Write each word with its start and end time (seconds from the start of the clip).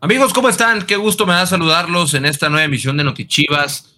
Amigos, 0.00 0.32
¿cómo 0.32 0.48
están? 0.48 0.86
Qué 0.86 0.94
gusto 0.94 1.26
me 1.26 1.32
da 1.32 1.44
saludarlos 1.44 2.14
en 2.14 2.24
esta 2.24 2.48
nueva 2.48 2.64
emisión 2.64 2.96
de 2.96 3.02
Notichivas. 3.02 3.96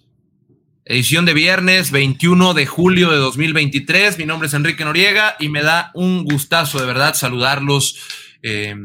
Edición 0.83 1.25
de 1.25 1.35
viernes 1.35 1.91
21 1.91 2.55
de 2.55 2.65
julio 2.65 3.11
de 3.11 3.17
2023. 3.17 4.17
Mi 4.17 4.25
nombre 4.25 4.47
es 4.47 4.55
Enrique 4.55 4.83
Noriega 4.83 5.35
y 5.39 5.49
me 5.49 5.61
da 5.61 5.91
un 5.93 6.23
gustazo 6.23 6.79
de 6.79 6.87
verdad 6.87 7.13
saludarlos 7.13 7.99
eh, 8.41 8.75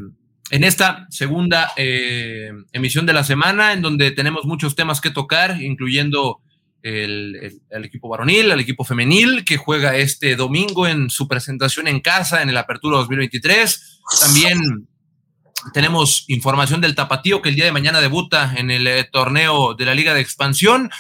en 0.51 0.65
esta 0.65 1.07
segunda 1.09 1.73
eh, 1.79 2.53
emisión 2.73 3.07
de 3.07 3.15
la 3.15 3.25
semana, 3.25 3.73
en 3.73 3.81
donde 3.81 4.11
tenemos 4.11 4.45
muchos 4.45 4.77
temas 4.77 5.01
que 5.01 5.11
tocar, 5.11 5.63
incluyendo 5.63 6.43
el, 6.83 7.59
el, 7.71 7.85
equipo 7.87 8.11
varonil, 8.11 8.51
el 8.51 8.61
equipo 8.61 8.85
femenil, 8.85 9.43
que 9.43 9.57
juega 9.57 9.97
este 9.97 10.37
domingo 10.37 10.87
en 10.87 11.09
su 11.09 11.27
presentación 11.27 11.89
en 11.89 12.01
casa 12.01 12.43
en 12.43 12.51
el 12.51 12.59
Apertura 12.59 12.99
2023. 12.99 14.01
También 14.21 14.87
tenemos 15.73 16.25
información 16.29 16.81
del 16.81 16.95
Tapatío 16.95 17.43
que 17.43 17.49
el 17.49 17.55
día 17.55 17.65
de 17.65 17.73
mañana 17.73 18.01
debuta 18.01 18.55
en 18.57 18.71
el 18.71 18.87
eh, 18.87 19.05
torneo 19.05 19.75
de 19.75 19.85
la 19.85 19.95
Liga 19.95 20.15
de 20.15 20.21
Expansión, 20.21 20.91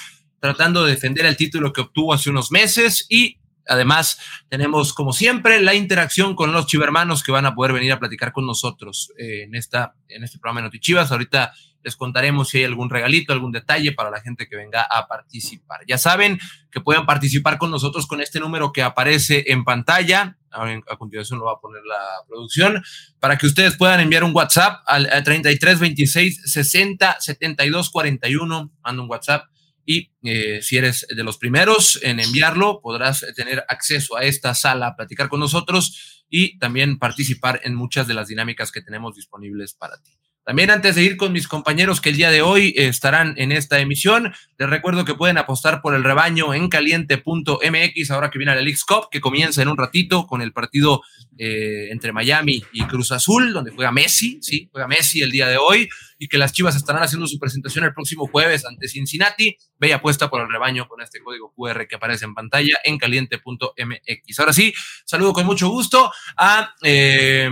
tratando 0.41 0.84
de 0.84 0.92
defender 0.92 1.27
el 1.27 1.37
título 1.37 1.73
que 1.73 1.80
obtuvo 1.80 2.12
hace 2.12 2.30
unos 2.30 2.51
meses 2.51 3.06
y 3.09 3.39
además 3.69 4.19
tenemos 4.48 4.92
como 4.92 5.12
siempre 5.12 5.61
la 5.61 5.75
interacción 5.75 6.37
con 6.37 6.52
los 6.52 6.66
chivermanos 6.66 7.23
que 7.23 7.33
van 7.33 7.47
a 7.47 7.55
poder 7.55 7.73
venir 7.73 7.92
a 7.92 7.98
platicar 7.98 8.33
con 8.33 8.47
nosotros 8.47 9.12
eh, 9.19 9.42
en, 9.45 9.55
esta, 9.55 9.95
en 10.09 10.25
este 10.25 10.39
programa 10.39 10.61
de 10.61 10.69
Notichivas. 10.69 11.11
Ahorita 11.11 11.53
les 11.87 11.95
contaremos 11.95 12.49
si 12.49 12.59
hay 12.59 12.65
algún 12.65 12.91
regalito, 12.91 13.33
algún 13.33 13.53
detalle 13.53 13.93
para 13.93 14.11
la 14.11 14.21
gente 14.21 14.49
que 14.49 14.57
venga 14.57 14.83
a 14.83 15.07
participar. 15.07 15.83
Ya 15.87 15.99
saben 15.99 16.41
que 16.73 16.81
pueden 16.81 17.07
participar 17.07 17.59
con 17.59 17.71
nosotros 17.71 18.09
con 18.09 18.21
este 18.21 18.41
número 18.41 18.73
que 18.73 18.83
aparece 18.83 19.45
en 19.53 19.62
pantalla. 19.62 20.37
A 20.51 20.97
continuación 20.99 21.39
lo 21.39 21.45
va 21.45 21.53
a 21.53 21.61
poner 21.61 21.85
la 21.85 22.01
producción 22.27 22.83
para 23.20 23.39
que 23.39 23.47
ustedes 23.47 23.77
puedan 23.77 24.01
enviar 24.01 24.25
un 24.25 24.34
WhatsApp 24.34 24.83
al, 24.84 25.23
33 25.23 25.78
26 25.78 26.43
60 26.51 27.19
72 27.20 27.91
41. 27.91 28.73
Manda 28.83 29.03
un 29.03 29.09
WhatsApp 29.09 29.45
y 29.84 30.11
eh, 30.25 30.61
si 30.62 30.78
eres 30.78 31.06
de 31.09 31.23
los 31.23 31.39
primeros 31.39 32.00
en 32.03 32.19
enviarlo, 32.19 32.81
podrás 32.81 33.25
tener 33.37 33.65
acceso 33.69 34.17
a 34.17 34.25
esta 34.25 34.56
sala 34.56 34.97
platicar 34.97 35.28
con 35.28 35.39
nosotros 35.39 36.25
y 36.28 36.59
también 36.59 36.98
participar 36.98 37.61
en 37.62 37.77
muchas 37.77 38.09
de 38.09 38.15
las 38.15 38.27
dinámicas 38.27 38.73
que 38.73 38.83
tenemos 38.83 39.15
disponibles 39.15 39.75
para 39.75 40.03
ti. 40.03 40.19
También 40.47 40.70
antes 40.70 40.94
de 40.94 41.02
ir 41.02 41.16
con 41.16 41.33
mis 41.33 41.48
compañeros 41.48 42.00
que 42.00 42.11
el 42.11 42.16
día 42.16 42.30
de 42.30 42.41
hoy 42.41 42.72
estarán 42.77 43.34
en 43.36 43.50
esta 43.50 43.80
emisión, 43.80 44.33
les 44.56 44.70
recuerdo 44.70 45.05
que 45.05 45.14
pueden 45.14 45.38
apostar 45.38 45.83
por 45.83 45.92
el 45.97 46.05
rebaño 46.05 46.55
en 46.55 46.69
caliente.mx 46.69 48.11
ahora 48.12 48.30
que 48.30 48.38
viene 48.38 48.55
la 48.55 48.61
League 48.61 48.78
Cup, 48.86 49.08
que 49.11 49.20
comienza 49.20 49.61
en 49.61 49.66
un 49.66 49.77
ratito 49.77 50.28
con 50.28 50.42
el 50.42 50.53
partido 50.53 51.03
eh, 51.36 51.88
entre 51.91 52.12
Miami 52.12 52.62
y 52.72 52.84
Cruz 52.84 53.11
Azul, 53.11 53.53
donde 53.53 53.72
juega 53.72 53.91
Messi, 53.91 54.38
sí, 54.41 54.69
juega 54.70 54.86
Messi 54.86 55.20
el 55.20 55.33
día 55.33 55.48
de 55.48 55.56
hoy, 55.56 55.88
y 56.16 56.28
que 56.28 56.38
las 56.38 56.53
Chivas 56.53 56.77
estarán 56.77 57.03
haciendo 57.03 57.27
su 57.27 57.41
presentación 57.41 57.84
el 57.84 57.92
próximo 57.92 58.28
jueves 58.28 58.64
ante 58.64 58.86
Cincinnati. 58.86 59.56
Ve 59.81 59.94
apuesta 59.94 60.31
por 60.31 60.42
el 60.42 60.48
rebaño 60.48 60.86
con 60.86 61.03
este 61.03 61.20
código 61.25 61.53
QR 61.56 61.88
que 61.88 61.97
aparece 61.97 62.25
en 62.25 62.34
pantalla 62.34 62.78
en 62.84 62.98
caliente.mx. 62.98 64.38
Ahora 64.38 64.53
sí, 64.53 64.72
saludo 65.05 65.33
con 65.33 65.44
mucho 65.44 65.69
gusto 65.70 66.12
a 66.36 66.72
eh, 66.84 67.50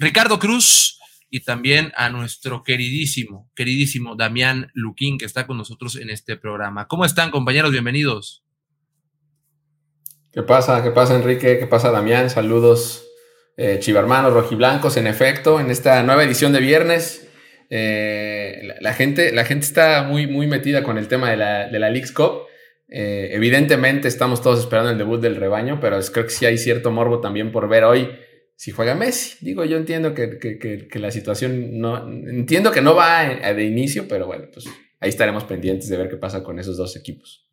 Ricardo 0.00 0.40
Cruz 0.40 0.95
y 1.30 1.40
también 1.40 1.92
a 1.96 2.08
nuestro 2.10 2.62
queridísimo, 2.62 3.50
queridísimo 3.54 4.16
Damián 4.16 4.70
Luquín, 4.74 5.18
que 5.18 5.24
está 5.24 5.46
con 5.46 5.56
nosotros 5.56 5.96
en 5.96 6.10
este 6.10 6.36
programa. 6.36 6.86
¿Cómo 6.88 7.04
están, 7.04 7.30
compañeros? 7.30 7.72
Bienvenidos. 7.72 8.44
¿Qué 10.32 10.42
pasa? 10.42 10.82
¿Qué 10.82 10.90
pasa, 10.90 11.16
Enrique? 11.16 11.58
¿Qué 11.58 11.66
pasa, 11.66 11.90
Damián? 11.90 12.30
Saludos, 12.30 13.06
eh, 13.56 13.78
chivarmanos 13.80 14.32
rojiblancos, 14.32 14.96
en 14.96 15.06
efecto, 15.06 15.60
en 15.60 15.70
esta 15.70 16.02
nueva 16.02 16.24
edición 16.24 16.52
de 16.52 16.60
viernes. 16.60 17.28
Eh, 17.70 18.74
la, 18.80 18.92
gente, 18.92 19.32
la 19.32 19.44
gente 19.44 19.66
está 19.66 20.02
muy, 20.02 20.26
muy 20.26 20.46
metida 20.46 20.82
con 20.82 20.98
el 20.98 21.08
tema 21.08 21.30
de 21.30 21.36
la, 21.36 21.68
de 21.68 21.78
la 21.78 21.90
Leagues 21.90 22.12
Cup. 22.12 22.42
Eh, 22.88 23.30
evidentemente 23.32 24.06
estamos 24.06 24.42
todos 24.42 24.60
esperando 24.60 24.90
el 24.90 24.98
debut 24.98 25.20
del 25.20 25.36
rebaño, 25.36 25.80
pero 25.80 25.98
creo 26.12 26.26
que 26.26 26.30
sí 26.30 26.46
hay 26.46 26.58
cierto 26.58 26.90
morbo 26.92 27.20
también 27.20 27.50
por 27.50 27.68
ver 27.68 27.84
hoy 27.84 28.10
si 28.56 28.72
juega 28.72 28.94
Messi. 28.94 29.44
Digo, 29.44 29.64
yo 29.64 29.76
entiendo 29.76 30.14
que, 30.14 30.88
la 30.94 31.10
situación 31.10 31.78
no. 31.78 32.08
Entiendo 32.08 32.72
que 32.72 32.80
no 32.80 32.94
va 32.94 33.24
de 33.24 33.64
inicio, 33.64 34.08
pero 34.08 34.26
bueno, 34.26 34.46
pues 34.52 34.66
ahí 34.98 35.10
estaremos 35.10 35.44
pendientes 35.44 35.88
de 35.88 35.96
ver 35.96 36.08
qué 36.08 36.16
pasa 36.16 36.42
con 36.42 36.58
esos 36.58 36.76
dos 36.76 36.96
equipos. 36.96 37.46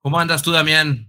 ¿Cómo 0.00 0.18
andas 0.18 0.42
tú, 0.42 0.52
Damián? 0.52 1.08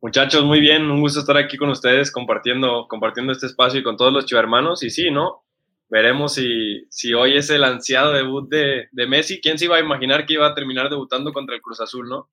Muchachos, 0.00 0.44
muy 0.44 0.60
bien, 0.60 0.90
un 0.90 1.00
gusto 1.00 1.20
estar 1.20 1.36
aquí 1.36 1.58
con 1.58 1.68
ustedes 1.68 2.10
compartiendo, 2.10 2.86
compartiendo 2.88 3.32
este 3.32 3.46
espacio 3.46 3.80
y 3.80 3.82
con 3.82 3.96
todos 3.96 4.12
los 4.12 4.24
chivermanos. 4.24 4.82
Y 4.82 4.90
sí, 4.90 5.10
¿no? 5.10 5.44
Veremos 5.90 6.34
si, 6.34 6.86
si 6.88 7.12
hoy 7.12 7.36
es 7.36 7.50
el 7.50 7.64
ansiado 7.64 8.12
debut 8.12 8.48
de, 8.48 8.88
de 8.92 9.06
Messi. 9.08 9.40
¿Quién 9.40 9.58
se 9.58 9.64
iba 9.64 9.76
a 9.76 9.80
imaginar 9.80 10.24
que 10.24 10.34
iba 10.34 10.46
a 10.46 10.54
terminar 10.54 10.88
debutando 10.88 11.32
contra 11.32 11.56
el 11.56 11.60
Cruz 11.60 11.80
Azul, 11.80 12.08
no? 12.08 12.30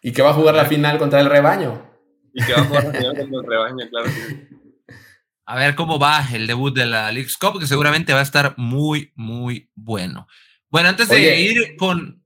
Y 0.00 0.12
que 0.12 0.22
va 0.22 0.30
a 0.30 0.34
jugar 0.34 0.54
la 0.54 0.64
final 0.64 0.96
contra 0.96 1.20
el 1.20 1.28
rebaño. 1.28 1.90
Y 2.32 2.44
que 2.44 2.52
va 2.52 2.60
a 2.60 2.64
jugar 2.64 2.84
la 2.84 2.92
final 2.92 3.16
contra 3.16 3.40
el 3.40 3.46
rebaño, 3.46 3.88
claro 3.90 4.06
que 4.06 4.12
sí 4.12 4.48
a 5.48 5.56
ver 5.56 5.74
cómo 5.74 5.98
va 5.98 6.22
el 6.30 6.46
debut 6.46 6.76
de 6.76 6.84
la 6.84 7.10
League 7.10 7.30
Cup, 7.40 7.58
que 7.58 7.66
seguramente 7.66 8.12
va 8.12 8.20
a 8.20 8.22
estar 8.22 8.52
muy, 8.58 9.12
muy 9.14 9.70
bueno. 9.74 10.28
Bueno, 10.68 10.90
antes 10.90 11.08
de 11.08 11.40
ir 11.40 11.76
con. 11.78 12.22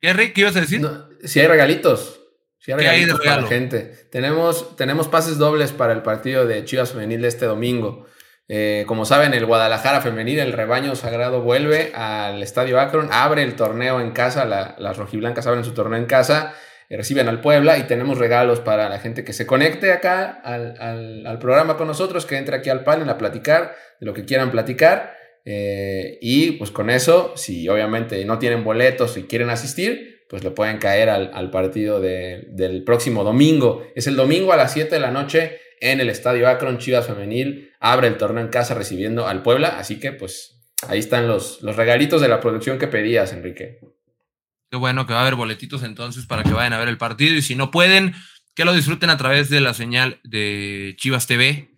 ¿Qué, 0.00 0.32
ibas 0.34 0.56
a 0.56 0.60
decir? 0.60 0.84
si 1.22 1.38
hay 1.38 1.46
regalitos. 1.46 2.20
Si 2.58 2.72
hay 2.72 2.78
regalitos 2.78 3.20
para 3.20 3.42
la 3.42 3.46
gente. 3.46 4.08
Tenemos, 4.10 4.74
tenemos 4.74 5.06
pases 5.06 5.38
dobles 5.38 5.70
para 5.70 5.92
el 5.92 6.02
partido 6.02 6.46
de 6.46 6.64
Chivas 6.64 6.90
Femenil 6.90 7.22
de 7.22 7.28
este 7.28 7.46
domingo. 7.46 8.06
Eh, 8.48 8.84
como 8.88 9.04
saben, 9.04 9.34
el 9.34 9.46
Guadalajara 9.46 10.00
Femenil, 10.00 10.40
el 10.40 10.52
rebaño 10.52 10.96
sagrado, 10.96 11.42
vuelve 11.42 11.92
al 11.94 12.42
Estadio 12.42 12.80
Akron, 12.80 13.08
abre 13.12 13.44
el 13.44 13.54
torneo 13.54 14.00
en 14.00 14.10
casa, 14.10 14.44
las 14.44 14.96
rojiblancas 14.96 15.46
abren 15.46 15.64
su 15.64 15.74
torneo 15.74 16.00
en 16.00 16.06
casa 16.06 16.54
reciben 16.90 17.28
al 17.28 17.40
Puebla 17.40 17.78
y 17.78 17.84
tenemos 17.84 18.18
regalos 18.18 18.60
para 18.60 18.88
la 18.88 18.98
gente 18.98 19.24
que 19.24 19.32
se 19.32 19.46
conecte 19.46 19.92
acá 19.92 20.40
al, 20.44 21.38
programa 21.40 21.76
con 21.76 21.88
nosotros, 21.88 22.26
que 22.26 22.36
entre 22.36 22.56
aquí 22.56 22.70
al 22.70 22.84
panel 22.84 23.08
a 23.08 23.18
platicar 23.18 23.74
de 24.00 24.06
lo 24.06 24.14
que 24.14 24.24
quieran 24.24 24.50
platicar. 24.50 25.14
Eh, 25.44 26.18
y 26.22 26.52
pues 26.52 26.70
con 26.70 26.90
eso, 26.90 27.34
si 27.36 27.68
obviamente 27.68 28.24
no 28.24 28.38
tienen 28.38 28.64
boletos 28.64 29.16
y 29.16 29.24
quieren 29.24 29.50
asistir, 29.50 30.14
pues 30.28 30.42
le 30.42 30.50
pueden 30.50 30.78
caer 30.78 31.10
al, 31.10 31.50
partido 31.50 32.00
del 32.00 32.82
próximo 32.84 33.24
domingo. 33.24 33.86
Es 33.94 34.06
el 34.06 34.16
domingo 34.16 34.52
a 34.52 34.56
las 34.56 34.72
7 34.72 34.94
de 34.94 35.00
la 35.00 35.10
noche 35.10 35.58
en 35.80 36.00
el 36.00 36.08
Estadio 36.08 36.48
Akron, 36.48 36.78
Chivas 36.78 37.06
Femenil. 37.06 37.72
Abre 37.78 38.08
el 38.08 38.16
torneo 38.16 38.42
en 38.42 38.50
casa 38.50 38.74
recibiendo 38.74 39.26
al 39.26 39.42
Puebla. 39.42 39.78
Así 39.78 40.00
que 40.00 40.12
pues 40.12 40.62
ahí 40.88 40.98
están 40.98 41.28
los, 41.28 41.62
los 41.62 41.76
regalitos 41.76 42.20
de 42.20 42.28
la 42.28 42.40
producción 42.40 42.78
que 42.78 42.88
pedías, 42.88 43.32
Enrique. 43.32 43.80
Qué 44.74 44.78
bueno 44.78 45.06
que 45.06 45.12
va 45.12 45.20
a 45.20 45.22
haber 45.22 45.36
boletitos 45.36 45.84
entonces 45.84 46.26
para 46.26 46.42
que 46.42 46.52
vayan 46.52 46.72
a 46.72 46.78
ver 46.78 46.88
el 46.88 46.98
partido 46.98 47.36
y 47.36 47.42
si 47.42 47.54
no 47.54 47.70
pueden, 47.70 48.12
que 48.56 48.64
lo 48.64 48.74
disfruten 48.74 49.08
a 49.08 49.16
través 49.16 49.48
de 49.48 49.60
la 49.60 49.72
señal 49.72 50.18
de 50.24 50.96
Chivas 50.98 51.28
TV 51.28 51.70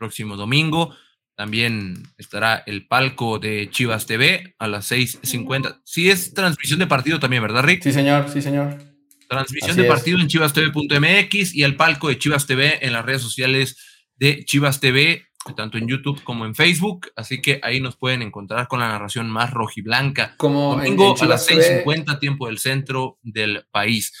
próximo 0.00 0.36
domingo. 0.36 0.92
También 1.36 2.02
estará 2.18 2.64
el 2.66 2.88
palco 2.88 3.38
de 3.38 3.70
Chivas 3.70 4.06
TV 4.06 4.56
a 4.58 4.66
las 4.66 4.90
6.50. 4.90 5.80
Sí 5.84 6.10
es 6.10 6.34
transmisión 6.34 6.80
de 6.80 6.88
partido 6.88 7.20
también, 7.20 7.44
¿verdad, 7.44 7.62
Rick? 7.62 7.84
Sí, 7.84 7.92
señor, 7.92 8.28
sí, 8.28 8.42
señor. 8.42 8.82
Transmisión 9.28 9.76
de 9.76 9.84
partido 9.84 10.18
en 10.18 10.26
chivastv.mx 10.26 11.54
y 11.54 11.62
el 11.62 11.76
palco 11.76 12.08
de 12.08 12.18
Chivas 12.18 12.48
TV 12.48 12.84
en 12.84 12.94
las 12.94 13.04
redes 13.04 13.22
sociales 13.22 13.76
de 14.16 14.44
Chivas 14.44 14.80
TV 14.80 15.24
tanto 15.56 15.78
en 15.78 15.88
YouTube 15.88 16.22
como 16.22 16.44
en 16.44 16.54
Facebook, 16.54 17.08
así 17.16 17.40
que 17.40 17.60
ahí 17.62 17.80
nos 17.80 17.96
pueden 17.96 18.22
encontrar 18.22 18.68
con 18.68 18.80
la 18.80 18.88
narración 18.88 19.30
más 19.30 19.50
rojiblanca. 19.50 20.34
Como 20.36 20.76
Domingo 20.76 21.14
a 21.20 21.26
las 21.26 21.48
6:50 21.48 22.18
tiempo 22.18 22.46
del 22.46 22.58
centro 22.58 23.18
del 23.22 23.66
país. 23.70 24.12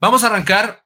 Vamos 0.00 0.22
a 0.22 0.28
arrancar 0.28 0.84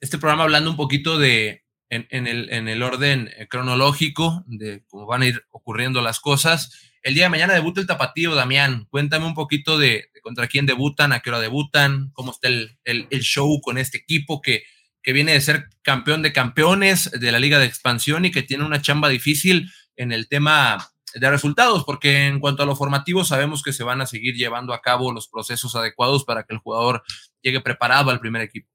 este 0.00 0.18
programa 0.18 0.44
hablando 0.44 0.70
un 0.70 0.76
poquito 0.76 1.18
de, 1.18 1.64
en, 1.88 2.26
el, 2.26 2.52
en 2.52 2.68
el 2.68 2.82
orden 2.82 3.30
cronológico 3.48 4.44
de 4.46 4.84
cómo 4.86 5.06
van 5.06 5.22
a 5.22 5.26
ir 5.26 5.42
ocurriendo 5.50 6.02
las 6.02 6.20
cosas. 6.20 6.92
El 7.02 7.14
día 7.14 7.24
de 7.24 7.30
mañana 7.30 7.54
debuta 7.54 7.80
el 7.80 7.86
tapatío, 7.86 8.34
Damián. 8.34 8.86
Cuéntame 8.90 9.26
un 9.26 9.34
poquito 9.34 9.78
de, 9.78 10.10
contra 10.22 10.48
quién 10.48 10.66
debutan, 10.66 11.12
a 11.12 11.20
qué 11.20 11.30
hora 11.30 11.40
debutan, 11.40 12.10
cómo 12.12 12.32
está 12.32 12.48
el, 12.48 12.78
el, 12.84 13.06
el 13.10 13.20
show 13.20 13.60
con 13.60 13.78
este 13.78 13.98
equipo 13.98 14.40
que 14.40 14.64
que 15.04 15.12
viene 15.12 15.32
de 15.32 15.40
ser 15.42 15.68
campeón 15.82 16.22
de 16.22 16.32
campeones 16.32 17.10
de 17.12 17.30
la 17.30 17.38
Liga 17.38 17.58
de 17.58 17.66
Expansión 17.66 18.24
y 18.24 18.32
que 18.32 18.42
tiene 18.42 18.64
una 18.64 18.80
chamba 18.80 19.10
difícil 19.10 19.70
en 19.96 20.10
el 20.10 20.28
tema 20.28 20.78
de 21.14 21.30
resultados, 21.30 21.84
porque 21.84 22.26
en 22.26 22.40
cuanto 22.40 22.62
a 22.62 22.66
lo 22.66 22.74
formativo 22.74 23.22
sabemos 23.22 23.62
que 23.62 23.72
se 23.72 23.84
van 23.84 24.00
a 24.00 24.06
seguir 24.06 24.34
llevando 24.34 24.72
a 24.72 24.80
cabo 24.80 25.12
los 25.12 25.28
procesos 25.28 25.76
adecuados 25.76 26.24
para 26.24 26.42
que 26.44 26.54
el 26.54 26.58
jugador 26.58 27.02
llegue 27.42 27.60
preparado 27.60 28.10
al 28.10 28.18
primer 28.18 28.42
equipo. 28.42 28.68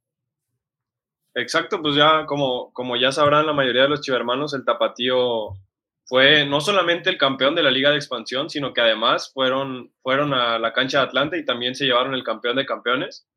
Exacto, 1.34 1.82
pues 1.82 1.96
ya 1.96 2.26
como, 2.28 2.72
como 2.74 2.96
ya 2.96 3.12
sabrán 3.12 3.48
la 3.48 3.54
mayoría 3.54 3.84
de 3.84 3.90
los 3.90 4.02
chivermanos, 4.02 4.54
el 4.54 4.64
tapatío 4.64 5.58
fue 6.06 6.46
no 6.46 6.62
solamente 6.62 7.10
el 7.10 7.18
campeón 7.18 7.56
de 7.56 7.64
la 7.64 7.72
Liga 7.72 7.90
de 7.90 7.98
Expansión, 7.98 8.50
sino 8.50 8.72
que 8.74 8.82
además 8.82 9.32
fueron, 9.34 9.92
fueron 10.04 10.34
a 10.34 10.60
la 10.60 10.74
cancha 10.74 11.00
de 11.00 11.06
Atlanta 11.06 11.38
y 11.38 11.46
también 11.46 11.76
se 11.76 11.86
llevaron 11.86 12.14
el 12.14 12.24
campeón 12.24 12.56
de 12.56 12.66
campeones 12.66 13.28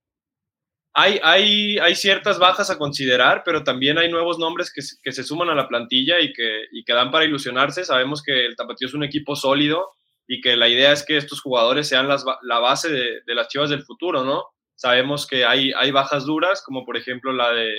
hay, 0.95 1.19
hay, 1.23 1.79
hay, 1.79 1.95
ciertas 1.95 2.39
bajas 2.39 2.71
a 2.71 2.77
considerar, 2.77 3.43
pero 3.45 3.65
también 3.65 3.97
hay 3.99 4.11
nuevos 4.11 4.39
nombres 4.39 4.71
que, 4.73 5.13
se 5.13 5.25
suman 5.25 5.49
a 5.49 5.55
la 5.55 5.67
plantilla 5.67 6.21
y 6.21 6.33
que, 6.33 6.67
y 6.71 6.85
que 6.85 6.93
dan 6.93 7.11
para 7.11 7.25
ilusionarse. 7.25 7.85
Sabemos 7.85 8.23
que 8.23 8.45
el 8.45 8.57
Tapatío 8.57 8.89
es 8.89 8.95
un 8.95 9.05
equipo 9.05 9.35
sólido 9.35 9.91
y 10.27 10.41
que 10.41 10.55
la 10.55 10.69
idea 10.69 10.93
es 10.93 11.05
que 11.05 11.17
estos 11.17 11.41
jugadores 11.41 11.89
sean 11.89 12.09
la 12.09 12.59
base 12.59 12.91
de, 12.91 13.35
las 13.35 13.49
Chivas 13.49 13.71
del 13.71 13.85
futuro, 13.85 14.25
¿no? 14.25 14.45
Sabemos 14.75 15.27
que 15.27 15.45
hay, 15.45 15.73
hay 15.73 15.91
bajas 15.93 16.27
duras, 16.27 16.63
como 16.65 16.85
por 16.85 16.97
ejemplo 16.97 17.33
la 17.33 17.53
de, 17.53 17.75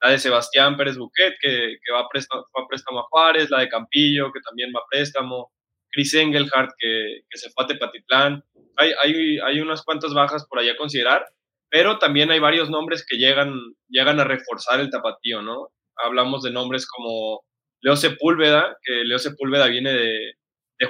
la 0.00 0.10
de 0.10 0.18
Sebastián 0.18 0.76
Pérez 0.76 0.96
Buquet, 0.96 1.34
que, 1.40 1.76
va, 1.92 2.00
a 2.00 2.08
préstamo, 2.08 2.42
a 2.42 2.66
préstamo 2.68 3.00
a 3.00 3.04
Juárez, 3.04 3.50
la 3.50 3.60
de 3.60 3.68
Campillo, 3.68 4.32
que 4.32 4.40
también 4.40 4.72
va 4.74 4.80
a 4.80 4.88
préstamo, 4.90 5.52
Chris 5.90 6.12
Engelhardt, 6.14 6.72
que, 6.78 7.22
se 7.30 7.50
fue 7.50 7.64
a 7.64 7.66
Tepatitlán. 7.68 8.42
Hay, 8.76 8.92
hay, 9.02 9.38
hay 9.38 9.60
unas 9.60 9.82
cuantas 9.82 10.12
bajas 10.12 10.46
por 10.48 10.58
allá 10.58 10.72
a 10.72 10.76
considerar, 10.76 11.24
pero 11.70 11.98
también 11.98 12.30
hay 12.30 12.38
varios 12.38 12.70
nombres 12.70 13.04
que 13.06 13.16
llegan, 13.16 13.54
llegan 13.88 14.20
a 14.20 14.24
reforzar 14.24 14.80
el 14.80 14.90
tapatío, 14.90 15.42
¿no? 15.42 15.68
Hablamos 15.96 16.42
de 16.42 16.50
nombres 16.50 16.86
como 16.86 17.42
Leo 17.80 17.96
Sepúlveda, 17.96 18.76
que 18.82 19.04
Leo 19.04 19.18
Sepúlveda 19.18 19.66
viene 19.66 19.92
de, 19.92 20.34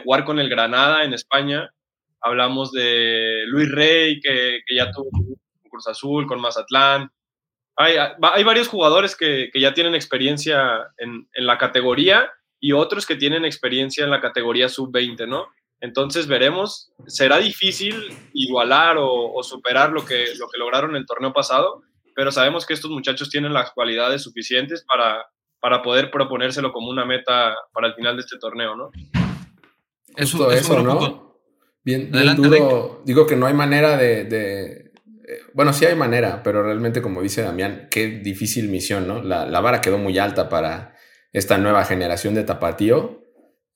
jugar 0.04 0.24
con 0.24 0.38
el 0.38 0.48
Granada 0.48 1.04
en 1.04 1.14
España. 1.14 1.70
Hablamos 2.20 2.72
de 2.72 3.44
Luis 3.46 3.70
Rey, 3.72 4.20
que, 4.20 4.60
ya 4.74 4.90
tuvo 4.90 5.10
con 5.10 5.70
Cruz 5.70 5.88
Azul, 5.88 6.26
con 6.26 6.40
Mazatlán. 6.40 7.10
Hay, 7.76 7.94
hay 7.96 8.44
varios 8.44 8.68
jugadores 8.68 9.16
que, 9.16 9.50
ya 9.54 9.72
tienen 9.72 9.94
experiencia 9.94 10.88
en, 10.98 11.28
en, 11.32 11.46
la 11.46 11.58
categoría 11.58 12.30
y 12.60 12.72
otros 12.72 13.06
que 13.06 13.16
tienen 13.16 13.44
experiencia 13.44 14.04
en 14.04 14.10
la 14.10 14.20
categoría 14.20 14.68
sub-20, 14.68 15.26
¿no? 15.26 15.46
Entonces 15.80 16.26
veremos, 16.26 16.92
será 17.06 17.38
difícil 17.38 17.94
igualar 18.32 18.96
o, 18.98 19.40
superar 19.42 19.92
lo 19.92 20.04
que, 20.04 20.34
lo 20.36 20.48
que 20.48 20.58
lograron 20.58 20.96
el 20.96 21.06
torneo 21.06 21.32
pasado, 21.32 21.82
pero 22.16 22.32
sabemos 22.32 22.66
que 22.66 22.74
estos 22.74 22.90
muchachos 22.90 23.30
tienen 23.30 23.52
las 23.52 23.70
cualidades 23.70 24.22
suficientes 24.22 24.84
para, 24.84 25.24
para 25.60 25.82
poder 25.82 26.10
proponérselo 26.10 26.72
como 26.72 26.90
una 26.90 27.04
meta 27.04 27.54
para 27.72 27.86
el 27.86 27.94
final 27.94 28.16
de 28.16 28.22
este 28.22 28.38
torneo, 28.38 28.74
¿no? 28.74 28.90
Eso, 30.16 30.50
eso, 30.50 30.82
¿no? 30.82 31.38
Bien, 31.84 32.10
duro. 32.36 33.02
Digo 33.04 33.24
que 33.24 33.36
no 33.36 33.46
hay 33.46 33.54
manera 33.54 33.96
de, 33.96 34.22
eh, 34.30 35.40
Bueno, 35.54 35.72
sí 35.72 35.86
hay 35.86 35.94
manera, 35.94 36.42
pero 36.42 36.64
realmente, 36.64 37.00
como 37.00 37.22
dice 37.22 37.42
Damián, 37.42 37.86
qué 37.88 38.08
difícil 38.08 38.68
misión, 38.68 39.06
¿no? 39.06 39.22
La, 39.22 39.46
la 39.46 39.60
vara 39.60 39.80
quedó 39.80 39.96
muy 39.96 40.18
alta 40.18 40.48
para 40.48 40.96
esta 41.32 41.56
nueva 41.56 41.84
generación 41.84 42.34
de 42.34 42.42
tapatío 42.42 43.27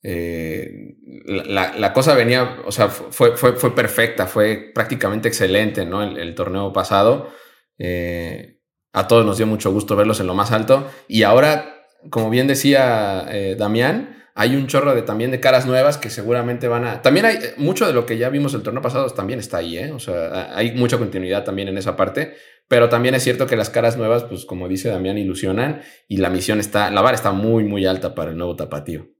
eh, 0.03 0.97
la, 1.25 1.93
cosa 1.93 2.13
venía, 2.13 2.57
o 2.65 2.71
sea, 2.71 2.89
fue, 2.89 3.37
fue, 3.37 3.53
fue 3.53 3.73
perfecta, 3.73 4.27
fue 4.27 4.71
prácticamente 4.73 5.29
excelente, 5.29 5.85
¿no? 5.85 6.03
El, 6.03 6.35
torneo 6.35 6.73
pasado. 6.73 7.29
Eh, 7.77 8.59
a 8.91 9.07
todos 9.07 9.25
nos 9.25 9.37
dio 9.37 9.47
mucho 9.47 9.71
gusto 9.71 9.95
verlos 9.95 10.19
en 10.19 10.27
lo 10.27 10.35
más 10.35 10.51
alto. 10.51 10.87
Y 11.07 11.23
ahora, 11.23 11.87
como 12.09 12.29
bien 12.29 12.47
decía 12.47 13.25
eh, 13.29 13.55
Damián, 13.57 14.23
hay 14.35 14.55
un 14.55 14.67
chorro 14.67 14.93
de, 14.93 15.03
también 15.03 15.31
de 15.31 15.39
caras 15.39 15.65
nuevas 15.65 15.97
que 15.97 16.09
seguramente 16.09 16.67
van 16.67 16.85
a... 16.85 17.01
También 17.01 17.25
hay 17.25 17.37
mucho 17.57 17.87
de 17.87 17.93
lo 17.93 18.05
que 18.05 18.17
ya 18.17 18.29
vimos 18.29 18.53
el 18.53 18.61
torneo 18.61 18.81
pasado, 18.81 19.09
también 19.11 19.39
está 19.39 19.57
ahí, 19.57 19.77
¿eh? 19.77 19.91
O 19.91 19.99
sea, 19.99 20.55
hay 20.55 20.73
mucha 20.73 20.97
continuidad 20.97 21.43
también 21.43 21.67
en 21.69 21.77
esa 21.77 21.95
parte, 21.95 22.33
pero 22.67 22.89
también 22.89 23.15
es 23.15 23.23
cierto 23.23 23.47
que 23.47 23.55
las 23.55 23.69
caras 23.69 23.95
nuevas, 23.95 24.23
pues 24.23 24.45
como 24.45 24.67
dice 24.67 24.89
Damián, 24.89 25.17
ilusionan 25.17 25.81
y 26.07 26.17
la 26.17 26.29
misión 26.29 26.59
está, 26.59 26.89
la 26.89 27.01
vara 27.01 27.15
está 27.15 27.31
muy, 27.31 27.63
muy 27.63 27.85
alta 27.85 28.15
para 28.15 28.31
el 28.31 28.37
nuevo 28.37 28.55
tapatío. 28.55 29.12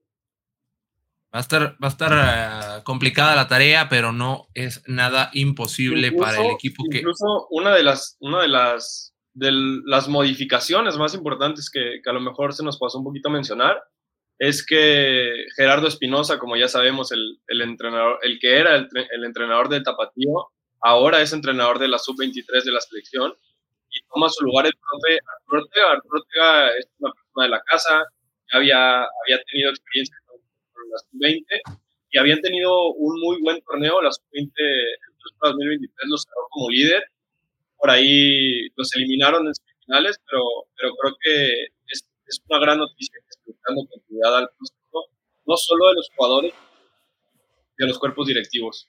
Va 1.33 1.39
a 1.39 1.41
estar, 1.41 1.75
va 1.83 1.87
a 1.87 1.89
estar 1.89 2.11
eh, 2.13 2.83
complicada 2.83 3.35
la 3.35 3.47
tarea, 3.47 3.89
pero 3.89 4.11
no 4.11 4.49
es 4.53 4.83
nada 4.85 5.31
imposible 5.33 6.11
para 6.11 6.39
el 6.39 6.51
equipo 6.51 6.83
que. 6.91 6.99
Incluso 6.99 7.47
una 7.49 7.73
de 7.73 7.81
las, 7.81 8.17
una 8.19 8.43
de 8.43 8.49
las, 8.49 9.15
de 9.33 9.51
las 9.85 10.07
modificaciones 10.07 10.95
más 10.97 11.15
importantes 11.15 11.71
que, 11.71 12.01
que, 12.03 12.09
a 12.09 12.13
lo 12.13 12.21
mejor 12.21 12.53
se 12.53 12.63
nos 12.63 12.77
pasó 12.77 12.99
un 12.99 13.05
poquito 13.05 13.29
a 13.29 13.31
mencionar 13.31 13.83
es 14.37 14.63
que 14.63 15.45
Gerardo 15.55 15.87
Espinosa, 15.87 16.37
como 16.37 16.55
ya 16.55 16.67
sabemos, 16.67 17.11
el, 17.11 17.39
el, 17.47 17.61
entrenador, 17.61 18.19
el 18.21 18.37
que 18.39 18.59
era 18.59 18.75
el, 18.75 18.87
el, 18.93 19.23
entrenador 19.23 19.69
del 19.69 19.83
Tapatío, 19.83 20.51
ahora 20.81 21.21
es 21.21 21.33
entrenador 21.33 21.79
de 21.79 21.87
la 21.87 21.97
sub-23 21.97 22.63
de 22.63 22.71
la 22.71 22.81
selección 22.81 23.33
y 23.89 24.01
toma 24.13 24.29
su 24.29 24.45
lugar 24.45 24.67
el 24.67 24.73
profe 24.73 25.19
Arturo 25.25 25.61
Ortega. 25.63 25.91
Arturo 25.93 26.19
Ortega 26.19 26.77
es 26.77 26.87
una 26.99 27.11
persona 27.11 27.43
de 27.43 27.49
la 27.49 27.61
casa, 27.61 28.03
había, 28.51 29.01
había 29.01 29.43
tenido 29.51 29.69
experiencia 29.71 30.15
la 30.93 30.99
sub-20 30.99 31.45
y 32.11 32.17
habían 32.19 32.41
tenido 32.41 32.91
un 32.93 33.19
muy 33.19 33.41
buen 33.41 33.61
torneo, 33.61 34.01
la 34.01 34.11
sub-20 34.11 34.51
en 34.55 35.13
2023 35.41 36.09
los 36.09 36.23
cerró 36.23 36.47
como 36.49 36.69
líder, 36.69 37.03
por 37.77 37.89
ahí 37.89 38.69
los 38.75 38.95
eliminaron 38.95 39.47
en 39.47 39.53
semifinales, 39.53 40.19
pero, 40.29 40.43
pero 40.77 40.93
creo 40.95 41.15
que 41.19 41.63
es, 41.91 42.05
una 42.49 42.59
gran 42.59 42.77
noticia 42.77 43.19
que 43.19 43.29
esté 43.29 43.59
dando 43.67 43.85
continuidad 43.87 44.37
al 44.37 44.49
proceso, 44.57 45.05
no 45.45 45.57
solo 45.57 45.89
de 45.89 45.95
los 45.95 46.09
jugadores, 46.15 46.53
de 47.77 47.87
los 47.87 47.99
cuerpos 47.99 48.27
directivos. 48.27 48.87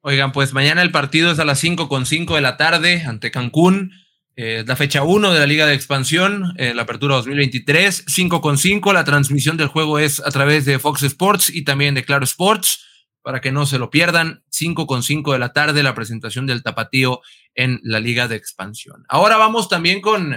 Oigan, 0.00 0.32
pues 0.32 0.52
mañana 0.52 0.82
el 0.82 0.92
partido 0.92 1.30
es 1.30 1.38
a 1.38 1.44
las 1.44 1.58
5 1.58 1.88
con 1.88 2.06
5 2.06 2.36
de 2.36 2.40
la 2.40 2.56
tarde 2.56 3.02
ante 3.06 3.30
Cancún. 3.30 3.92
Eh, 4.40 4.62
la 4.64 4.76
fecha 4.76 5.02
1 5.02 5.32
de 5.32 5.40
la 5.40 5.46
Liga 5.46 5.66
de 5.66 5.74
Expansión, 5.74 6.54
eh, 6.58 6.72
la 6.72 6.82
apertura 6.82 7.16
2023, 7.16 8.04
5 8.06 8.40
con 8.40 8.56
5. 8.56 8.92
La 8.92 9.02
transmisión 9.02 9.56
del 9.56 9.66
juego 9.66 9.98
es 9.98 10.20
a 10.20 10.30
través 10.30 10.64
de 10.64 10.78
Fox 10.78 11.02
Sports 11.02 11.50
y 11.52 11.64
también 11.64 11.96
de 11.96 12.04
Claro 12.04 12.22
Sports, 12.22 12.86
para 13.20 13.40
que 13.40 13.50
no 13.50 13.66
se 13.66 13.80
lo 13.80 13.90
pierdan. 13.90 14.44
5 14.50 14.86
con 14.86 15.02
5 15.02 15.32
de 15.32 15.40
la 15.40 15.52
tarde, 15.52 15.82
la 15.82 15.96
presentación 15.96 16.46
del 16.46 16.62
Tapatío 16.62 17.20
en 17.56 17.80
la 17.82 17.98
Liga 17.98 18.28
de 18.28 18.36
Expansión. 18.36 19.04
Ahora 19.08 19.38
vamos 19.38 19.68
también 19.68 20.00
con 20.00 20.36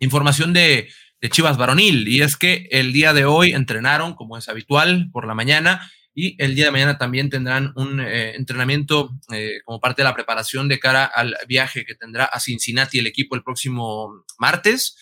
información 0.00 0.54
de, 0.54 0.88
de 1.20 1.28
Chivas 1.28 1.58
Varonil, 1.58 2.08
y 2.08 2.22
es 2.22 2.34
que 2.34 2.66
el 2.70 2.94
día 2.94 3.12
de 3.12 3.26
hoy 3.26 3.52
entrenaron, 3.52 4.14
como 4.14 4.38
es 4.38 4.48
habitual, 4.48 5.10
por 5.12 5.26
la 5.26 5.34
mañana 5.34 5.92
y 6.20 6.34
el 6.42 6.56
día 6.56 6.64
de 6.64 6.70
mañana 6.72 6.98
también 6.98 7.30
tendrán 7.30 7.72
un 7.76 8.00
eh, 8.00 8.34
entrenamiento 8.34 9.16
eh, 9.32 9.60
como 9.64 9.78
parte 9.78 10.02
de 10.02 10.08
la 10.08 10.16
preparación 10.16 10.66
de 10.66 10.80
cara 10.80 11.04
al 11.04 11.36
viaje 11.46 11.84
que 11.84 11.94
tendrá 11.94 12.24
a 12.24 12.40
Cincinnati 12.40 12.98
el 12.98 13.06
equipo 13.06 13.36
el 13.36 13.44
próximo 13.44 14.24
martes. 14.36 14.96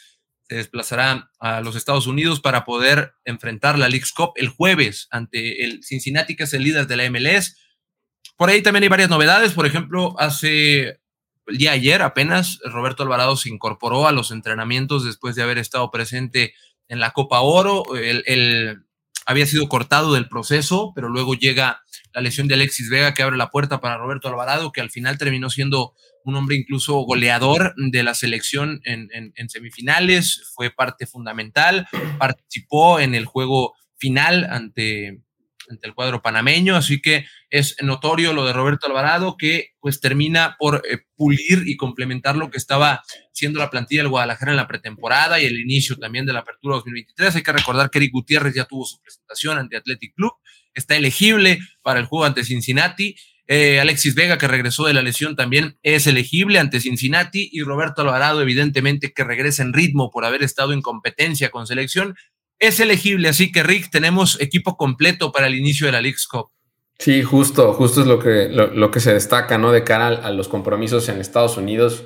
Se 0.46 0.56
desplazará 0.56 1.30
a 1.40 1.62
los 1.62 1.74
Estados 1.74 2.06
Unidos 2.06 2.42
para 2.42 2.66
poder 2.66 3.14
enfrentar 3.24 3.78
la 3.78 3.88
League's 3.88 4.12
Cup 4.12 4.32
el 4.34 4.50
jueves 4.50 5.08
ante 5.10 5.64
el 5.64 5.82
Cincinnati, 5.82 6.36
que 6.36 6.44
es 6.44 6.52
el 6.52 6.64
líder 6.64 6.86
de 6.86 6.98
la 6.98 7.08
MLS. 7.08 7.56
Por 8.36 8.50
ahí 8.50 8.60
también 8.60 8.82
hay 8.82 8.90
varias 8.90 9.08
novedades. 9.08 9.54
Por 9.54 9.64
ejemplo, 9.64 10.14
hace 10.18 11.00
el 11.46 11.56
día 11.56 11.72
ayer 11.72 12.02
apenas 12.02 12.58
Roberto 12.62 13.04
Alvarado 13.04 13.36
se 13.36 13.48
incorporó 13.48 14.06
a 14.06 14.12
los 14.12 14.32
entrenamientos 14.32 15.02
después 15.02 15.34
de 15.34 15.44
haber 15.44 15.56
estado 15.56 15.90
presente 15.90 16.52
en 16.88 17.00
la 17.00 17.12
Copa 17.12 17.40
Oro. 17.40 17.84
el, 17.96 18.85
había 19.26 19.46
sido 19.46 19.68
cortado 19.68 20.14
del 20.14 20.28
proceso, 20.28 20.92
pero 20.94 21.08
luego 21.08 21.34
llega 21.34 21.82
la 22.14 22.22
lesión 22.22 22.48
de 22.48 22.54
Alexis 22.54 22.88
Vega 22.88 23.12
que 23.12 23.22
abre 23.22 23.36
la 23.36 23.50
puerta 23.50 23.80
para 23.80 23.98
Roberto 23.98 24.28
Alvarado, 24.28 24.72
que 24.72 24.80
al 24.80 24.90
final 24.90 25.18
terminó 25.18 25.50
siendo 25.50 25.94
un 26.24 26.36
hombre 26.36 26.56
incluso 26.56 26.94
goleador 27.00 27.74
de 27.76 28.02
la 28.02 28.14
selección 28.14 28.80
en, 28.84 29.48
semifinales, 29.48 30.50
fue 30.54 30.70
parte 30.70 31.06
fundamental, 31.06 31.86
participó 32.18 33.00
en 33.00 33.14
el 33.14 33.26
juego 33.26 33.74
final 33.96 34.46
ante, 34.50 35.22
ante 35.70 35.86
el 35.86 35.94
cuadro 35.94 36.22
panameño, 36.22 36.76
así 36.76 37.00
que 37.00 37.26
es 37.50 37.76
notorio 37.82 38.32
lo 38.32 38.44
de 38.44 38.52
Roberto 38.52 38.86
Alvarado 38.86 39.36
que 39.36 39.70
pues 39.80 40.00
termina 40.00 40.56
por 40.58 40.82
eh, 40.90 40.98
pulir 41.14 41.64
y 41.66 41.76
complementar 41.76 42.36
lo 42.36 42.50
que 42.50 42.58
estaba 42.58 43.02
siendo 43.32 43.58
la 43.58 43.70
plantilla 43.70 44.02
del 44.02 44.10
Guadalajara 44.10 44.52
en 44.52 44.56
la 44.56 44.68
pretemporada 44.68 45.40
y 45.40 45.44
el 45.44 45.58
inicio 45.60 45.96
también 45.96 46.26
de 46.26 46.32
la 46.32 46.40
apertura 46.40 46.76
2023. 46.76 47.36
Hay 47.36 47.42
que 47.42 47.52
recordar 47.52 47.90
que 47.90 47.98
Eric 47.98 48.12
Gutiérrez 48.12 48.54
ya 48.54 48.64
tuvo 48.64 48.84
su 48.84 49.00
presentación 49.00 49.58
ante 49.58 49.76
Athletic 49.76 50.14
Club, 50.14 50.32
está 50.74 50.96
elegible 50.96 51.58
para 51.82 52.00
el 52.00 52.06
juego 52.06 52.24
ante 52.24 52.44
Cincinnati. 52.44 53.16
Eh, 53.48 53.78
Alexis 53.78 54.16
Vega, 54.16 54.38
que 54.38 54.48
regresó 54.48 54.86
de 54.86 54.92
la 54.92 55.02
lesión, 55.02 55.36
también 55.36 55.78
es 55.82 56.08
elegible 56.08 56.58
ante 56.58 56.80
Cincinnati 56.80 57.48
y 57.52 57.62
Roberto 57.62 58.02
Alvarado, 58.02 58.42
evidentemente, 58.42 59.12
que 59.12 59.22
regresa 59.22 59.62
en 59.62 59.72
ritmo 59.72 60.10
por 60.10 60.24
haber 60.24 60.42
estado 60.42 60.72
en 60.72 60.82
competencia 60.82 61.50
con 61.50 61.66
selección, 61.66 62.16
es 62.58 62.80
elegible. 62.80 63.28
Así 63.28 63.52
que, 63.52 63.62
Rick, 63.62 63.90
tenemos 63.90 64.40
equipo 64.40 64.76
completo 64.76 65.32
para 65.32 65.46
el 65.46 65.54
inicio 65.54 65.86
de 65.86 65.92
la 65.92 66.00
League's 66.00 66.26
Cup. 66.26 66.50
Sí, 66.98 67.22
justo, 67.22 67.74
justo 67.74 68.00
es 68.00 68.06
lo 68.06 68.18
que, 68.18 68.48
lo, 68.48 68.90
que 68.90 69.00
se 69.00 69.12
destaca, 69.12 69.58
¿no? 69.58 69.70
De 69.70 69.84
cara 69.84 70.08
a, 70.08 70.30
los 70.30 70.48
compromisos 70.48 71.08
en 71.10 71.20
Estados 71.20 71.58
Unidos, 71.58 72.04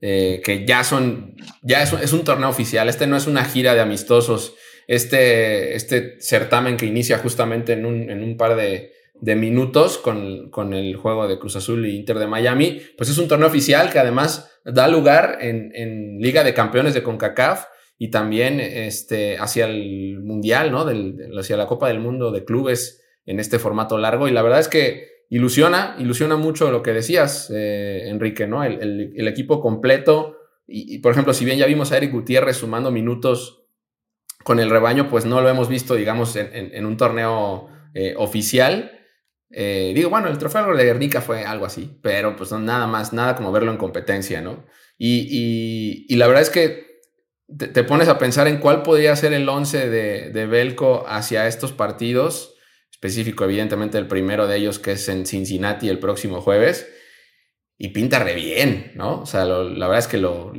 eh, 0.00 0.40
que 0.44 0.66
ya 0.66 0.82
son, 0.82 1.36
ya 1.62 1.82
es, 1.82 2.12
un 2.12 2.24
torneo 2.24 2.48
oficial. 2.48 2.88
Este 2.88 3.06
no 3.06 3.16
es 3.16 3.28
una 3.28 3.44
gira 3.44 3.74
de 3.74 3.80
amistosos. 3.80 4.54
Este, 4.88 5.76
este 5.76 6.20
certamen 6.20 6.76
que 6.76 6.86
inicia 6.86 7.18
justamente 7.18 7.72
en 7.74 7.86
un, 7.86 8.10
en 8.10 8.24
un 8.24 8.36
par 8.36 8.56
de, 8.56 8.90
minutos 9.36 9.98
con, 9.98 10.50
con, 10.50 10.74
el 10.74 10.96
juego 10.96 11.28
de 11.28 11.38
Cruz 11.38 11.54
Azul 11.54 11.86
y 11.86 11.94
Inter 11.94 12.18
de 12.18 12.26
Miami, 12.26 12.82
pues 12.98 13.08
es 13.10 13.18
un 13.18 13.28
torneo 13.28 13.46
oficial 13.46 13.92
que 13.92 14.00
además 14.00 14.50
da 14.64 14.88
lugar 14.88 15.38
en, 15.40 15.70
en 15.76 16.18
Liga 16.18 16.42
de 16.42 16.52
Campeones 16.52 16.94
de 16.94 17.04
CONCACAF 17.04 17.66
y 17.98 18.10
también 18.10 18.60
este, 18.60 19.38
hacia 19.38 19.66
el 19.66 20.20
Mundial, 20.20 20.72
¿no? 20.72 20.86
hacia 21.38 21.56
la 21.56 21.66
Copa 21.66 21.88
del 21.88 22.00
Mundo 22.00 22.32
de 22.32 22.44
clubes 22.44 23.04
en 23.26 23.40
este 23.40 23.58
formato 23.58 23.98
largo. 23.98 24.28
Y 24.28 24.32
la 24.32 24.42
verdad 24.42 24.60
es 24.60 24.68
que 24.68 25.26
ilusiona, 25.28 25.96
ilusiona 25.98 26.36
mucho 26.36 26.70
lo 26.70 26.82
que 26.82 26.92
decías, 26.92 27.50
eh, 27.54 28.08
Enrique, 28.08 28.46
¿no? 28.46 28.64
El, 28.64 29.28
equipo 29.28 29.60
completo. 29.60 30.36
Y, 30.66 30.98
por 30.98 31.12
ejemplo, 31.12 31.32
si 31.34 31.44
bien 31.44 31.58
ya 31.58 31.66
vimos 31.66 31.92
a 31.92 31.96
Eric 31.96 32.12
Gutiérrez 32.12 32.56
sumando 32.56 32.90
minutos 32.90 33.64
con 34.44 34.58
el 34.58 34.70
rebaño, 34.70 35.08
pues 35.08 35.24
no 35.24 35.40
lo 35.40 35.48
hemos 35.48 35.68
visto, 35.68 35.94
digamos, 35.94 36.36
en, 36.36 36.84
un 36.84 36.96
torneo 36.96 37.68
eh, 37.94 38.14
oficial. 38.16 38.92
Eh, 39.50 39.92
digo, 39.94 40.10
bueno, 40.10 40.28
el 40.28 40.38
trofeo 40.38 40.74
de 40.74 40.84
Guernica 40.84 41.20
fue 41.20 41.44
algo 41.44 41.66
así, 41.66 41.98
pero 42.02 42.36
pues 42.36 42.52
nada 42.52 42.86
más, 42.86 43.12
nada 43.12 43.36
como 43.36 43.52
verlo 43.52 43.70
en 43.70 43.76
competencia, 43.76 44.40
¿no? 44.40 44.64
Y, 44.98 46.14
la 46.16 46.26
verdad 46.26 46.42
es 46.42 46.50
que 46.50 46.91
te, 47.46 47.84
pones 47.84 48.08
a 48.08 48.18
pensar 48.18 48.48
en 48.48 48.58
cuál 48.58 48.82
podría 48.82 49.14
ser 49.16 49.32
el 49.32 49.48
11 49.48 49.88
de, 49.90 50.30
de 50.30 50.46
Belco 50.46 51.04
hacia 51.06 51.46
estos 51.46 51.72
partidos, 51.72 52.54
específico 52.90 53.44
evidentemente 53.44 53.98
el 53.98 54.06
primero 54.06 54.46
de 54.46 54.56
ellos 54.56 54.78
que 54.78 54.92
es 54.92 55.08
en 55.08 55.26
Cincinnati 55.26 55.88
el 55.88 55.98
próximo 55.98 56.40
jueves, 56.40 56.86
y 57.82 57.88
pinta 57.88 58.20
re 58.20 58.34
bien, 58.34 58.92
¿no? 58.94 59.22
O 59.22 59.26
sea, 59.26 59.44
la 59.44 59.88
verdad 59.88 59.98
es 59.98 60.06
que 60.06 60.18
lo, 60.18 60.52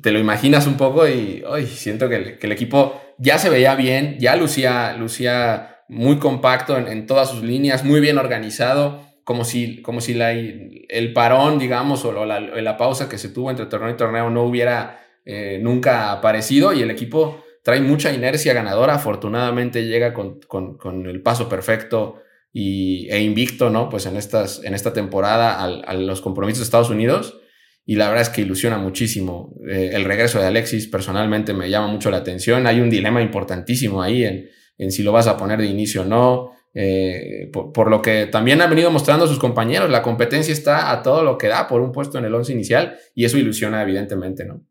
te 0.00 0.12
lo 0.12 0.20
imaginas 0.20 0.68
un 0.68 0.76
poco 0.76 1.08
y 1.08 1.42
siento 1.66 2.08
que 2.08 2.38
el, 2.40 2.52
equipo 2.52 3.00
ya 3.18 3.38
se 3.38 3.50
veía 3.50 3.74
bien, 3.74 4.16
ya 4.20 4.36
lucía, 4.36 4.94
lucía 4.96 5.82
muy 5.88 6.18
compacto 6.18 6.78
en, 6.78 7.06
todas 7.06 7.30
sus 7.30 7.42
líneas, 7.42 7.84
muy 7.84 8.00
bien 8.00 8.16
organizado, 8.16 9.04
como 9.24 9.44
si, 9.44 9.82
como 9.82 10.00
si 10.00 10.14
la, 10.14 10.30
el 10.30 11.12
parón, 11.12 11.58
digamos, 11.58 12.04
o 12.04 12.24
la, 12.24 12.38
la, 12.38 12.76
pausa 12.76 13.08
que 13.08 13.18
se 13.18 13.30
tuvo 13.30 13.50
entre 13.50 13.66
torneo 13.66 13.90
y 13.90 13.96
torneo 13.96 14.30
no 14.30 14.44
hubiera 14.44 15.00
eh, 15.32 15.60
nunca 15.60 16.10
aparecido 16.10 16.72
y 16.72 16.82
el 16.82 16.90
equipo 16.90 17.44
trae 17.62 17.80
mucha 17.80 18.12
inercia 18.12 18.52
ganadora, 18.52 18.94
afortunadamente 18.94 19.86
llega 19.86 20.12
con, 20.12 20.40
con, 20.40 21.06
el 21.06 21.22
paso 21.22 21.48
perfecto 21.48 22.16
y, 22.52 23.08
e 23.10 23.20
invicto, 23.20 23.70
¿no? 23.70 23.88
Pues 23.88 24.06
en, 24.06 24.16
estas, 24.16 24.64
en 24.64 24.74
esta 24.74 24.92
temporada 24.92 25.62
a 25.62 25.94
los 25.94 26.20
compromisos 26.20 26.58
de 26.58 26.64
Estados 26.64 26.90
Unidos 26.90 27.38
y 27.86 27.94
la 27.94 28.08
verdad 28.08 28.22
es 28.22 28.28
que 28.30 28.40
ilusiona 28.40 28.76
muchísimo. 28.76 29.54
Eh, 29.68 29.90
el 29.92 30.04
regreso 30.04 30.40
de 30.40 30.46
Alexis 30.46 30.88
personalmente 30.88 31.52
me 31.52 31.70
llama 31.70 31.86
mucho 31.86 32.10
la 32.10 32.16
atención. 32.16 32.66
Hay 32.66 32.80
un 32.80 32.90
dilema 32.90 33.22
importantísimo 33.22 34.02
ahí 34.02 34.24
en, 34.24 34.48
en 34.78 34.90
si 34.90 35.04
lo 35.04 35.12
vas 35.12 35.28
a 35.28 35.36
poner 35.36 35.60
de 35.60 35.66
inicio 35.66 36.02
o 36.02 36.06
no. 36.06 36.50
Eh, 36.72 37.50
por, 37.52 37.88
lo 37.88 38.00
que 38.00 38.26
también 38.26 38.60
han 38.62 38.70
venido 38.70 38.90
mostrando 38.90 39.26
sus 39.26 39.38
compañeros, 39.38 39.90
la 39.90 40.02
competencia 40.02 40.52
está 40.52 40.90
a 40.90 41.02
todo 41.02 41.22
lo 41.22 41.36
que 41.36 41.48
da 41.48 41.68
por 41.68 41.80
un 41.80 41.92
puesto 41.92 42.18
en 42.18 42.24
el 42.24 42.34
once 42.34 42.52
inicial 42.52 42.96
y 43.14 43.24
eso 43.24 43.38
ilusiona 43.38 43.82
evidentemente, 43.82 44.44
¿no? 44.44 44.64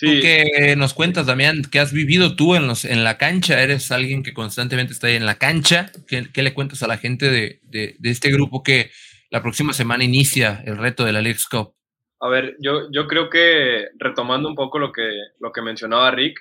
Sí. 0.00 0.20
que 0.20 0.76
nos 0.76 0.94
cuentas, 0.94 1.26
Damián, 1.26 1.62
que 1.62 1.80
has 1.80 1.92
vivido 1.92 2.36
tú 2.36 2.54
en, 2.54 2.68
los, 2.68 2.84
en 2.84 3.02
la 3.02 3.18
cancha, 3.18 3.60
eres 3.60 3.90
alguien 3.90 4.22
que 4.22 4.32
constantemente 4.32 4.92
está 4.92 5.08
ahí 5.08 5.16
en 5.16 5.26
la 5.26 5.38
cancha. 5.38 5.90
¿Qué, 6.06 6.28
qué 6.32 6.42
le 6.42 6.54
cuentas 6.54 6.84
a 6.84 6.86
la 6.86 6.98
gente 6.98 7.28
de, 7.28 7.58
de, 7.64 7.96
de 7.98 8.10
este 8.10 8.30
grupo 8.30 8.62
que, 8.62 8.90
la 9.30 9.42
próxima 9.42 9.72
semana 9.72 10.04
inicia 10.04 10.62
el 10.64 10.78
reto 10.78 11.04
de 11.04 11.12
la 11.12 11.20
League 11.20 11.40
Cup. 11.50 11.74
A 12.20 12.28
ver, 12.28 12.56
yo, 12.60 12.90
yo 12.90 13.06
creo 13.06 13.28
que 13.30 13.88
retomando 13.98 14.48
un 14.48 14.54
poco 14.54 14.78
lo 14.78 14.92
que, 14.92 15.08
lo 15.38 15.52
que 15.52 15.62
mencionaba 15.62 16.10
Rick, 16.10 16.40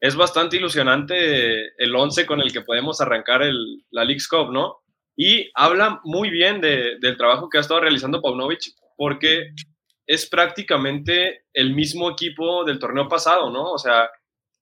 es 0.00 0.16
bastante 0.16 0.56
ilusionante 0.56 1.74
el 1.76 1.94
11 1.94 2.24
con 2.24 2.40
el 2.40 2.52
que 2.52 2.62
podemos 2.62 3.00
arrancar 3.00 3.42
el, 3.42 3.84
la 3.90 4.04
League 4.04 4.22
Cup, 4.30 4.50
¿no? 4.50 4.78
Y 5.14 5.50
habla 5.54 6.00
muy 6.04 6.30
bien 6.30 6.62
de, 6.62 6.96
del 7.00 7.18
trabajo 7.18 7.50
que 7.50 7.58
ha 7.58 7.60
estado 7.60 7.80
realizando 7.80 8.22
Paunovic, 8.22 8.72
porque 8.96 9.50
es 10.10 10.28
prácticamente 10.28 11.44
el 11.54 11.72
mismo 11.72 12.10
equipo 12.10 12.64
del 12.64 12.80
torneo 12.80 13.06
pasado, 13.06 13.48
¿no? 13.48 13.70
O 13.70 13.78
sea, 13.78 14.10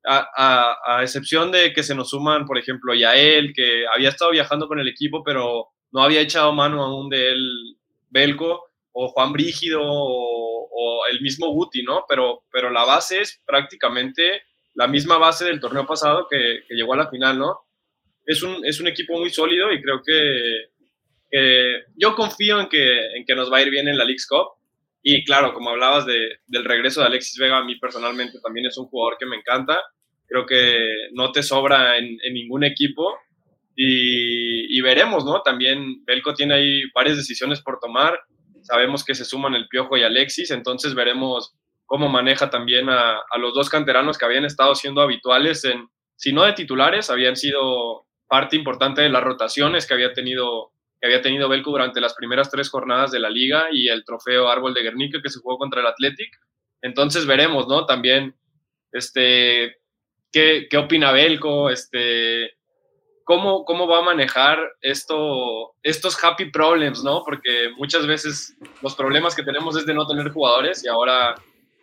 a, 0.04 1.00
excepción 1.00 1.50
de 1.50 1.72
que 1.72 1.82
se 1.82 1.94
nos 1.94 2.10
suman, 2.10 2.44
por 2.44 2.58
ejemplo, 2.58 2.94
Yael, 2.94 3.54
que 3.54 3.86
había 3.94 4.10
estado 4.10 4.30
viajando 4.32 4.68
con 4.68 4.78
el 4.78 4.88
equipo, 4.88 5.24
pero 5.24 5.68
no 5.90 6.02
había 6.02 6.20
echado 6.20 6.52
mano 6.52 6.84
aún 6.84 7.08
de 7.08 7.30
él 7.30 7.78
Belco, 8.10 8.62
o 8.92 9.08
Juan 9.08 9.32
Brígido, 9.32 9.80
o, 9.82 11.06
el 11.10 11.22
mismo 11.22 11.48
Guti, 11.48 11.82
¿no? 11.82 12.04
Pero, 12.06 12.42
pero 12.52 12.68
la 12.68 12.84
base 12.84 13.22
es 13.22 13.40
prácticamente 13.46 14.42
la 14.74 14.86
misma 14.86 15.16
base 15.16 15.46
del 15.46 15.60
torneo 15.60 15.86
pasado 15.86 16.26
que, 16.28 16.60
llegó 16.68 16.92
a 16.92 16.98
la 16.98 17.08
final, 17.08 17.38
¿no? 17.38 17.60
Es 18.26 18.42
un, 18.42 18.66
es 18.66 18.80
un 18.80 18.88
equipo 18.88 19.18
muy 19.18 19.30
sólido 19.30 19.72
y 19.72 19.80
creo 19.80 20.02
que, 20.04 21.80
yo 21.96 22.14
confío 22.14 22.60
en 22.60 22.68
que, 22.68 22.98
en 23.16 23.24
que 23.24 23.34
nos 23.34 23.50
va 23.50 23.58
a 23.58 23.62
ir 23.62 23.70
bien 23.70 23.88
en 23.88 23.96
la 23.96 24.04
League 24.04 24.20
Cup. 24.28 24.57
Y 25.10 25.24
claro, 25.24 25.54
como 25.54 25.70
hablabas 25.70 26.04
de, 26.04 26.40
del 26.48 26.66
regreso 26.66 27.00
de 27.00 27.06
Alexis 27.06 27.38
Vega, 27.38 27.56
a 27.56 27.64
mí 27.64 27.76
personalmente 27.76 28.40
también 28.42 28.66
es 28.66 28.76
un 28.76 28.88
jugador 28.88 29.16
que 29.18 29.24
me 29.24 29.36
encanta. 29.36 29.80
Creo 30.26 30.44
que 30.44 30.86
no 31.14 31.32
te 31.32 31.42
sobra 31.42 31.96
en, 31.96 32.18
ningún 32.30 32.62
equipo 32.62 33.16
y, 33.74 34.78
veremos, 34.82 35.24
¿no? 35.24 35.40
También 35.40 36.04
Belco 36.04 36.34
tiene 36.34 36.56
ahí 36.56 36.82
varias 36.94 37.16
decisiones 37.16 37.62
por 37.62 37.80
tomar. 37.80 38.20
Sabemos 38.60 39.02
que 39.02 39.14
se 39.14 39.24
suman 39.24 39.54
el 39.54 39.66
Piojo 39.68 39.96
y 39.96 40.02
Alexis, 40.02 40.50
entonces 40.50 40.94
veremos 40.94 41.54
cómo 41.86 42.10
maneja 42.10 42.50
también 42.50 42.90
a, 42.90 43.22
los 43.40 43.54
dos 43.54 43.70
canteranos 43.70 44.18
que 44.18 44.26
habían 44.26 44.44
estado 44.44 44.74
siendo 44.74 45.00
habituales 45.00 45.64
en, 45.64 45.88
si 46.16 46.34
no 46.34 46.44
de 46.44 46.52
titulares, 46.52 47.08
habían 47.08 47.36
sido 47.36 48.04
parte 48.28 48.56
importante 48.56 49.00
de 49.00 49.08
las 49.08 49.24
rotaciones 49.24 49.86
que 49.86 49.94
había 49.94 50.12
tenido 50.12 50.74
que 51.00 51.06
había 51.06 51.22
tenido 51.22 51.48
Belco 51.48 51.70
durante 51.70 52.00
las 52.00 52.14
primeras 52.14 52.50
tres 52.50 52.70
jornadas 52.70 53.10
de 53.10 53.20
la 53.20 53.30
liga 53.30 53.68
y 53.70 53.88
el 53.88 54.04
trofeo 54.04 54.48
Árbol 54.48 54.74
de 54.74 54.82
Guernica 54.82 55.20
que 55.22 55.30
se 55.30 55.40
jugó 55.40 55.58
contra 55.58 55.80
el 55.80 55.86
Athletic. 55.86 56.30
Entonces 56.82 57.26
veremos, 57.26 57.68
¿no? 57.68 57.86
También, 57.86 58.34
este, 58.92 59.76
qué, 60.32 60.66
qué 60.70 60.76
opina 60.76 61.12
Belco, 61.12 61.70
este, 61.70 62.52
cómo, 63.24 63.64
cómo 63.64 63.86
va 63.86 63.98
a 63.98 64.02
manejar 64.02 64.58
esto, 64.80 65.74
estos 65.82 66.22
happy 66.22 66.50
problems, 66.50 67.04
¿no? 67.04 67.22
Porque 67.24 67.70
muchas 67.76 68.06
veces 68.06 68.56
los 68.82 68.94
problemas 68.94 69.36
que 69.36 69.42
tenemos 69.42 69.76
es 69.76 69.86
de 69.86 69.94
no 69.94 70.06
tener 70.06 70.30
jugadores 70.30 70.84
y 70.84 70.88
ahora 70.88 71.34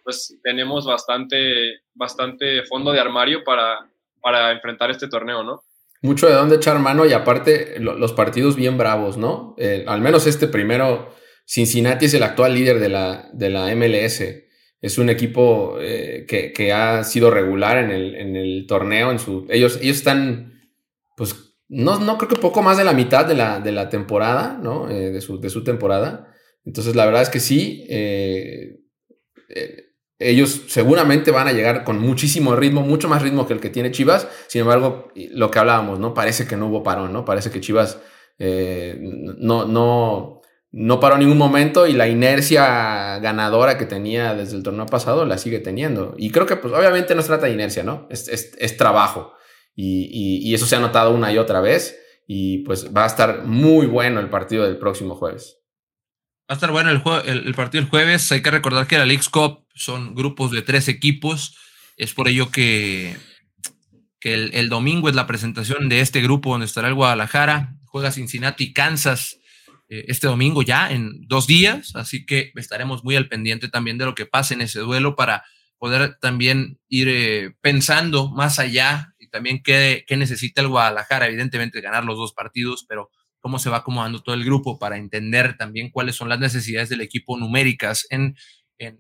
pues 0.03 0.38
tenemos 0.43 0.86
bastante, 0.86 1.81
bastante 1.93 2.63
fondo 2.63 2.91
de 2.91 3.00
armario 3.00 3.43
para, 3.43 3.88
para 4.22 4.51
enfrentar 4.51 4.91
este 4.91 5.07
torneo, 5.07 5.43
¿no? 5.43 5.62
Mucho 6.05 6.27
de 6.27 6.33
dónde 6.33 6.57
echar 6.57 6.77
mano 6.79 7.05
y 7.05 7.13
aparte 7.13 7.79
los 7.79 8.13
partidos 8.13 8.55
bien 8.55 8.77
bravos, 8.77 9.17
¿no? 9.17 9.55
Eh, 9.57 9.83
al 9.88 10.01
menos 10.01 10.27
este 10.27 10.47
primero, 10.47 11.09
Cincinnati 11.47 12.05
es 12.05 12.13
el 12.13 12.21
actual 12.21 12.53
líder 12.53 12.79
de 12.79 12.89
la, 12.89 13.29
de 13.33 13.50
la 13.50 13.75
MLS. 13.75 14.24
Es 14.81 14.97
un 15.00 15.09
equipo 15.09 15.77
eh, 15.81 16.25
que, 16.27 16.53
que, 16.53 16.71
ha 16.71 17.03
sido 17.03 17.31
regular 17.31 17.77
en 17.77 17.89
el, 17.89 18.15
en 18.15 18.35
el 18.35 18.65
torneo. 18.67 19.09
En 19.09 19.17
su, 19.17 19.47
ellos, 19.50 19.79
ellos 19.81 19.97
están 19.97 20.53
pues 21.17 21.55
no, 21.67 22.00
no 22.00 22.17
creo 22.17 22.29
que 22.29 22.35
poco 22.35 22.62
más 22.62 22.77
de 22.77 22.83
la 22.83 22.93
mitad 22.93 23.25
de 23.25 23.33
la, 23.33 23.59
de 23.59 23.71
la 23.71 23.89
temporada, 23.89 24.59
¿no? 24.62 24.89
Eh, 24.89 25.09
de, 25.12 25.21
su, 25.21 25.39
de, 25.39 25.50
su, 25.50 25.63
temporada. 25.63 26.31
Entonces, 26.65 26.95
la 26.95 27.05
verdad 27.05 27.24
es 27.24 27.29
que 27.29 27.39
sí, 27.39 27.88
ellos 30.19 30.63
seguramente 30.67 31.31
van 31.31 31.48
a 31.48 31.53
llegar 31.53 31.84
con 31.84 32.00
muchísimo 32.00 32.55
ritmo, 32.55 32.81
mucho 32.81 33.10
más 33.10 33.22
ritmo 33.22 33.48
que 33.48 33.53
el 33.53 33.60
que 33.60 33.69
tiene 33.69 33.91
Chivas. 33.91 34.27
Sin 34.48 34.62
embargo, 34.62 35.12
lo 35.15 35.51
que 35.51 35.60
hablábamos, 35.60 36.00
¿no? 36.00 36.13
Parece 36.13 36.48
que 36.48 36.55
no 36.57 36.67
hubo 36.67 36.84
parón, 36.84 37.12
¿no? 37.13 37.25
Parece 37.25 37.51
que 37.51 37.62
Chivas 37.62 38.00
no, 38.38 39.65
no, 39.65 40.41
no 40.72 41.00
paró 41.00 41.15
en 41.15 41.22
ningún 41.22 41.38
momento 41.38 41.88
y 41.88 41.93
la 41.93 42.07
inercia 42.07 43.19
ganadora 43.19 43.77
que 43.77 43.86
tenía 43.86 44.34
desde 44.34 44.57
el 44.57 44.63
torneo 44.63 44.86
pasado 44.86 45.25
la 45.25 45.38
sigue 45.38 45.60
teniendo. 45.60 46.15
Y 46.17 46.31
creo 46.31 46.45
que, 46.45 46.55
pues, 46.55 46.74
obviamente 46.74 47.15
no 47.15 47.22
se 47.22 47.27
trata 47.27 47.48
de 47.48 47.53
inercia, 47.53 47.84
¿no? 47.84 48.07
Es, 48.10 48.27
es, 48.27 48.53
es 48.57 48.77
trabajo. 48.77 49.34
Y, 49.75 50.53
eso 50.53 50.65
se 50.65 50.75
ha 50.75 50.79
notado 50.79 51.12
una 51.12 51.31
y 51.31 51.38
otra 51.38 51.62
vez. 51.62 52.00
Y 52.27 52.60
pues 52.60 52.95
va 52.95 53.03
a 53.03 53.07
estar 53.07 53.45
muy 53.45 53.86
bueno 53.86 54.19
el 54.19 54.29
partido 54.29 54.63
del 54.63 54.77
próximo 54.77 55.15
jueves. 55.15 55.62
Va 56.49 56.49
a 56.49 56.53
estar 56.53 56.71
bueno 56.71 56.91
el, 56.91 57.01
el, 57.27 57.55
partido 57.55 57.81
del 57.81 57.89
jueves. 57.89 58.31
Hay 58.31 58.41
que 58.41 58.51
recordar 58.51 58.87
que 58.87 58.97
la 58.97 59.05
League 59.05 59.23
Cup 59.31 59.65
son 59.73 60.13
grupos 60.13 60.51
de 60.51 60.61
tres 60.61 60.87
equipos. 60.87 61.57
Es 61.97 62.13
por 62.13 62.27
ello 62.27 62.51
que, 62.51 63.17
que 64.19 64.33
el, 64.33 64.69
domingo 64.69 65.09
es 65.09 65.15
la 65.15 65.27
presentación 65.27 65.89
de 65.89 66.01
este 66.01 66.21
grupo 66.21 66.51
donde 66.51 66.67
estará 66.67 66.87
el 66.87 66.93
Guadalajara. 66.93 67.75
Juega 67.85 68.11
Cincinnati, 68.11 68.73
Kansas 68.73 69.39
eh, 69.89 70.05
este 70.07 70.27
domingo 70.27 70.61
ya 70.61 70.91
en 70.91 71.27
dos 71.27 71.47
días. 71.47 71.95
Así 71.95 72.25
que 72.25 72.51
estaremos 72.55 73.03
muy 73.03 73.15
al 73.15 73.27
pendiente 73.27 73.69
también 73.69 73.97
de 73.97 74.05
lo 74.05 74.13
que 74.13 74.25
pase 74.25 74.53
en 74.53 74.61
ese 74.61 74.79
duelo 74.79 75.15
para 75.15 75.43
poder 75.79 76.17
también 76.21 76.79
ir 76.89 77.07
eh, 77.09 77.55
pensando 77.61 78.29
más 78.29 78.59
allá 78.59 79.15
también 79.35 79.61
qué, 79.61 80.05
necesita 80.11 80.61
el 80.61 80.69
Guadalajara, 80.69 81.27
evidentemente 81.27 81.81
ganar 81.81 82.05
los 82.05 82.15
dos 82.15 82.31
partidos, 82.31 82.85
pero 82.87 83.09
cómo 83.45 83.59
se 83.59 83.69
va 83.69 83.77
acomodando 83.77 84.23
todo 84.23 84.33
el 84.33 84.43
grupo 84.43 84.79
para 84.79 84.97
entender 84.97 85.55
también 85.55 85.91
cuáles 85.91 86.15
son 86.15 86.29
las 86.29 86.39
necesidades 86.39 86.89
del 86.89 87.01
equipo 87.01 87.37
numéricas 87.37 88.07
en, 88.09 88.35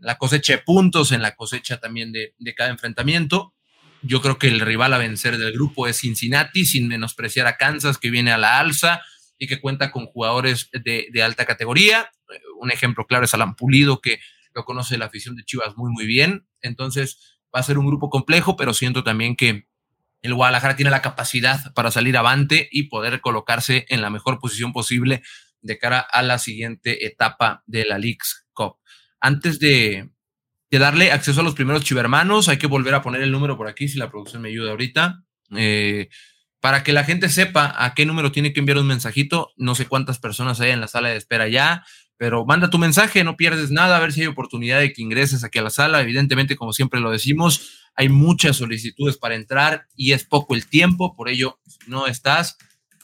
la 0.01 0.19
cosecha 0.19 0.53
de 0.53 0.59
puntos, 0.59 1.11
en 1.11 1.23
la 1.23 1.35
cosecha 1.35 1.79
también 1.79 2.11
de, 2.11 2.35
cada 2.55 2.69
enfrentamiento. 2.69 3.55
Yo 4.03 4.21
creo 4.21 4.37
que 4.37 4.47
el 4.47 4.59
rival 4.59 4.93
a 4.93 4.99
vencer 4.99 5.39
del 5.39 5.51
grupo 5.51 5.87
es 5.87 5.97
Cincinnati, 5.97 6.63
sin 6.63 6.87
menospreciar 6.87 7.47
a 7.47 7.57
Kansas, 7.57 7.97
que 7.97 8.11
viene 8.11 8.31
a 8.31 8.37
la 8.37 8.59
alza 8.59 9.01
y 9.39 9.47
que 9.47 9.59
cuenta 9.59 9.91
con 9.91 10.05
jugadores 10.05 10.69
de, 10.71 11.07
de 11.11 11.23
alta 11.23 11.47
categoría. 11.47 12.11
Un 12.61 12.69
ejemplo 12.69 13.07
claro 13.07 13.25
es 13.25 13.33
Alan 13.33 13.55
Pulido, 13.55 13.99
que 13.99 14.19
lo 14.53 14.63
conoce 14.63 14.99
la 14.99 15.05
afición 15.05 15.35
de 15.35 15.43
Chivas 15.43 15.75
muy, 15.75 15.91
muy 15.91 16.05
bien. 16.05 16.47
Entonces 16.61 17.39
va 17.53 17.61
a 17.61 17.63
ser 17.63 17.79
un 17.79 17.87
grupo 17.87 18.11
complejo, 18.11 18.55
pero 18.55 18.75
siento 18.75 19.03
también 19.03 19.35
que 19.35 19.65
el 20.25 20.33
Guadalajara 20.33 20.75
tiene 20.75 20.89
la 20.89 21.03
capacidad 21.03 21.71
para 21.73 21.91
salir 21.91 22.17
avante 22.17 22.67
y 22.71 22.83
poder 22.89 23.21
colocarse 23.21 23.85
en 23.89 24.01
la 24.01 24.09
mejor 24.09 24.39
posición 24.39 24.73
posible 24.73 25.21
de 25.61 25.77
cara 25.77 25.99
a 25.99 26.23
la 26.23 26.39
siguiente 26.39 27.05
etapa 27.05 27.61
de 27.67 27.85
la 27.85 27.99
Leagues 27.99 28.47
Cup. 28.53 28.77
Antes 29.19 29.59
de, 29.59 30.09
darle 30.71 31.11
acceso 31.11 31.41
a 31.41 31.43
los 31.43 31.53
primeros 31.53 31.83
chivermanos, 31.83 32.49
hay 32.49 32.57
que 32.57 32.65
volver 32.65 32.95
a 32.95 33.03
poner 33.03 33.21
el 33.21 33.31
número 33.31 33.55
por 33.55 33.67
aquí, 33.67 33.87
si 33.87 33.99
la 33.99 34.09
producción 34.09 34.41
me 34.41 34.49
ayuda 34.49 34.71
ahorita. 34.71 35.23
Eh, 35.55 36.09
para 36.59 36.83
que 36.83 36.91
la 36.91 37.03
gente 37.03 37.29
sepa 37.29 37.75
a 37.77 37.93
qué 37.93 38.07
número 38.07 38.31
tiene 38.31 38.51
que 38.51 38.59
enviar 38.59 38.79
un 38.79 38.87
mensajito. 38.87 39.53
No 39.57 39.75
sé 39.75 39.85
cuántas 39.85 40.17
personas 40.17 40.59
hay 40.59 40.71
en 40.71 40.81
la 40.81 40.87
sala 40.87 41.09
de 41.09 41.17
espera 41.17 41.47
ya, 41.47 41.85
pero 42.17 42.45
manda 42.45 42.69
tu 42.69 42.77
mensaje, 42.77 43.23
no 43.23 43.35
pierdes 43.35 43.71
nada, 43.71 43.97
a 43.97 43.99
ver 43.99 44.13
si 44.13 44.21
hay 44.21 44.27
oportunidad 44.27 44.79
de 44.79 44.93
que 44.93 45.01
ingreses 45.01 45.43
aquí 45.43 45.59
a 45.59 45.63
la 45.63 45.69
sala. 45.69 46.01
Evidentemente, 46.01 46.55
como 46.55 46.73
siempre 46.73 46.99
lo 46.99 47.11
decimos, 47.11 47.89
hay 47.95 48.09
muchas 48.09 48.57
solicitudes 48.57 49.17
para 49.17 49.35
entrar 49.35 49.87
y 49.95 50.13
es 50.13 50.23
poco 50.23 50.55
el 50.55 50.67
tiempo, 50.67 51.13
por 51.15 51.29
ello, 51.29 51.59
si 51.65 51.89
no 51.89 52.07
estás, 52.07 52.57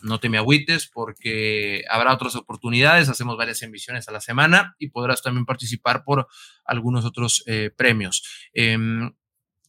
no 0.04 0.20
te 0.20 0.30
me 0.30 0.38
agüites 0.38 0.88
porque 0.88 1.84
habrá 1.90 2.14
otras 2.14 2.36
oportunidades, 2.36 3.10
hacemos 3.10 3.38
varias 3.38 3.62
emisiones 3.62 4.08
a 4.08 4.12
la 4.12 4.22
semana 4.22 4.76
y 4.80 4.90
podrás 4.90 5.22
también 5.22 5.46
participar 5.46 6.04
por 6.04 6.28
algunos 6.66 7.06
otros 7.06 7.44
eh, 7.48 7.72
premios. 7.76 8.24
Em, 8.54 9.14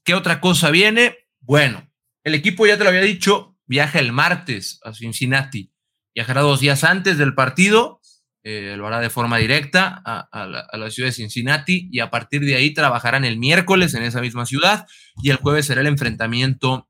¿Qué 0.04 0.14
otra 0.14 0.40
cosa 0.40 0.70
viene? 0.70 1.16
Bueno, 1.40 1.90
el 2.24 2.34
equipo 2.34 2.66
ya 2.66 2.76
te 2.76 2.84
lo 2.84 2.90
había 2.90 3.02
dicho, 3.02 3.56
viaja 3.66 3.98
el 3.98 4.12
martes 4.12 4.80
a 4.84 4.92
Cincinnati, 4.92 5.72
viajará 6.14 6.40
dos 6.40 6.60
días 6.60 6.84
antes 6.84 7.18
del 7.18 7.34
partido, 7.34 8.00
eh, 8.44 8.74
lo 8.76 8.88
hará 8.88 8.98
de 8.98 9.08
forma 9.08 9.38
directa 9.38 10.02
a, 10.04 10.46
la, 10.76 10.90
ciudad 10.90 11.10
de 11.10 11.14
Cincinnati 11.14 11.88
y 11.92 12.00
a 12.00 12.10
partir 12.10 12.40
de 12.40 12.56
ahí 12.56 12.74
trabajarán 12.74 13.24
el 13.24 13.38
miércoles 13.38 13.94
en 13.94 14.02
esa 14.02 14.20
misma 14.20 14.46
ciudad 14.46 14.88
y 15.22 15.30
el 15.30 15.36
jueves 15.36 15.66
será 15.66 15.80
el 15.80 15.86
enfrentamiento 15.86 16.88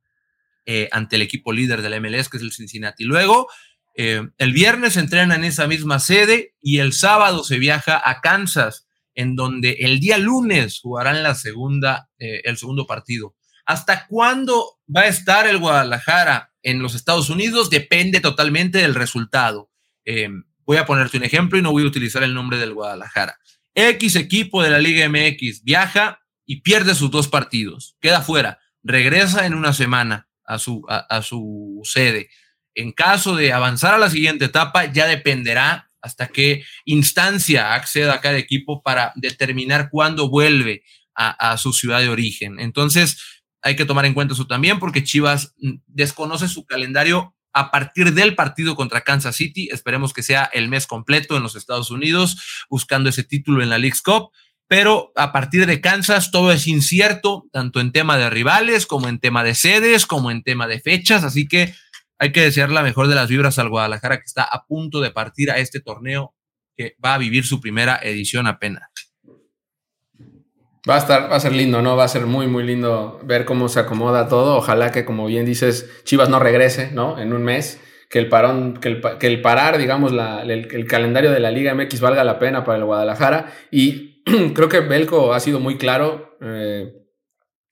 eh, 0.64 0.88
ante 0.92 1.16
el 1.16 1.22
equipo 1.22 1.52
líder 1.52 1.82
de 1.82 1.90
la 1.90 2.00
MLS, 2.00 2.30
que 2.30 2.38
es 2.38 2.42
el 2.42 2.52
Cincinnati. 2.52 3.04
Luego, 3.04 3.48
eh, 3.94 4.22
el 4.38 4.52
viernes 4.54 4.96
entrenan 4.96 5.40
en 5.40 5.44
esa 5.44 5.66
misma 5.66 5.98
sede 5.98 6.54
y 6.62 6.78
el 6.78 6.94
sábado 6.94 7.44
se 7.44 7.58
viaja 7.58 8.00
a 8.02 8.22
Kansas, 8.22 8.86
en 9.14 9.36
donde 9.36 9.72
el 9.80 10.00
día 10.00 10.16
lunes 10.16 10.80
jugarán 10.80 11.22
la 11.22 11.34
segunda, 11.34 12.08
el 12.16 12.56
segundo 12.56 12.86
partido. 12.86 13.34
¿Hasta 13.66 14.06
cuándo 14.06 14.78
va 14.88 15.02
a 15.02 15.08
estar 15.08 15.46
el 15.46 15.58
Guadalajara 15.58 16.54
en 16.62 16.80
los 16.80 16.94
Estados 16.94 17.28
Unidos? 17.28 17.68
Depende 17.68 18.20
totalmente 18.20 18.78
del 18.78 18.94
resultado. 18.94 19.70
Voy 20.64 20.76
a 20.76 20.86
ponerte 20.86 21.16
un 21.16 21.24
ejemplo 21.24 21.58
y 21.58 21.62
no 21.62 21.72
voy 21.72 21.84
a 21.84 21.86
utilizar 21.86 22.22
el 22.22 22.34
nombre 22.34 22.58
del 22.58 22.74
Guadalajara. 22.74 23.38
X 23.74 24.16
equipo 24.16 24.62
de 24.62 24.70
la 24.70 24.78
Liga 24.78 25.08
MX 25.08 25.62
viaja 25.64 26.20
y 26.44 26.60
pierde 26.60 26.94
sus 26.94 27.10
dos 27.10 27.28
partidos, 27.28 27.96
queda 28.00 28.20
fuera, 28.20 28.58
regresa 28.82 29.46
en 29.46 29.54
una 29.54 29.72
semana 29.72 30.28
a 30.44 30.58
su, 30.58 30.84
a, 30.88 31.22
su 31.22 31.80
sede. 31.84 32.28
En 32.74 32.92
caso 32.92 33.36
de 33.36 33.52
avanzar 33.52 33.94
a 33.94 33.98
la 33.98 34.10
siguiente 34.10 34.46
etapa, 34.46 34.90
ya 34.92 35.06
dependerá 35.06 35.90
hasta 36.00 36.28
qué 36.28 36.64
instancia 36.84 37.74
acceda 37.74 38.20
cada 38.20 38.36
equipo 38.36 38.82
para 38.82 39.12
determinar 39.14 39.88
cuándo 39.90 40.28
vuelve 40.28 40.82
a, 41.14 41.56
su 41.58 41.72
ciudad 41.72 42.00
de 42.00 42.08
origen. 42.08 42.58
Entonces, 42.58 43.20
hay 43.60 43.76
que 43.76 43.84
tomar 43.84 44.06
en 44.06 44.14
cuenta 44.14 44.34
eso 44.34 44.46
también 44.46 44.78
porque 44.78 45.04
Chivas 45.04 45.54
mm, 45.58 45.74
desconoce 45.86 46.48
su 46.48 46.66
calendario 46.66 47.36
a 47.52 47.70
partir 47.70 48.14
del 48.14 48.34
partido 48.34 48.76
contra 48.76 49.02
Kansas 49.02 49.36
City. 49.36 49.68
Esperemos 49.70 50.12
que 50.12 50.22
sea 50.22 50.48
el 50.52 50.68
mes 50.68 50.86
completo 50.86 51.36
en 51.36 51.42
los 51.42 51.56
Estados 51.56 51.90
Unidos, 51.90 52.66
buscando 52.70 53.10
ese 53.10 53.24
título 53.24 53.62
en 53.62 53.70
la 53.70 53.78
League's 53.78 54.02
Cup 54.02 54.30
pero 54.72 55.12
a 55.16 55.32
partir 55.32 55.66
de 55.66 55.82
Kansas 55.82 56.30
todo 56.30 56.50
es 56.50 56.66
incierto, 56.66 57.44
tanto 57.52 57.78
en 57.78 57.92
tema 57.92 58.16
de 58.16 58.30
rivales 58.30 58.86
como 58.86 59.06
en 59.06 59.18
tema 59.18 59.44
de 59.44 59.54
sedes, 59.54 60.06
como 60.06 60.30
en 60.30 60.42
tema 60.42 60.66
de 60.66 60.80
fechas, 60.80 61.24
así 61.24 61.46
que 61.46 61.74
hay 62.18 62.32
que 62.32 62.40
desear 62.40 62.70
la 62.70 62.82
mejor 62.82 63.08
de 63.08 63.14
las 63.14 63.28
vibras 63.28 63.58
al 63.58 63.68
Guadalajara 63.68 64.16
que 64.16 64.24
está 64.24 64.44
a 64.44 64.64
punto 64.64 65.02
de 65.02 65.10
partir 65.10 65.50
a 65.50 65.58
este 65.58 65.80
torneo 65.80 66.34
que 66.74 66.96
va 67.04 67.12
a 67.12 67.18
vivir 67.18 67.44
su 67.44 67.60
primera 67.60 68.00
edición 68.02 68.46
apenas. 68.46 68.88
Va 70.88 70.96
a 70.96 70.98
estar, 70.98 71.30
va 71.30 71.36
a 71.36 71.40
ser 71.40 71.52
lindo, 71.52 71.80
¿no? 71.80 71.96
Va 71.96 72.04
a 72.04 72.08
ser 72.08 72.26
muy, 72.26 72.48
muy 72.48 72.64
lindo 72.64 73.20
ver 73.22 73.44
cómo 73.44 73.68
se 73.68 73.78
acomoda 73.78 74.28
todo. 74.28 74.56
Ojalá 74.56 74.90
que, 74.90 75.04
como 75.04 75.26
bien 75.26 75.46
dices, 75.46 75.88
Chivas 76.02 76.28
no 76.28 76.40
regrese, 76.40 76.90
¿no? 76.90 77.18
En 77.18 77.32
un 77.32 77.44
mes. 77.44 77.80
Que 78.10 78.18
el 78.18 78.28
parón, 78.28 78.76
que 78.78 78.88
el, 78.88 79.02
que 79.18 79.26
el 79.28 79.40
parar, 79.40 79.78
digamos, 79.78 80.12
el, 80.12 80.50
el, 80.50 80.86
calendario 80.86 81.30
de 81.30 81.40
la 81.40 81.50
Liga 81.50 81.74
MX 81.74 82.00
valga 82.00 82.24
la 82.24 82.38
pena 82.38 82.64
para 82.64 82.78
el 82.78 82.84
Guadalajara. 82.84 83.52
Y 83.70 84.22
creo 84.54 84.68
que 84.68 84.80
Belco 84.80 85.32
ha 85.32 85.40
sido 85.40 85.60
muy 85.60 85.78
claro 85.78 86.36
eh, 86.42 86.92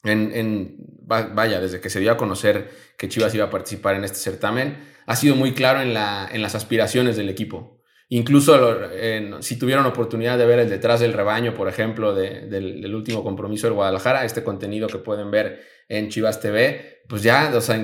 en, 0.04 0.76
vaya, 1.02 1.60
desde 1.60 1.80
que 1.80 1.90
se 1.90 2.00
dio 2.00 2.12
a 2.12 2.16
conocer 2.16 2.70
que 2.96 3.08
Chivas 3.08 3.34
iba 3.34 3.46
a 3.46 3.50
participar 3.50 3.96
en 3.96 4.04
este 4.04 4.18
certamen, 4.18 4.78
ha 5.06 5.16
sido 5.16 5.34
muy 5.34 5.52
claro 5.52 5.80
en, 5.80 5.92
la, 5.94 6.28
en 6.30 6.42
las 6.42 6.54
aspiraciones 6.54 7.16
del 7.16 7.28
equipo. 7.28 7.79
Incluso 8.12 8.78
si 9.40 9.58
tuvieron 9.58 9.86
oportunidad 9.86 10.36
de 10.36 10.44
ver 10.44 10.58
el 10.58 10.68
detrás 10.68 11.00
del 11.00 11.12
rebaño, 11.12 11.54
por 11.54 11.68
ejemplo, 11.68 12.14
del, 12.14 12.94
último 12.94 13.22
compromiso 13.22 13.66
del 13.66 13.74
Guadalajara, 13.74 14.24
este 14.24 14.42
contenido 14.42 14.88
que 14.88 14.98
pueden 14.98 15.30
ver 15.30 15.60
en 15.88 16.08
Chivas 16.08 16.40
TV, 16.40 17.02
pues 17.08 17.22
ya, 17.22 17.52
o 17.54 17.60
sea, 17.60 17.80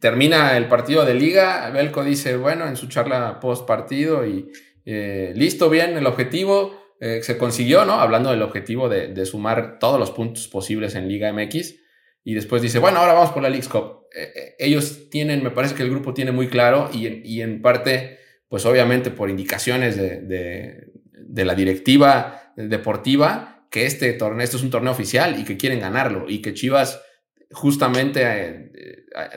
termina 0.00 0.56
el 0.56 0.66
partido 0.66 1.04
de 1.04 1.14
liga, 1.14 1.70
Belco 1.70 2.04
dice, 2.04 2.36
bueno, 2.36 2.66
en 2.66 2.76
su 2.76 2.88
charla 2.88 3.40
post 3.40 3.66
partido 3.66 4.26
y 4.26 4.50
eh, 4.84 5.32
listo, 5.36 5.70
bien, 5.70 5.96
el 5.96 6.06
objetivo, 6.06 6.78
eh, 7.00 7.20
se 7.22 7.38
consiguió, 7.38 7.84
¿no? 7.84 7.94
Hablando 7.94 8.30
del 8.30 8.42
objetivo 8.42 8.88
de, 8.88 9.24
sumar 9.26 9.78
todos 9.78 10.00
los 10.00 10.10
puntos 10.10 10.48
posibles 10.48 10.94
en 10.94 11.08
Liga 11.08 11.32
MX. 11.32 11.76
Y 12.24 12.34
después 12.34 12.60
dice, 12.60 12.78
bueno, 12.78 12.98
ahora 12.98 13.14
vamos 13.14 13.30
por 13.30 13.42
la 13.42 13.48
League 13.48 13.68
Cup. 13.68 14.06
Eh, 14.14 14.32
eh, 14.34 14.54
ellos 14.58 15.08
tienen, 15.10 15.42
me 15.42 15.50
parece 15.50 15.74
que 15.74 15.82
el 15.82 15.90
grupo 15.90 16.14
tiene 16.14 16.32
muy 16.32 16.48
claro 16.48 16.90
y, 16.92 17.40
en 17.40 17.62
parte, 17.62 18.18
pues 18.48 18.64
obviamente 18.66 19.10
por 19.10 19.30
indicaciones 19.30 19.96
de, 19.96 20.92
la 21.44 21.54
directiva 21.54 22.52
deportiva, 22.56 23.66
que 23.70 23.86
este 23.86 24.12
torneo, 24.14 24.44
esto 24.44 24.56
es 24.56 24.62
un 24.62 24.70
torneo 24.70 24.92
oficial 24.92 25.38
y 25.38 25.44
que 25.44 25.56
quieren 25.56 25.80
ganarlo 25.80 26.28
y 26.28 26.40
que 26.40 26.54
Chivas 26.54 27.02
justamente 27.50 28.72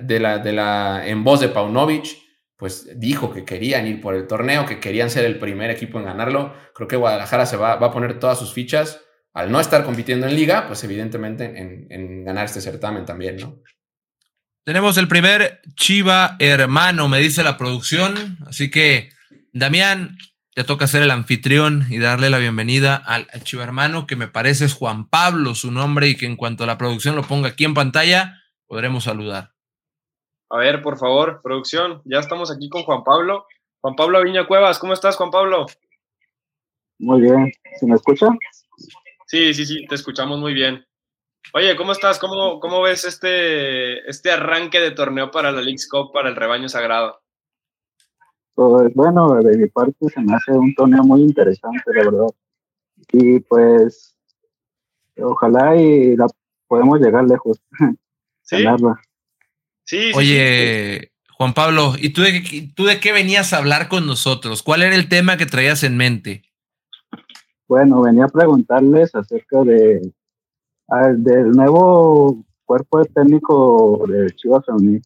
de 0.01 0.19
la, 0.19 0.39
de 0.39 0.53
la, 0.53 1.03
en 1.05 1.23
voz 1.23 1.41
de 1.41 1.49
Paunovic 1.49 2.21
pues 2.61 2.99
dijo 2.99 3.33
que 3.33 3.43
querían 3.43 3.87
ir 3.87 3.99
por 3.99 4.13
el 4.13 4.27
torneo, 4.27 4.67
que 4.67 4.79
querían 4.79 5.09
ser 5.09 5.25
el 5.25 5.39
primer 5.39 5.71
equipo 5.71 5.97
en 5.97 6.05
ganarlo. 6.05 6.53
Creo 6.75 6.87
que 6.87 6.95
Guadalajara 6.95 7.47
se 7.47 7.57
va, 7.57 7.71
a 7.71 7.91
poner 7.91 8.19
todas 8.19 8.37
sus 8.37 8.53
fichas, 8.53 9.01
al 9.33 9.51
no 9.51 9.59
estar 9.59 9.83
compitiendo 9.83 10.27
en 10.27 10.35
liga, 10.35 10.67
pues 10.67 10.83
evidentemente 10.83 11.45
en, 11.89 12.23
ganar 12.23 12.45
este 12.45 12.61
certamen 12.61 13.03
también, 13.03 13.37
¿no? 13.37 13.63
Tenemos 14.63 14.97
el 14.97 15.07
primer 15.07 15.59
Chiva 15.75 16.35
hermano, 16.37 17.09
me 17.09 17.17
dice 17.17 17.43
la 17.43 17.57
producción. 17.57 18.37
Así 18.45 18.69
que, 18.69 19.09
Damián, 19.53 20.17
te 20.53 20.63
toca 20.63 20.85
ser 20.85 21.01
el 21.01 21.09
anfitrión 21.09 21.87
y 21.89 21.97
darle 21.97 22.29
la 22.29 22.37
bienvenida 22.37 22.95
al 22.95 23.25
Chiva 23.43 23.63
hermano, 23.63 24.05
que 24.05 24.15
me 24.15 24.27
parece 24.27 24.65
es 24.65 24.75
Juan 24.75 25.09
Pablo 25.09 25.55
su 25.55 25.71
nombre, 25.71 26.09
y 26.09 26.15
que 26.15 26.27
en 26.27 26.35
cuanto 26.35 26.63
a 26.63 26.67
la 26.67 26.77
producción 26.77 27.15
lo 27.15 27.23
ponga 27.23 27.49
aquí 27.49 27.65
en 27.65 27.73
pantalla, 27.73 28.39
podremos 28.67 29.05
saludar. 29.05 29.53
A 30.51 30.57
ver, 30.57 30.83
por 30.83 30.99
favor, 30.99 31.41
producción, 31.41 32.03
ya 32.05 32.19
estamos 32.19 32.51
aquí 32.51 32.69
con 32.69 32.83
Juan 32.83 33.03
Pablo. 33.03 33.47
Juan 33.79 33.95
Pablo 33.95 34.19
Aviña 34.19 34.45
Cuevas, 34.45 34.77
¿cómo 34.77 34.93
estás, 34.93 35.15
Juan 35.15 35.31
Pablo? 35.31 35.65
Muy 36.99 37.21
bien, 37.21 37.51
¿se 37.79 37.87
me 37.87 37.95
escucha? 37.95 38.27
Sí, 39.25 39.55
sí, 39.55 39.65
sí, 39.65 39.87
te 39.87 39.95
escuchamos 39.95 40.39
muy 40.39 40.53
bien. 40.53 40.85
Oye, 41.53 41.75
¿cómo 41.75 41.91
estás? 41.91 42.17
¿Cómo, 42.19 42.59
cómo 42.59 42.81
ves 42.81 43.03
este, 43.03 44.09
este 44.09 44.31
arranque 44.31 44.79
de 44.79 44.91
torneo 44.91 45.31
para 45.31 45.51
la 45.51 45.61
League's 45.61 45.87
Cup, 45.87 46.11
para 46.13 46.29
el 46.29 46.35
rebaño 46.35 46.69
sagrado? 46.69 47.21
Pues 48.53 48.93
bueno, 48.93 49.33
de 49.41 49.57
mi 49.57 49.67
parte 49.67 50.07
se 50.13 50.21
me 50.21 50.35
hace 50.35 50.51
un 50.51 50.73
torneo 50.75 51.03
muy 51.03 51.21
interesante, 51.21 51.81
la 51.93 52.03
verdad. 52.03 52.27
Y 53.11 53.39
pues, 53.39 54.15
ojalá 55.17 55.75
y 55.75 56.15
la 56.15 56.27
podemos 56.67 56.99
llegar 56.99 57.25
lejos. 57.25 57.59
¿Sí? 59.83 60.11
Oye, 60.15 61.11
Juan 61.37 61.53
Pablo, 61.53 61.95
¿y 61.97 62.09
tú 62.09 62.21
de, 62.21 62.71
tú 62.75 62.85
de 62.85 62.99
qué 62.99 63.11
venías 63.11 63.51
a 63.51 63.57
hablar 63.57 63.87
con 63.89 64.05
nosotros? 64.05 64.63
¿Cuál 64.63 64.83
era 64.83 64.95
el 64.95 65.09
tema 65.09 65.37
que 65.37 65.45
traías 65.45 65.83
en 65.83 65.97
mente? 65.97 66.43
Bueno, 67.67 68.01
venía 68.01 68.25
a 68.25 68.29
preguntarles 68.29 69.15
acerca 69.15 69.63
de 69.63 70.01
del 71.17 71.51
nuevo 71.51 72.43
cuerpo 72.65 73.03
técnico 73.05 74.03
de 74.07 74.29
Chivas 74.31 74.65
Femenil. 74.65 75.01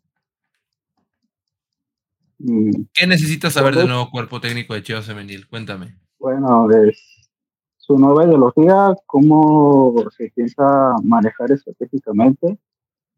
¿Qué 2.93 3.08
necesitas 3.08 3.54
saber 3.54 3.76
del 3.76 3.88
nuevo 3.88 4.10
cuerpo 4.10 4.39
técnico 4.41 4.74
de 4.74 4.84
Chivas 4.84 5.06
Femenil? 5.06 5.48
Cuéntame. 5.48 5.95
Bueno, 6.19 6.69
es 6.71 7.30
su 7.78 7.98
nueva 7.98 8.26
ideología, 8.26 8.95
cómo 9.06 9.95
se 10.17 10.32
piensa 10.32 10.95
manejar 11.04 11.52
estratégicamente, 11.52 12.58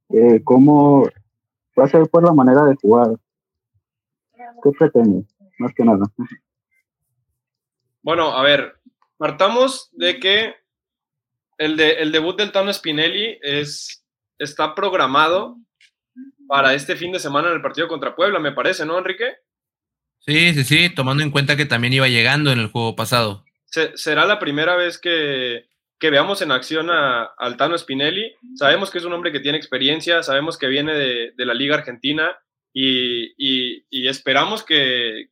eh, 0.09 0.41
cómo 0.43 1.07
va 1.77 1.85
a 1.85 1.89
ser 1.89 2.09
por 2.09 2.23
la 2.23 2.33
manera 2.33 2.65
de 2.65 2.75
jugar. 2.75 3.17
¿Qué 4.63 4.71
pretende? 4.77 5.25
Más 5.57 5.73
que 5.73 5.85
nada. 5.85 6.05
Bueno, 8.01 8.31
a 8.31 8.43
ver, 8.43 8.75
partamos 9.17 9.89
de 9.93 10.19
que 10.19 10.53
el, 11.57 11.77
de, 11.77 11.91
el 11.93 12.11
debut 12.11 12.37
del 12.37 12.51
Tano 12.51 12.71
Spinelli 12.71 13.39
es, 13.41 14.05
está 14.37 14.75
programado 14.75 15.57
para 16.47 16.73
este 16.73 16.95
fin 16.95 17.11
de 17.11 17.19
semana 17.19 17.49
en 17.49 17.55
el 17.55 17.61
partido 17.61 17.87
contra 17.87 18.15
Puebla, 18.15 18.39
me 18.39 18.53
parece, 18.53 18.85
¿no, 18.85 18.97
Enrique? 18.97 19.35
Sí, 20.19 20.53
sí, 20.53 20.63
sí, 20.63 20.89
tomando 20.93 21.23
en 21.23 21.31
cuenta 21.31 21.55
que 21.55 21.65
también 21.65 21.93
iba 21.93 22.07
llegando 22.07 22.51
en 22.51 22.59
el 22.59 22.67
juego 22.67 22.95
pasado. 22.95 23.45
será 23.95 24.25
la 24.25 24.39
primera 24.39 24.75
vez 24.75 24.97
que, 24.97 25.67
que 25.99 26.09
veamos 26.09 26.41
en 26.41 26.51
acción 26.51 26.89
a, 26.89 27.23
Altano 27.37 27.77
Spinelli. 27.77 28.35
Sabemos 28.55 28.91
que 28.91 28.99
es 28.99 29.05
un 29.05 29.13
hombre 29.13 29.31
que 29.31 29.39
tiene 29.39 29.57
experiencia, 29.57 30.23
sabemos 30.23 30.57
que 30.57 30.67
viene 30.67 30.93
de, 30.93 31.45
la 31.45 31.53
Liga 31.53 31.75
Argentina 31.75 32.37
y, 32.73 33.33
esperamos 34.07 34.63
que, 34.63 35.29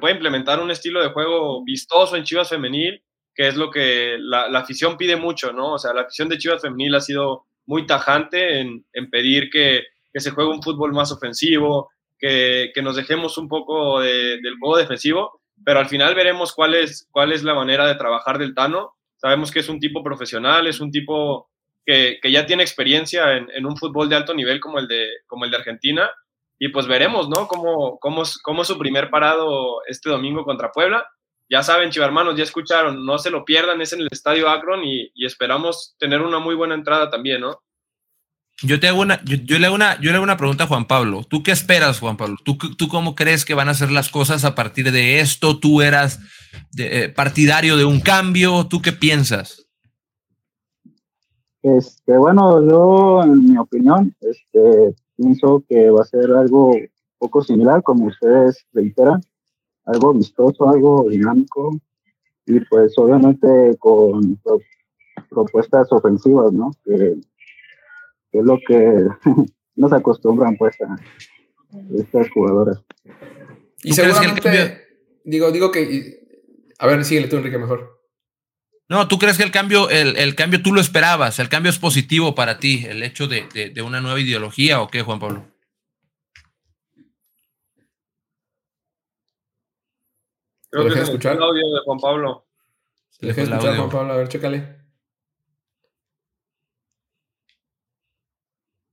pueda 0.00 0.14
implementar 0.14 0.60
un 0.60 0.70
estilo 0.70 1.02
de 1.02 1.10
juego 1.10 1.64
vistoso 1.64 2.16
en 2.16 2.24
Chivas 2.24 2.48
Femenil, 2.48 3.02
que 3.34 3.48
es 3.48 3.56
lo 3.56 3.70
que 3.70 4.16
la, 4.18 4.46
afición 4.58 4.96
pide 4.96 5.16
mucho, 5.16 5.52
¿no? 5.52 5.74
O 5.74 5.78
sea, 5.78 5.92
la 5.92 6.02
afición 6.02 6.28
de 6.28 6.38
Chivas 6.38 6.62
Femenil 6.62 6.94
ha 6.94 7.00
sido 7.00 7.46
muy 7.66 7.86
tajante 7.86 8.60
en, 8.60 8.84
pedir 9.10 9.50
que, 9.50 9.84
se 10.14 10.30
juegue 10.30 10.50
un 10.50 10.62
fútbol 10.62 10.92
más 10.92 11.10
ofensivo, 11.10 11.90
que, 12.18 12.72
nos 12.82 12.96
dejemos 12.96 13.36
un 13.38 13.48
poco 13.48 14.00
del 14.00 14.58
juego 14.60 14.76
defensivo, 14.76 15.40
pero 15.64 15.80
al 15.80 15.88
final 15.88 16.14
veremos 16.14 16.52
cuál 16.52 16.74
es, 16.74 17.08
cuál 17.10 17.32
es 17.32 17.42
la 17.42 17.54
manera 17.54 17.86
de 17.86 17.94
trabajar 17.94 18.38
del 18.38 18.54
Tano. 18.54 18.94
Sabemos 19.16 19.50
que 19.50 19.60
es 19.60 19.68
un 19.68 19.80
tipo 19.80 20.02
profesional, 20.02 20.66
es 20.66 20.80
un 20.80 20.90
tipo 20.90 21.48
que, 21.84 22.18
ya 22.30 22.46
tiene 22.46 22.62
experiencia 22.62 23.36
en, 23.36 23.48
en, 23.54 23.66
un 23.66 23.76
fútbol 23.76 24.08
de 24.08 24.16
alto 24.16 24.34
nivel 24.34 24.60
como 24.60 24.78
el 24.78 24.86
de, 24.86 25.08
como 25.26 25.44
el 25.44 25.50
de 25.50 25.56
Argentina 25.56 26.10
y 26.58 26.68
pues 26.68 26.86
veremos, 26.86 27.28
¿no? 27.28 27.48
Cómo, 27.48 27.98
cómo, 27.98 28.22
cómo 28.42 28.64
su 28.64 28.78
primer 28.78 29.10
parado 29.10 29.82
este 29.86 30.10
domingo 30.10 30.44
contra 30.44 30.72
Puebla. 30.72 31.06
Ya 31.54 31.62
saben, 31.62 31.90
hermanos, 31.94 32.34
ya 32.36 32.42
escucharon, 32.42 33.06
no 33.06 33.16
se 33.16 33.30
lo 33.30 33.44
pierdan, 33.44 33.80
es 33.80 33.92
en 33.92 34.00
el 34.00 34.08
Estadio 34.10 34.48
Akron 34.48 34.82
y, 34.82 35.12
esperamos 35.24 35.94
tener 36.00 36.20
una 36.20 36.40
muy 36.40 36.56
buena 36.56 36.74
entrada 36.74 37.10
también, 37.10 37.42
¿no? 37.42 37.60
Yo 38.62 38.80
te 38.80 38.88
hago 38.88 39.02
una, 39.02 39.22
yo, 39.22 39.60
le 39.60 39.66
hago 39.66 39.76
una, 39.76 39.94
yo 40.00 40.10
le 40.10 40.16
hago 40.16 40.24
una 40.24 40.36
pregunta 40.36 40.64
a 40.64 40.66
Juan 40.66 40.88
Pablo. 40.88 41.22
¿Tú 41.22 41.44
qué 41.44 41.52
esperas, 41.52 42.00
Juan 42.00 42.16
Pablo? 42.16 42.38
¿Tú, 42.44 42.58
tú 42.58 42.88
cómo 42.88 43.14
crees 43.14 43.44
que 43.44 43.54
van 43.54 43.68
a 43.68 43.74
ser 43.74 43.92
las 43.92 44.08
cosas 44.08 44.44
a 44.44 44.56
partir 44.56 44.90
de 44.90 45.20
esto? 45.20 45.60
¿Tú 45.60 45.80
eras 45.80 46.18
eh, 46.76 47.08
partidario 47.14 47.76
de 47.76 47.84
un 47.84 48.00
cambio? 48.00 48.66
¿Tú 48.66 48.82
qué 48.82 48.90
piensas? 48.90 49.64
Este, 51.62 52.18
bueno, 52.18 52.68
yo, 52.68 53.22
en 53.22 53.48
mi 53.48 53.56
opinión, 53.58 54.12
este, 54.22 54.96
pienso 55.16 55.62
que 55.68 55.88
va 55.90 56.02
a 56.02 56.06
ser 56.06 56.32
algo 56.32 56.74
poco 57.18 57.44
similar, 57.44 57.80
como 57.84 58.06
ustedes 58.06 58.66
reiteran, 58.72 59.22
algo 59.86 60.14
vistoso, 60.14 60.68
algo 60.68 61.06
dinámico 61.08 61.78
y 62.46 62.60
pues 62.60 62.92
obviamente 62.96 63.48
con 63.78 64.40
propuestas 65.30 65.90
ofensivas, 65.90 66.52
¿no? 66.52 66.70
Que, 66.84 67.14
es 68.32 68.44
lo 68.44 68.58
que 68.66 69.06
nos 69.76 69.92
acostumbran 69.92 70.56
pues 70.56 70.74
a 70.80 70.96
estas 71.96 72.30
jugadoras. 72.30 72.82
Y 73.82 73.92
seguramente, 73.92 74.86
digo, 75.24 75.52
digo 75.52 75.70
que, 75.70 76.20
a 76.78 76.86
ver, 76.86 77.04
síguele 77.04 77.28
tú, 77.28 77.36
Enrique, 77.36 77.58
mejor. 77.58 77.94
No, 78.88 79.08
¿tú 79.08 79.18
crees 79.18 79.36
que 79.38 79.42
el 79.42 79.50
cambio, 79.50 79.88
el, 79.88 80.34
cambio 80.34 80.62
tú 80.62 80.72
lo 80.72 80.80
esperabas? 80.80 81.38
¿El 81.38 81.48
cambio 81.48 81.70
es 81.70 81.78
positivo 81.78 82.34
para 82.34 82.58
ti? 82.58 82.84
¿El 82.86 83.02
hecho 83.02 83.26
de, 83.26 83.72
una 83.84 84.00
nueva 84.00 84.20
ideología 84.20 84.80
o 84.80 84.88
qué, 84.88 85.02
Juan 85.02 85.20
Pablo? 85.20 85.46
Creo 90.82 90.92
que 90.92 91.00
escuchar 91.00 91.36
el 91.36 91.42
audio 91.42 91.62
de 91.62 91.80
Juan 91.84 91.98
Pablo. 91.98 92.46
Se 93.10 93.28
escuchar, 93.30 93.76
Juan 93.76 93.90
Pablo. 93.90 94.12
A 94.12 94.16
ver, 94.16 94.28
chécale. 94.28 94.76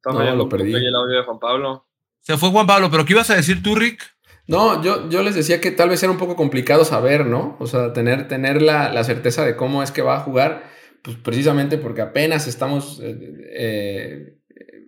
no, 0.06 0.36
lo 0.36 0.50
perdí. 0.50 0.74
El 0.74 0.96
audio 0.96 1.18
de 1.18 1.24
Juan 1.24 1.40
Pablo. 1.40 1.88
Se 2.20 2.38
fue 2.38 2.50
Juan 2.50 2.68
Pablo, 2.68 2.90
pero 2.92 3.04
¿qué 3.04 3.14
ibas 3.14 3.30
a 3.32 3.36
decir 3.36 3.64
tú, 3.64 3.74
Rick? 3.76 4.00
No, 4.48 4.84
yo, 4.84 5.10
yo 5.10 5.24
les 5.24 5.36
decía 5.36 5.62
que 5.62 5.72
tal 5.72 5.90
vez 5.90 6.04
era 6.04 6.12
un 6.12 6.18
poco 6.18 6.36
complicado 6.36 6.86
saber, 6.86 7.26
¿no? 7.26 7.56
O 7.60 7.68
sea, 7.68 7.94
tener, 7.94 8.28
tener 8.28 8.62
la, 8.62 9.04
certeza 9.04 9.46
de 9.46 9.56
cómo 9.56 9.82
es 9.82 9.92
que 9.92 10.02
va 10.02 10.18
a 10.18 10.22
jugar, 10.22 10.64
pues 11.04 11.18
precisamente 11.18 11.78
porque 11.78 12.02
apenas 12.02 12.48
estamos, 12.48 13.00
eh, 13.02 13.18
eh, 13.56 14.38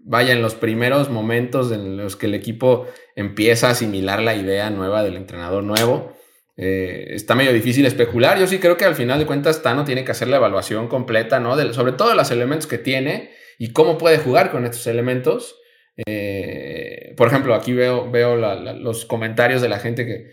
vaya, 0.03 0.33
en 0.33 0.41
los 0.41 0.53
primeros 0.55 1.09
momentos 1.09 1.71
en 1.71 1.97
los 1.97 2.15
que 2.15 2.27
el 2.27 2.35
equipo 2.35 2.85
empieza 3.15 3.69
a 3.69 3.71
asimilar 3.71 4.21
la 4.21 4.35
idea 4.35 4.69
nueva 4.69 5.01
del 5.01 5.15
entrenador 5.15 5.63
nuevo. 5.63 6.13
Eh, 6.55 7.07
está 7.15 7.35
medio 7.35 7.53
difícil 7.53 7.85
especular. 7.85 8.39
Yo 8.39 8.47
sí 8.47 8.59
creo 8.59 8.77
que 8.77 8.85
al 8.85 8.95
final 8.95 9.19
de 9.19 9.25
cuentas 9.25 9.63
Tano 9.63 9.83
tiene 9.85 10.03
que 10.03 10.11
hacer 10.11 10.27
la 10.27 10.37
evaluación 10.37 10.87
completa, 10.87 11.39
¿no? 11.39 11.57
sobre 11.73 11.93
todo 11.93 12.13
los 12.13 12.29
elementos 12.31 12.67
que 12.67 12.77
tiene 12.77 13.31
y 13.57 13.73
cómo 13.73 13.97
puede 13.97 14.19
jugar 14.19 14.51
con 14.51 14.65
estos 14.65 14.85
elementos. 14.87 15.59
Eh, 16.07 17.13
por 17.17 17.27
ejemplo, 17.27 17.53
aquí 17.53 17.73
veo, 17.73 18.09
veo 18.09 18.35
los 18.35 19.05
comentarios 19.05 19.61
de 19.61 19.69
la 19.69 19.79
gente 19.79 20.05
que 20.05 20.31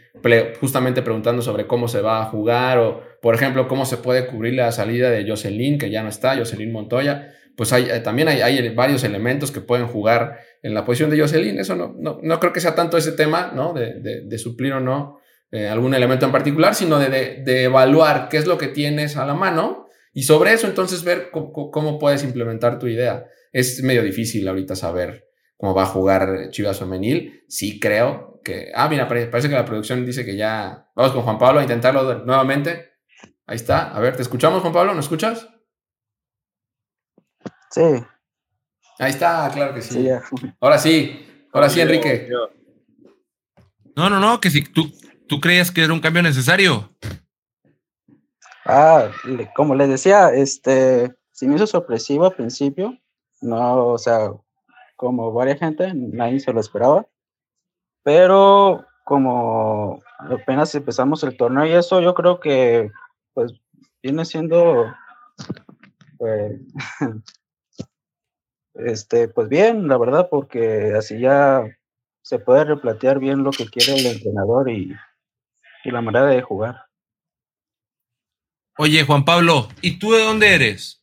justamente 0.60 1.02
preguntando 1.02 1.42
sobre 1.42 1.66
cómo 1.66 1.88
se 1.88 2.00
va 2.00 2.22
a 2.22 2.26
jugar 2.26 2.78
o, 2.78 3.02
por 3.20 3.34
ejemplo, 3.34 3.68
cómo 3.68 3.84
se 3.84 3.98
puede 3.98 4.26
cubrir 4.26 4.54
la 4.54 4.72
salida 4.72 5.10
de 5.10 5.28
Jocelyn, 5.28 5.78
que 5.78 5.90
ya 5.90 6.02
no 6.02 6.08
está, 6.08 6.36
Jocelyn 6.36 6.72
Montoya. 6.72 7.34
Pues 7.56 7.72
eh, 7.72 8.00
también 8.00 8.28
hay, 8.28 8.68
varios 8.70 9.04
elementos 9.04 9.50
que 9.50 9.60
pueden 9.60 9.86
jugar 9.86 10.38
en 10.62 10.72
la 10.72 10.84
posición 10.84 11.10
de 11.10 11.20
Jocelyn. 11.20 11.58
Eso 11.58 11.76
no, 11.76 11.94
no, 12.22 12.40
creo 12.40 12.52
que 12.52 12.60
sea 12.60 12.74
tanto 12.74 12.96
ese 12.96 13.12
tema, 13.12 13.52
¿no? 13.54 13.74
De, 13.74 14.38
suplir 14.38 14.72
o 14.72 14.80
no 14.80 15.19
eh, 15.52 15.68
algún 15.68 15.94
elemento 15.94 16.26
en 16.26 16.32
particular, 16.32 16.74
sino 16.74 16.98
de, 16.98 17.42
evaluar 17.64 18.28
qué 18.28 18.36
es 18.36 18.46
lo 18.46 18.58
que 18.58 18.68
tienes 18.68 19.16
a 19.16 19.26
la 19.26 19.34
mano 19.34 19.88
y 20.12 20.22
sobre 20.22 20.52
eso 20.52 20.66
entonces 20.66 21.04
ver 21.04 21.30
cómo 21.30 21.98
puedes 21.98 22.24
implementar 22.24 22.78
tu 22.78 22.86
idea. 22.86 23.26
Es 23.52 23.82
medio 23.82 24.02
difícil 24.02 24.46
ahorita 24.46 24.76
saber 24.76 25.28
cómo 25.56 25.74
va 25.74 25.82
a 25.82 25.86
jugar 25.86 26.50
Chivas 26.50 26.78
Femenil. 26.78 27.44
Sí 27.48 27.78
creo 27.80 28.40
que... 28.44 28.70
Ah, 28.74 28.88
mira, 28.88 29.08
parece 29.08 29.48
que 29.48 29.54
la 29.54 29.64
producción 29.64 30.04
dice 30.06 30.24
que 30.24 30.36
ya... 30.36 30.88
Vamos 30.94 31.12
con 31.12 31.22
Juan 31.22 31.38
Pablo 31.38 31.60
a 31.60 31.62
intentarlo 31.62 32.24
nuevamente. 32.24 32.90
Ahí 33.46 33.56
está. 33.56 33.90
A 33.94 34.00
ver, 34.00 34.16
¿te 34.16 34.22
escuchamos, 34.22 34.62
Juan 34.62 34.72
Pablo? 34.72 34.94
¿No 34.94 35.00
escuchas? 35.00 35.48
Sí. 37.70 37.82
Ahí 38.98 39.10
está, 39.10 39.50
claro 39.52 39.74
que 39.74 39.82
sí. 39.82 40.08
Ahora 40.60 40.78
sí. 40.78 41.26
Ahora 41.52 41.68
sí, 41.68 41.80
Enrique. 41.80 42.28
No, 43.96 44.08
no, 44.08 44.20
no, 44.20 44.40
que 44.40 44.50
si 44.50 44.62
tú, 44.62 44.92
tú 45.30 45.40
creías 45.40 45.70
que 45.70 45.84
era 45.84 45.92
un 45.92 46.00
cambio 46.00 46.24
necesario. 46.24 46.90
Ah, 48.66 49.10
como 49.54 49.76
les 49.76 49.88
decía, 49.88 50.34
este, 50.34 51.14
si 51.30 51.46
me 51.46 51.54
hizo 51.54 51.68
sorpresivo 51.68 52.26
al 52.26 52.34
principio. 52.34 52.98
No, 53.40 53.86
o 53.86 53.96
sea, 53.96 54.32
como 54.96 55.32
varias 55.32 55.60
gente, 55.60 55.92
nadie 55.94 56.40
se 56.40 56.52
lo 56.52 56.60
esperaba. 56.60 57.06
Pero 58.02 58.84
como 59.04 60.02
apenas 60.18 60.74
empezamos 60.74 61.22
el 61.22 61.36
torneo 61.36 61.64
y 61.64 61.72
eso, 61.72 62.00
yo 62.00 62.12
creo 62.14 62.40
que 62.40 62.90
pues 63.32 63.52
viene 64.02 64.24
siendo 64.24 64.92
pues, 66.18 66.60
este 68.74 69.28
pues 69.28 69.48
bien, 69.48 69.86
la 69.86 69.96
verdad, 69.96 70.28
porque 70.28 70.92
así 70.98 71.20
ya 71.20 71.64
se 72.22 72.40
puede 72.40 72.64
replantear 72.64 73.20
bien 73.20 73.44
lo 73.44 73.52
que 73.52 73.66
quiere 73.66 73.94
el 73.94 74.06
entrenador 74.06 74.68
y, 74.68 74.92
y 75.84 75.90
la 75.90 76.00
manera 76.00 76.26
de 76.26 76.42
jugar. 76.42 76.86
Oye, 78.78 79.04
Juan 79.04 79.24
Pablo, 79.24 79.68
¿y 79.82 79.98
tú 79.98 80.12
de 80.12 80.22
dónde 80.22 80.54
eres? 80.54 81.02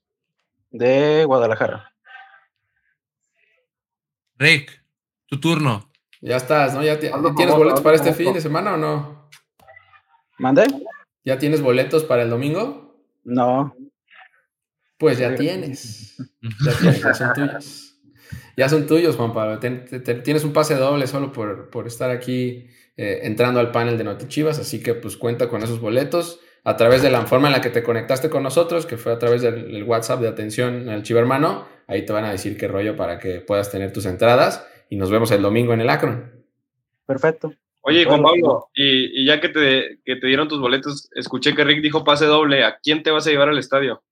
De 0.72 1.24
Guadalajara. 1.26 1.94
Rick, 4.38 4.84
tu 5.28 5.40
turno. 5.40 5.92
Ya 6.22 6.38
estás, 6.38 6.74
¿no? 6.74 6.84
¿Ya, 6.84 7.00
tienes 7.00 7.56
boletos 7.56 7.82
para 7.82 7.96
este 7.96 8.14
fin 8.14 8.34
de 8.34 8.42
semana 8.42 8.74
o 8.74 8.78
no? 8.78 9.30
¿Mande? 10.40 10.66
¿Ya 11.24 11.38
tienes 11.38 11.62
boletos 11.62 12.04
para 12.04 12.24
el 12.24 12.30
domingo? 12.30 13.04
No. 13.24 13.76
Pues 14.98 15.18
ya 15.18 15.36
tienes. 15.36 16.18
Ya 16.66 16.78
tienes, 16.80 17.04
ya 17.04 17.14
son 17.14 17.34
tuyos. 17.34 17.88
Ya 18.58 18.70
son 18.70 18.88
tuyos, 18.88 19.16
Juan 19.16 19.34
Pablo. 19.34 19.60
tienes 19.60 20.44
un 20.44 20.54
pase 20.54 20.76
doble 20.76 21.06
solo 21.06 21.32
por, 21.32 21.86
estar 21.86 22.10
aquí 22.10 22.68
eh, 22.98 23.20
entrando 23.24 23.60
al 23.60 23.72
panel 23.72 23.98
de 23.98 24.04
Notichivas, 24.04 24.58
así 24.58 24.82
que 24.82 24.96
pues 24.96 25.18
cuenta 25.18 25.50
con 25.50 25.62
esos 25.62 25.80
boletos 25.80 26.40
a 26.64 26.76
través 26.76 27.02
de 27.02 27.12
la 27.12 27.26
forma 27.28 27.48
en 27.48 27.54
la 27.54 27.62
que 27.62 27.70
te 27.70 27.84
conectaste 27.84 28.30
con 28.30 28.44
nosotros, 28.44 28.86
que 28.86 28.98
fue 28.98 29.14
a 29.14 29.20
través 29.20 29.42
del 29.42 29.84
WhatsApp 29.84 30.20
de 30.20 30.28
atención 30.28 30.90
al 30.90 31.04
chivermano. 31.04 31.66
Ahí 31.88 32.06
te 32.06 32.12
van 32.12 32.26
a 32.26 32.32
decir 32.32 32.58
qué 32.58 32.68
rollo 32.68 32.98
para 32.98 33.20
que 33.20 33.40
puedas 33.40 33.72
tener 33.72 33.94
tus 33.94 34.06
entradas 34.06 34.68
y 34.90 34.98
nos 34.98 35.10
vemos 35.10 35.32
el 35.32 35.42
domingo 35.42 35.74
en 35.74 35.82
el 35.82 35.90
Akron. 35.90 36.32
Perfecto. 37.06 37.54
Oye, 37.82 38.04
Juan 38.04 38.22
Pablo, 38.22 38.68
y, 38.74 39.26
ya 39.26 39.40
que 39.40 39.48
te, 39.48 40.00
que 40.04 40.18
te, 40.18 40.28
dieron 40.28 40.50
tus 40.50 40.60
boletos, 40.60 41.10
escuché 41.16 41.56
que 41.56 41.64
Rick 41.64 41.82
dijo 41.82 42.04
pase 42.04 42.26
doble. 42.26 42.66
¿A 42.66 42.80
quién 42.84 43.02
te 43.02 43.12
vas 43.12 43.26
a 43.28 43.30
llevar 43.30 43.48
al 43.48 43.60
estadio? 43.60 44.04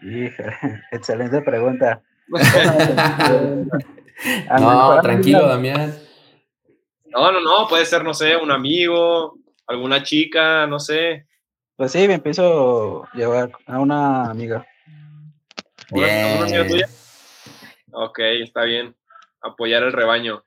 excelente 0.92 1.42
pregunta. 1.42 2.00
no, 4.58 5.00
tranquilo, 5.02 5.46
Damián. 5.46 5.92
No, 7.12 7.30
no, 7.30 7.40
no, 7.40 7.68
puede 7.68 7.84
ser, 7.84 8.02
no 8.02 8.14
sé, 8.14 8.36
un 8.36 8.50
amigo, 8.50 9.38
alguna 9.66 10.02
chica, 10.02 10.66
no 10.66 10.80
sé. 10.80 11.26
Pues 11.76 11.92
sí, 11.92 12.08
me 12.08 12.14
empiezo 12.14 13.04
a 13.04 13.16
llevar 13.16 13.52
a 13.66 13.78
una 13.78 14.30
amiga. 14.30 14.66
Bien. 15.90 16.36
¿Una 16.36 16.44
amiga 16.44 16.66
tuya? 16.66 16.88
Ok, 17.92 18.18
está 18.42 18.64
bien. 18.64 18.96
Apoyar 19.42 19.82
el 19.82 19.92
rebaño. 19.92 20.42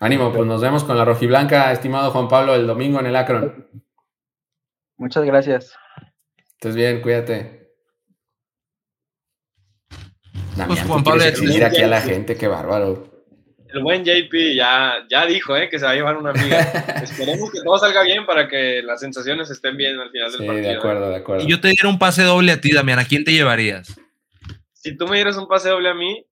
Ánimo, 0.00 0.32
pues 0.32 0.46
nos 0.46 0.60
vemos 0.60 0.84
con 0.84 0.96
la 0.96 1.04
rojiblanca, 1.04 1.70
estimado 1.72 2.10
Juan 2.10 2.28
Pablo, 2.28 2.54
el 2.54 2.66
domingo 2.66 3.00
en 3.00 3.06
el 3.06 3.16
Akron. 3.16 3.68
Muchas 4.96 5.24
gracias. 5.24 5.76
Estés 6.52 6.74
bien, 6.74 7.02
cuídate. 7.02 7.72
pues 10.66 10.82
Juan 10.82 11.04
Pablo, 11.04 11.24
aquí 11.24 11.82
a 11.82 11.86
la 11.88 12.00
gente, 12.00 12.36
qué 12.36 12.48
bárbaro. 12.48 13.13
El 13.74 13.82
buen 13.82 14.04
JP 14.04 14.32
ya, 14.54 15.04
ya 15.10 15.26
dijo 15.26 15.56
eh, 15.56 15.68
que 15.68 15.78
se 15.78 15.84
va 15.84 15.90
a 15.90 15.94
llevar 15.94 16.16
una 16.16 16.30
amiga. 16.30 16.60
Esperemos 17.02 17.50
que 17.50 17.60
todo 17.60 17.76
salga 17.78 18.02
bien 18.04 18.24
para 18.24 18.48
que 18.48 18.82
las 18.82 19.00
sensaciones 19.00 19.50
estén 19.50 19.76
bien 19.76 19.98
al 19.98 20.10
final 20.10 20.30
del 20.32 20.46
partido. 20.46 20.68
De 20.68 20.76
acuerdo, 20.76 21.10
de 21.10 21.16
acuerdo. 21.16 21.44
Y 21.44 21.50
yo 21.50 21.60
te 21.60 21.68
diera 21.68 21.88
un 21.88 21.98
pase 21.98 22.22
doble 22.22 22.52
a 22.52 22.60
ti, 22.60 22.72
Damián, 22.72 23.00
¿a 23.00 23.04
quién 23.04 23.24
te 23.24 23.32
llevarías? 23.32 24.00
Si 24.72 24.96
tú 24.96 25.08
me 25.08 25.16
dieras 25.16 25.36
un 25.36 25.48
pase 25.48 25.70
doble 25.70 25.88
a 25.88 25.94
mí, 25.94 26.24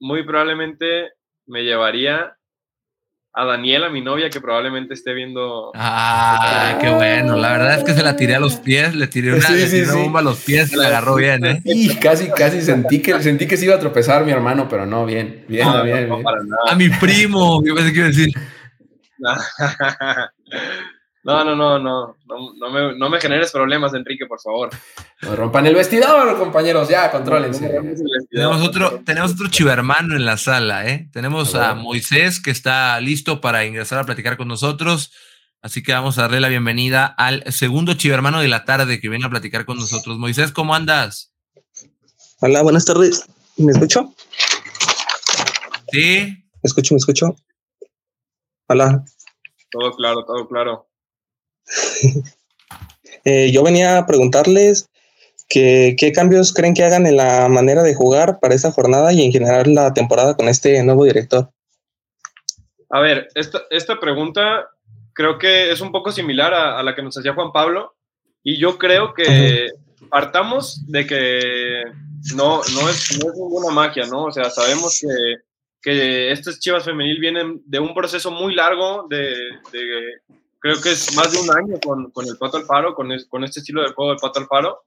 muy 0.00 0.24
probablemente 0.24 1.12
me 1.46 1.62
llevaría 1.62 2.36
a 3.36 3.44
Daniela, 3.44 3.90
mi 3.90 4.00
novia, 4.00 4.30
que 4.30 4.40
probablemente 4.40 4.94
esté 4.94 5.12
viendo. 5.12 5.72
Ah, 5.74 6.78
qué 6.80 6.88
bueno. 6.88 7.36
La 7.36 7.50
verdad 7.50 7.78
es 7.78 7.84
que 7.84 7.92
se 7.92 8.02
la 8.02 8.14
tiré 8.14 8.36
a 8.36 8.40
los 8.40 8.56
pies, 8.56 8.94
le 8.94 9.08
tiré 9.08 9.34
una, 9.34 9.48
bomba 9.92 10.20
a 10.20 10.22
los 10.22 10.38
pies 10.38 10.72
y 10.72 10.76
la 10.76 10.86
agarró 10.86 11.16
bien, 11.16 11.44
¿eh? 11.44 11.60
Y 11.64 11.96
casi, 11.96 12.30
casi 12.30 12.62
sentí 12.62 13.02
que, 13.02 13.20
sentí 13.20 13.48
que 13.48 13.56
se 13.56 13.64
iba 13.64 13.74
a 13.74 13.80
tropezar 13.80 14.24
mi 14.24 14.30
hermano, 14.30 14.68
pero 14.68 14.86
no, 14.86 15.04
bien, 15.04 15.44
bien, 15.48 15.66
bien. 15.84 16.08
A 16.68 16.76
mi 16.76 16.88
primo, 16.90 17.60
¿qué 17.62 17.74
pensé 17.74 17.92
que 17.92 17.98
iba 17.98 18.06
a 18.06 18.10
decir? 18.10 18.32
No, 21.24 21.42
no, 21.42 21.56
no, 21.56 21.78
no, 21.78 22.16
no, 22.26 22.70
me, 22.70 22.98
no 22.98 23.08
me 23.08 23.18
generes 23.18 23.50
problemas, 23.50 23.94
Enrique, 23.94 24.26
por 24.26 24.38
favor. 24.42 24.68
No 25.22 25.34
rompan 25.34 25.66
el 25.66 25.74
vestidor, 25.74 26.38
compañeros, 26.38 26.86
ya, 26.90 27.10
contrólense. 27.10 27.66
tenemos 28.30 28.62
otro, 28.62 29.00
tenemos 29.06 29.32
otro 29.32 29.48
chivermano 29.48 30.16
en 30.16 30.26
la 30.26 30.36
sala, 30.36 30.86
¿eh? 30.86 31.08
Tenemos 31.14 31.54
a 31.54 31.74
Moisés 31.74 32.42
que 32.42 32.50
está 32.50 33.00
listo 33.00 33.40
para 33.40 33.64
ingresar 33.64 34.00
a 34.00 34.04
platicar 34.04 34.36
con 34.36 34.48
nosotros. 34.48 35.12
Así 35.62 35.82
que 35.82 35.94
vamos 35.94 36.18
a 36.18 36.22
darle 36.22 36.40
la 36.40 36.48
bienvenida 36.48 37.06
al 37.06 37.50
segundo 37.50 37.94
chivermano 37.94 38.40
de 38.40 38.48
la 38.48 38.66
tarde 38.66 39.00
que 39.00 39.08
viene 39.08 39.24
a 39.24 39.30
platicar 39.30 39.64
con 39.64 39.78
nosotros. 39.78 40.18
Moisés, 40.18 40.52
¿cómo 40.52 40.74
andas? 40.74 41.32
Hola, 42.40 42.60
buenas 42.60 42.84
tardes. 42.84 43.24
¿Me 43.56 43.72
escucho? 43.72 44.12
Sí. 45.90 46.36
¿Me 46.36 46.60
escucho, 46.64 46.94
me 46.94 46.98
escucho? 46.98 47.34
Hola. 48.68 49.02
Todo 49.70 49.92
claro, 49.92 50.22
todo 50.26 50.46
claro. 50.48 50.86
Eh, 53.26 53.50
yo 53.52 53.62
venía 53.62 53.96
a 53.96 54.06
preguntarles 54.06 54.90
que, 55.48 55.96
qué 55.98 56.12
cambios 56.12 56.52
creen 56.52 56.74
que 56.74 56.84
hagan 56.84 57.06
en 57.06 57.16
la 57.16 57.48
manera 57.48 57.82
de 57.82 57.94
jugar 57.94 58.38
para 58.38 58.54
esta 58.54 58.70
jornada 58.70 59.14
y 59.14 59.24
en 59.24 59.32
general 59.32 59.74
la 59.74 59.94
temporada 59.94 60.36
con 60.36 60.48
este 60.48 60.82
nuevo 60.82 61.04
director. 61.04 61.50
A 62.90 63.00
ver, 63.00 63.28
esta, 63.34 63.62
esta 63.70 63.98
pregunta 63.98 64.68
creo 65.14 65.38
que 65.38 65.70
es 65.70 65.80
un 65.80 65.90
poco 65.90 66.12
similar 66.12 66.52
a, 66.52 66.82
la 66.82 66.94
que 66.94 67.02
nos 67.02 67.16
hacía 67.16 67.34
Juan 67.34 67.52
Pablo 67.52 67.94
y 68.42 68.58
yo 68.58 68.76
creo 68.76 69.14
que 69.14 69.68
partamos 70.10 70.84
de 70.86 71.06
que 71.06 71.82
no, 72.34 72.60
no, 72.74 72.88
es, 72.90 73.18
no 73.22 73.30
es 73.30 73.36
ninguna 73.36 73.72
magia, 73.72 74.06
¿no? 74.06 74.24
O 74.24 74.32
sea, 74.32 74.50
sabemos 74.50 75.00
que, 75.00 75.36
que 75.80 76.30
estas 76.30 76.58
Chivas 76.60 76.84
Femenil 76.84 77.20
vienen 77.20 77.62
de 77.64 77.78
un 77.78 77.94
proceso 77.94 78.30
muy 78.30 78.54
largo 78.54 79.06
de, 79.08 79.34
de 79.72 80.20
creo 80.64 80.80
que 80.80 80.92
es 80.92 81.14
más 81.14 81.30
de 81.30 81.36
un 81.36 81.50
año 81.50 81.78
con, 81.84 82.10
con 82.10 82.26
el 82.26 82.38
Pato 82.38 82.56
Alfaro, 82.56 82.94
con, 82.94 83.10
con 83.28 83.44
este 83.44 83.60
estilo 83.60 83.82
de 83.82 83.92
juego 83.92 84.12
del 84.12 84.18
Pato 84.18 84.40
Alfaro, 84.40 84.84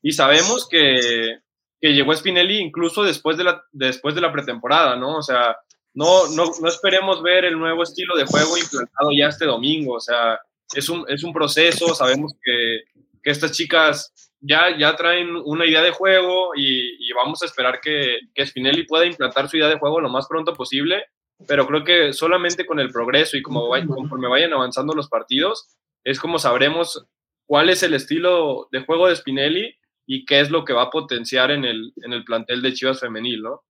y 0.00 0.12
sabemos 0.12 0.68
que, 0.68 1.40
que 1.80 1.92
llegó 1.92 2.14
Spinelli 2.14 2.58
incluso 2.58 3.02
después 3.02 3.36
de 3.36 3.42
la, 3.42 3.60
después 3.72 4.14
de 4.14 4.20
la 4.20 4.30
pretemporada, 4.30 4.94
¿no? 4.94 5.16
O 5.16 5.22
sea, 5.22 5.56
no, 5.94 6.28
no, 6.28 6.52
no 6.62 6.68
esperemos 6.68 7.24
ver 7.24 7.44
el 7.44 7.58
nuevo 7.58 7.82
estilo 7.82 8.16
de 8.16 8.24
juego 8.24 8.56
implantado 8.56 9.10
ya 9.18 9.26
este 9.26 9.46
domingo, 9.46 9.94
o 9.94 10.00
sea, 10.00 10.38
es 10.72 10.88
un, 10.88 11.04
es 11.08 11.24
un 11.24 11.32
proceso, 11.32 11.92
sabemos 11.92 12.34
que, 12.40 12.84
que 13.20 13.30
estas 13.32 13.50
chicas 13.50 14.30
ya, 14.38 14.78
ya 14.78 14.94
traen 14.94 15.34
una 15.44 15.66
idea 15.66 15.82
de 15.82 15.90
juego 15.90 16.52
y, 16.54 17.04
y 17.04 17.12
vamos 17.14 17.42
a 17.42 17.46
esperar 17.46 17.80
que, 17.80 18.20
que 18.32 18.46
Spinelli 18.46 18.84
pueda 18.84 19.04
implantar 19.04 19.48
su 19.48 19.56
idea 19.56 19.70
de 19.70 19.80
juego 19.80 20.00
lo 20.00 20.08
más 20.08 20.28
pronto 20.28 20.54
posible 20.54 21.04
pero 21.46 21.66
creo 21.66 21.84
que 21.84 22.12
solamente 22.12 22.64
con 22.64 22.80
el 22.80 22.90
progreso 22.90 23.36
y 23.36 23.42
como 23.42 23.68
conforme 23.68 24.28
vayan 24.28 24.52
avanzando 24.52 24.94
los 24.94 25.08
partidos, 25.08 25.68
es 26.04 26.18
como 26.18 26.38
sabremos 26.38 27.06
cuál 27.46 27.70
es 27.70 27.82
el 27.82 27.94
estilo 27.94 28.68
de 28.72 28.84
juego 28.84 29.08
de 29.08 29.16
Spinelli 29.16 29.74
y 30.06 30.24
qué 30.24 30.40
es 30.40 30.50
lo 30.50 30.64
que 30.64 30.72
va 30.72 30.82
a 30.82 30.90
potenciar 30.90 31.50
en 31.50 31.64
el, 31.64 31.92
en 32.02 32.12
el 32.12 32.24
plantel 32.24 32.62
de 32.62 32.72
Chivas 32.72 33.00
Femenil, 33.00 33.42
¿no? 33.42 33.62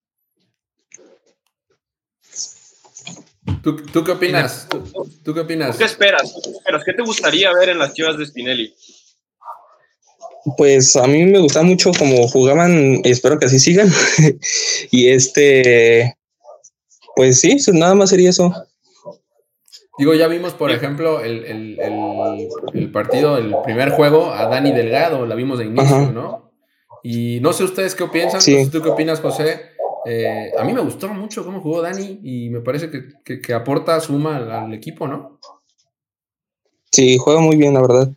¿Tú, 3.62 3.76
¿Tú, 3.76 4.04
qué 4.04 4.12
opinas? 4.12 4.68
¿Tú, 5.24 5.34
qué 5.34 5.40
opinas? 5.40 5.76
qué 5.76 5.84
esperas? 5.84 6.34
¿Qué 6.84 6.92
te 6.92 7.02
gustaría 7.02 7.52
ver 7.52 7.70
en 7.70 7.78
las 7.78 7.94
Chivas 7.94 8.16
de 8.18 8.26
Spinelli? 8.26 8.72
Pues 10.56 10.94
a 10.94 11.06
mí 11.06 11.24
me 11.24 11.40
gusta 11.40 11.62
mucho 11.62 11.90
cómo 11.98 12.28
jugaban, 12.28 13.00
y 13.02 13.10
espero 13.10 13.38
que 13.38 13.46
así 13.46 13.58
sigan. 13.58 13.88
y 14.92 15.08
este, 15.08 16.15
pues 17.16 17.40
sí, 17.40 17.56
nada 17.72 17.94
más 17.94 18.10
sería 18.10 18.30
eso. 18.30 18.52
Digo, 19.98 20.12
ya 20.12 20.28
vimos, 20.28 20.52
por 20.52 20.70
ejemplo, 20.70 21.20
el, 21.20 21.78
partido, 22.92 23.38
el 23.38 23.56
primer 23.64 23.90
juego 23.90 24.30
a 24.30 24.46
Dani 24.46 24.70
Delgado, 24.72 25.24
la 25.24 25.34
vimos 25.34 25.58
de 25.58 25.64
inicio, 25.64 26.12
¿no? 26.12 26.52
Y 27.02 27.40
no 27.40 27.54
sé 27.54 27.64
ustedes 27.64 27.94
qué 27.94 28.06
piensan, 28.08 28.40
¿tú 28.70 28.82
qué 28.82 28.90
opinas, 28.90 29.20
José? 29.20 29.70
Eh, 30.04 30.52
a 30.56 30.62
mí 30.64 30.72
me 30.74 30.82
gustó 30.82 31.08
mucho 31.08 31.44
cómo 31.44 31.60
jugó 31.60 31.82
Dani 31.82 32.20
y 32.22 32.50
me 32.50 32.60
parece 32.60 32.90
que, 33.24 33.54
aporta, 33.54 33.98
suma 34.00 34.36
al, 34.36 34.74
equipo, 34.74 35.08
¿no? 35.08 35.40
Sí, 36.92 37.16
juega 37.16 37.40
muy 37.40 37.56
bien, 37.56 37.74
la 37.74 37.80
verdad. 37.80 38.10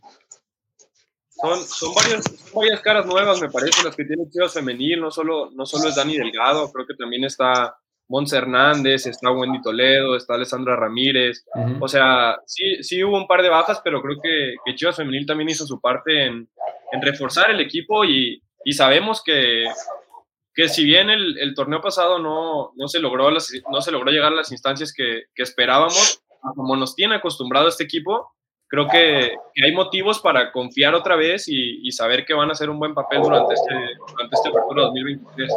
Son, 1.68 1.94
varias, 1.96 2.82
caras 2.82 3.06
nuevas, 3.06 3.40
me 3.40 3.50
parece, 3.50 3.82
las 3.84 3.96
que 3.96 4.04
tiene 4.04 4.30
Chivas 4.30 4.54
Femenil, 4.54 5.00
no 5.00 5.10
solo, 5.10 5.50
no 5.52 5.66
solo 5.66 5.88
es 5.88 5.96
Dani 5.96 6.18
Delgado, 6.18 6.70
creo 6.72 6.86
que 6.86 6.96
también 6.96 7.24
está 7.24 7.78
Mons 8.10 8.34
Hernández, 8.34 9.06
está 9.06 9.32
Wendy 9.32 9.62
Toledo, 9.62 10.16
está 10.16 10.34
Alessandra 10.34 10.76
Ramírez. 10.76 11.46
O 11.80 11.88
sea, 11.88 12.40
sí, 12.46 12.84
sí 12.84 13.04
hubo 13.04 13.16
un 13.16 13.28
par 13.28 13.44
de 13.44 13.50
bajas, 13.50 13.82
pero 13.84 14.02
creo 14.02 14.18
que, 14.22 14.56
que 14.66 14.76
Chivas 14.76 14.98
Femenil 14.98 15.28
también 15.28 15.50
hizo 15.50 15.66
su 15.66 15.80
parte 15.80 16.26
en, 16.26 16.50
reforzar 17.02 17.52
el 17.52 17.62
equipo 17.62 18.04
y, 18.04 18.42
sabemos 18.72 19.24
que, 19.24 19.66
que 20.56 20.68
si 20.68 20.84
bien 20.84 21.10
el, 21.12 21.54
torneo 21.56 21.82
pasado 21.82 22.18
no, 22.18 22.72
no, 22.76 22.88
se 22.88 23.00
logró 23.00 23.30
no 23.32 23.82
se 23.82 23.92
logró 23.92 24.12
llegar 24.12 24.34
a 24.34 24.36
las 24.36 24.52
instancias 24.52 24.92
que, 24.92 25.26
esperábamos, 25.36 26.24
como 26.56 26.76
nos 26.76 26.96
tiene 26.96 27.16
acostumbrado 27.16 27.68
este 27.68 27.84
equipo, 27.84 28.32
creo 28.68 28.88
que, 28.88 29.36
hay 29.64 29.72
motivos 29.72 30.20
para 30.20 30.52
confiar 30.52 30.96
otra 30.96 31.16
vez 31.16 31.48
y, 31.48 31.92
saber 31.92 32.26
que 32.26 32.34
van 32.34 32.50
a 32.50 32.54
hacer 32.54 32.72
un 32.72 32.80
buen 32.80 32.96
papel 32.96 33.22
durante 33.22 33.54
este, 33.54 33.76
durante 34.12 34.36
este 34.36 34.50
2023. 34.50 35.54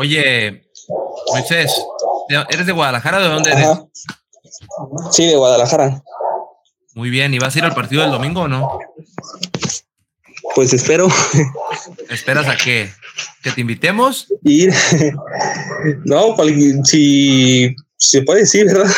Oye, 0.00 0.62
Moisés, 1.32 1.74
¿eres 2.50 2.66
de 2.66 2.72
Guadalajara 2.72 3.18
de 3.18 3.28
dónde 3.28 3.50
eres? 3.50 3.68
Sí, 5.10 5.26
de 5.26 5.34
Guadalajara. 5.34 6.00
Muy 6.94 7.10
bien, 7.10 7.34
¿y 7.34 7.40
vas 7.40 7.56
a 7.56 7.58
ir 7.58 7.64
al 7.64 7.74
partido 7.74 8.02
del 8.02 8.12
domingo 8.12 8.42
o 8.42 8.48
no? 8.48 8.78
Pues 10.54 10.72
espero. 10.72 11.08
¿Esperas 12.10 12.46
a 12.46 12.56
qué? 12.56 12.88
¿Que 13.42 13.50
te 13.50 13.60
invitemos? 13.60 14.28
Ir. 14.44 14.72
No, 16.04 16.36
si 16.84 17.74
se 17.96 18.22
puede 18.22 18.40
decir, 18.40 18.66
¿verdad? 18.66 18.92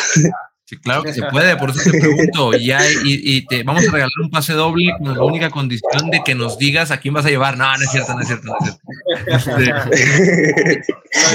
Sí, 0.70 0.76
claro 0.76 1.02
que 1.02 1.12
se 1.12 1.24
puede, 1.24 1.56
por 1.56 1.70
eso 1.70 1.80
te 1.82 1.98
pregunto. 1.98 2.52
Y, 2.54 2.72
y, 3.02 3.44
te 3.46 3.64
vamos 3.64 3.82
a 3.88 3.90
regalar 3.90 4.12
un 4.22 4.30
pase 4.30 4.52
doble 4.52 4.92
con 4.98 5.16
la 5.16 5.24
única 5.24 5.50
condición 5.50 6.10
de 6.12 6.22
que 6.24 6.36
nos 6.36 6.58
digas 6.58 6.92
a 6.92 7.00
quién 7.00 7.12
vas 7.12 7.26
a 7.26 7.28
llevar. 7.28 7.58
No, 7.58 7.64
no 7.64 7.82
es 7.82 7.90
cierto, 7.90 8.14
no 8.14 8.20
es 8.20 8.28
cierto, 8.28 8.46
no 8.46 9.36
es 9.36 9.44
cierto. 9.44 9.90
Este, 9.90 10.82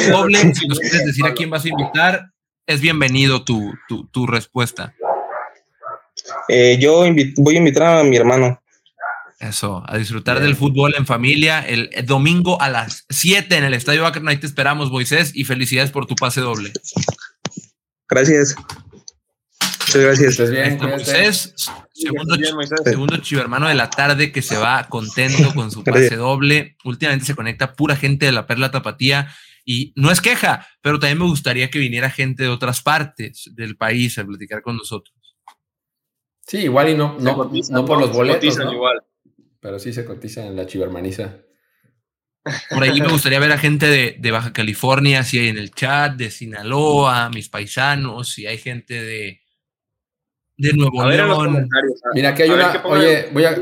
doble, 0.10 0.56
si 0.56 0.67
nos 0.69 0.80
quieres 0.80 1.06
decir 1.06 1.26
a 1.26 1.34
quién 1.34 1.50
vas 1.50 1.65
a 1.65 1.67
invitar, 1.67 2.32
es 2.65 2.80
bienvenido 2.80 3.43
tu, 3.43 3.74
tu, 4.10 4.26
respuesta. 4.26 4.95
Eh, 6.48 6.78
yo 6.80 7.04
voy 7.36 7.56
a 7.56 7.58
invitar 7.58 7.84
a 8.00 8.04
mi 8.06 8.15
hermano. 8.15 8.62
Eso, 9.38 9.84
a 9.86 9.98
disfrutar 9.98 10.39
del 10.39 10.56
fútbol 10.56 10.95
en 10.98 11.06
familia 11.06 11.60
el, 11.60 11.89
domingo 12.06 12.62
a 12.62 12.69
las 12.69 13.04
7 13.10 13.54
en 13.58 13.65
el 13.65 13.74
Estadio 13.74 14.06
Akron. 14.06 14.39
te 14.39 14.48
esperamos, 14.48 14.91
Moisés, 14.91 15.34
y 15.36 15.43
felicidades 15.43 15.91
por 15.91 16.06
tu 16.06 16.15
pase 16.15 16.39
doble. 16.39 16.71
Gracias 18.08 18.56
gracias. 20.01 20.39
Moisés, 20.81 21.53
segundo, 21.93 22.36
segundo 22.84 23.17
chivo 23.17 23.41
hermano 23.41 23.67
de 23.67 23.75
la 23.75 23.89
tarde 23.89 24.31
que 24.31 24.41
se 24.41 24.58
va 24.58 24.86
contento 24.89 25.53
con 25.53 25.71
su 25.71 25.84
pase 25.84 26.15
doble. 26.15 26.77
Últimamente 26.84 27.25
se 27.25 27.36
conecta 27.36 27.73
pura 27.73 27.95
gente 27.95 28.25
de 28.25 28.31
la 28.31 28.47
Perla 28.47 28.71
Tapatía 28.71 29.29
y 29.65 29.93
no 29.95 30.12
es 30.12 30.21
queja, 30.21 30.67
pero 30.81 30.99
también 30.99 31.17
me 31.17 31.25
gustaría 31.25 31.69
que 31.69 31.79
viniera 31.79 32.10
gente 32.10 32.43
de 32.43 32.49
otras 32.49 32.81
partes 32.81 33.49
del 33.55 33.75
país 33.77 34.17
a 34.17 34.25
platicar 34.25 34.62
con 34.62 34.77
nosotros. 34.77 35.15
Sí, 36.41 36.60
igual 36.60 36.89
y 36.89 36.95
no, 36.95 37.17
no, 37.19 37.86
por 37.86 37.99
los 37.99 38.12
boletos. 38.12 38.58
igual. 38.71 39.01
Pero 39.60 39.79
sí 39.79 39.91
se 39.91 40.05
cotizan 40.05 40.45
en 40.45 40.55
la 40.55 40.67
chivermaniza. 40.67 41.39
Por 42.69 42.84
ahí 42.84 43.01
me 43.01 43.08
gustaría 43.08 43.39
ver 43.39 43.51
a 43.51 43.58
gente 43.58 43.88
de, 43.88 44.17
de, 44.19 44.31
Baja 44.31 44.53
California, 44.53 45.23
si 45.23 45.39
hay 45.39 45.47
en 45.47 45.58
el 45.58 45.71
chat, 45.71 46.13
de 46.15 46.29
Sinaloa, 46.29 47.31
mis 47.31 47.49
paisanos, 47.49 48.29
si 48.29 48.45
hay 48.45 48.60
gente 48.60 49.01
de, 49.01 49.41
de 50.58 50.74
Nuevo 50.74 51.06
León. 51.10 51.70
Mira, 52.13 52.30
aquí 52.30 52.44
hay 52.44 52.50
una. 52.50 52.82
Oye, 52.86 53.28
voy, 53.32 53.46
a, 53.46 53.56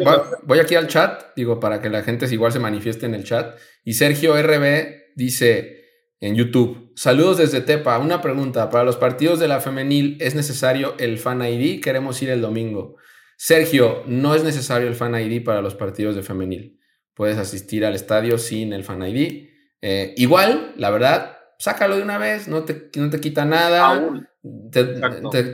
voy 0.43 0.60
aquí 0.60 0.75
al 0.75 0.88
chat, 0.88 1.36
digo, 1.36 1.60
para 1.60 1.82
que 1.82 1.89
la 1.89 2.03
gente 2.03 2.25
igual 2.34 2.51
se 2.51 2.60
manifieste 2.60 3.06
en 3.06 3.15
el 3.15 3.23
chat. 3.23 3.58
Y 3.84 3.93
Sergio 3.93 4.36
RB 4.41 5.13
dice: 5.15 5.84
en 6.23 6.36
YouTube. 6.36 6.93
Saludos 6.95 7.38
desde 7.38 7.60
Tepa. 7.60 7.97
Una 7.99 8.21
pregunta. 8.21 8.69
Para 8.69 8.86
los 8.86 8.95
partidos 8.95 9.39
de 9.39 9.49
la 9.49 9.60
femenil, 9.60 10.17
¿es 10.21 10.36
necesario 10.36 10.95
el 10.97 11.17
Fan 11.17 11.41
ID? 11.43 11.82
Queremos 11.82 12.21
ir 12.21 12.29
el 12.29 12.39
domingo. 12.39 12.95
Sergio, 13.36 14.03
no 14.08 14.34
es 14.34 14.43
necesario 14.43 14.88
el 14.88 14.95
Fan 14.95 15.15
ID 15.15 15.43
para 15.43 15.62
los 15.62 15.75
partidos 15.75 16.15
de 16.15 16.23
femenil. 16.23 16.79
Puedes 17.13 17.38
asistir 17.38 17.86
al 17.86 17.93
estadio 17.93 18.38
sin 18.38 18.71
el 18.71 18.86
Fan 18.86 19.06
ID. 19.06 19.49
Eh, 19.82 20.13
igual, 20.15 20.73
la 20.77 20.91
verdad, 20.91 21.38
sácalo 21.63 21.95
de 21.95 22.02
una 22.02 22.17
vez, 22.17 22.49
no 22.49 22.65
te, 22.65 22.89
no 22.97 23.10
te 23.10 23.21
quita 23.21 23.45
nada. 23.45 23.97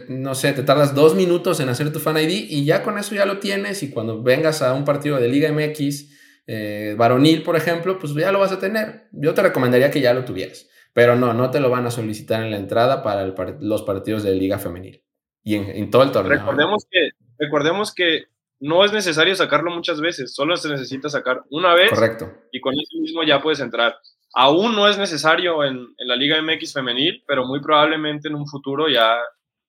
no 0.07 0.33
sé, 0.33 0.53
te 0.53 0.63
tardas 0.63 0.95
dos 0.95 1.13
minutos 1.13 1.59
en 1.59 1.69
hacer 1.69 1.93
tu 1.93 1.99
Fan 1.99 2.17
ID 2.17 2.47
y 2.49 2.65
ya 2.65 2.81
con 2.81 2.97
eso 2.97 3.13
ya 3.13 3.27
lo 3.27 3.37
tienes 3.37 3.83
y 3.83 3.91
cuando 3.91 4.23
vengas 4.23 4.63
a 4.63 4.73
un 4.73 4.85
partido 4.85 5.19
de 5.19 5.27
Liga 5.27 5.51
MX 5.51 6.09
eh, 6.47 6.95
varonil, 6.97 7.43
por 7.43 7.55
ejemplo, 7.55 7.99
pues 7.99 8.15
ya 8.15 8.31
lo 8.31 8.39
vas 8.39 8.51
a 8.51 8.57
tener. 8.57 9.07
Yo 9.11 9.35
te 9.35 9.43
recomendaría 9.43 9.91
que 9.91 10.01
ya 10.01 10.15
lo 10.15 10.25
tuvieras, 10.25 10.67
pero 10.93 11.15
no, 11.15 11.35
no 11.35 11.51
te 11.51 11.59
lo 11.59 11.69
van 11.69 11.85
a 11.85 11.91
solicitar 11.91 12.41
en 12.41 12.49
la 12.49 12.57
entrada 12.57 13.03
para 13.03 13.27
los 13.59 13.83
partidos 13.83 14.23
de 14.23 14.33
Liga 14.33 14.57
Femenil 14.57 15.03
y 15.43 15.57
en, 15.57 15.91
todo 15.91 16.01
el 16.01 16.11
torneo. 16.11 16.37
¿eh? 16.37 16.39
Recordemos 16.39 16.87
que, 16.89 17.09
recordemos 17.37 17.93
que 17.93 18.23
no 18.59 18.83
es 18.83 18.91
necesario 18.91 19.35
sacarlo 19.35 19.69
muchas 19.69 20.01
veces, 20.01 20.33
solo 20.33 20.57
se 20.57 20.69
necesita 20.69 21.07
sacar 21.07 21.43
una 21.51 21.75
vez. 21.75 21.91
Correcto. 21.91 22.33
Y 22.51 22.59
con 22.61 22.73
eso 22.73 22.99
mismo 22.99 23.21
ya 23.23 23.39
puedes 23.43 23.59
entrar. 23.59 23.93
Aún 24.33 24.75
no 24.75 24.87
es 24.87 24.97
necesario 24.97 25.63
en, 25.63 25.87
la 25.97 26.15
Liga 26.15 26.41
MX 26.41 26.73
femenil, 26.73 27.23
pero 27.27 27.45
muy 27.45 27.59
probablemente 27.61 28.27
en 28.27 28.35
un 28.35 28.47
futuro 28.47 28.87
ya, 28.87 29.17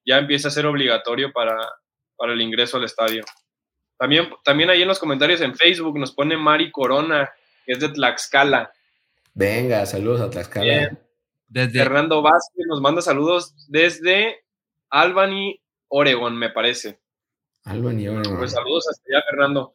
ya 0.04 0.18
empiece 0.18 0.48
a 0.48 0.50
ser 0.50 0.66
obligatorio 0.66 1.32
para, 1.32 1.56
para 2.16 2.32
el 2.32 2.40
ingreso 2.40 2.76
al 2.76 2.84
estadio. 2.84 3.24
También, 3.96 4.30
también 4.44 4.70
ahí 4.70 4.82
en 4.82 4.88
los 4.88 4.98
comentarios 4.98 5.40
en 5.40 5.54
Facebook 5.54 5.98
nos 5.98 6.12
pone 6.12 6.36
Mari 6.36 6.70
Corona, 6.70 7.30
que 7.64 7.72
es 7.72 7.80
de 7.80 7.88
Tlaxcala. 7.90 8.72
Venga, 9.34 9.84
saludos 9.86 10.20
a 10.20 10.30
Tlaxcala. 10.30 10.98
Desde... 11.48 11.78
Fernando 11.82 12.22
Vázquez 12.22 12.66
nos 12.68 12.80
manda 12.80 13.02
saludos 13.02 13.54
desde 13.68 14.44
Albany, 14.90 15.60
Oregon, 15.88 16.36
me 16.36 16.50
parece. 16.50 17.00
Albany, 17.64 18.08
Oregon. 18.08 18.38
Pues 18.38 18.52
saludos 18.52 18.88
hasta 18.88 19.02
allá, 19.10 19.24
Fernando. 19.30 19.74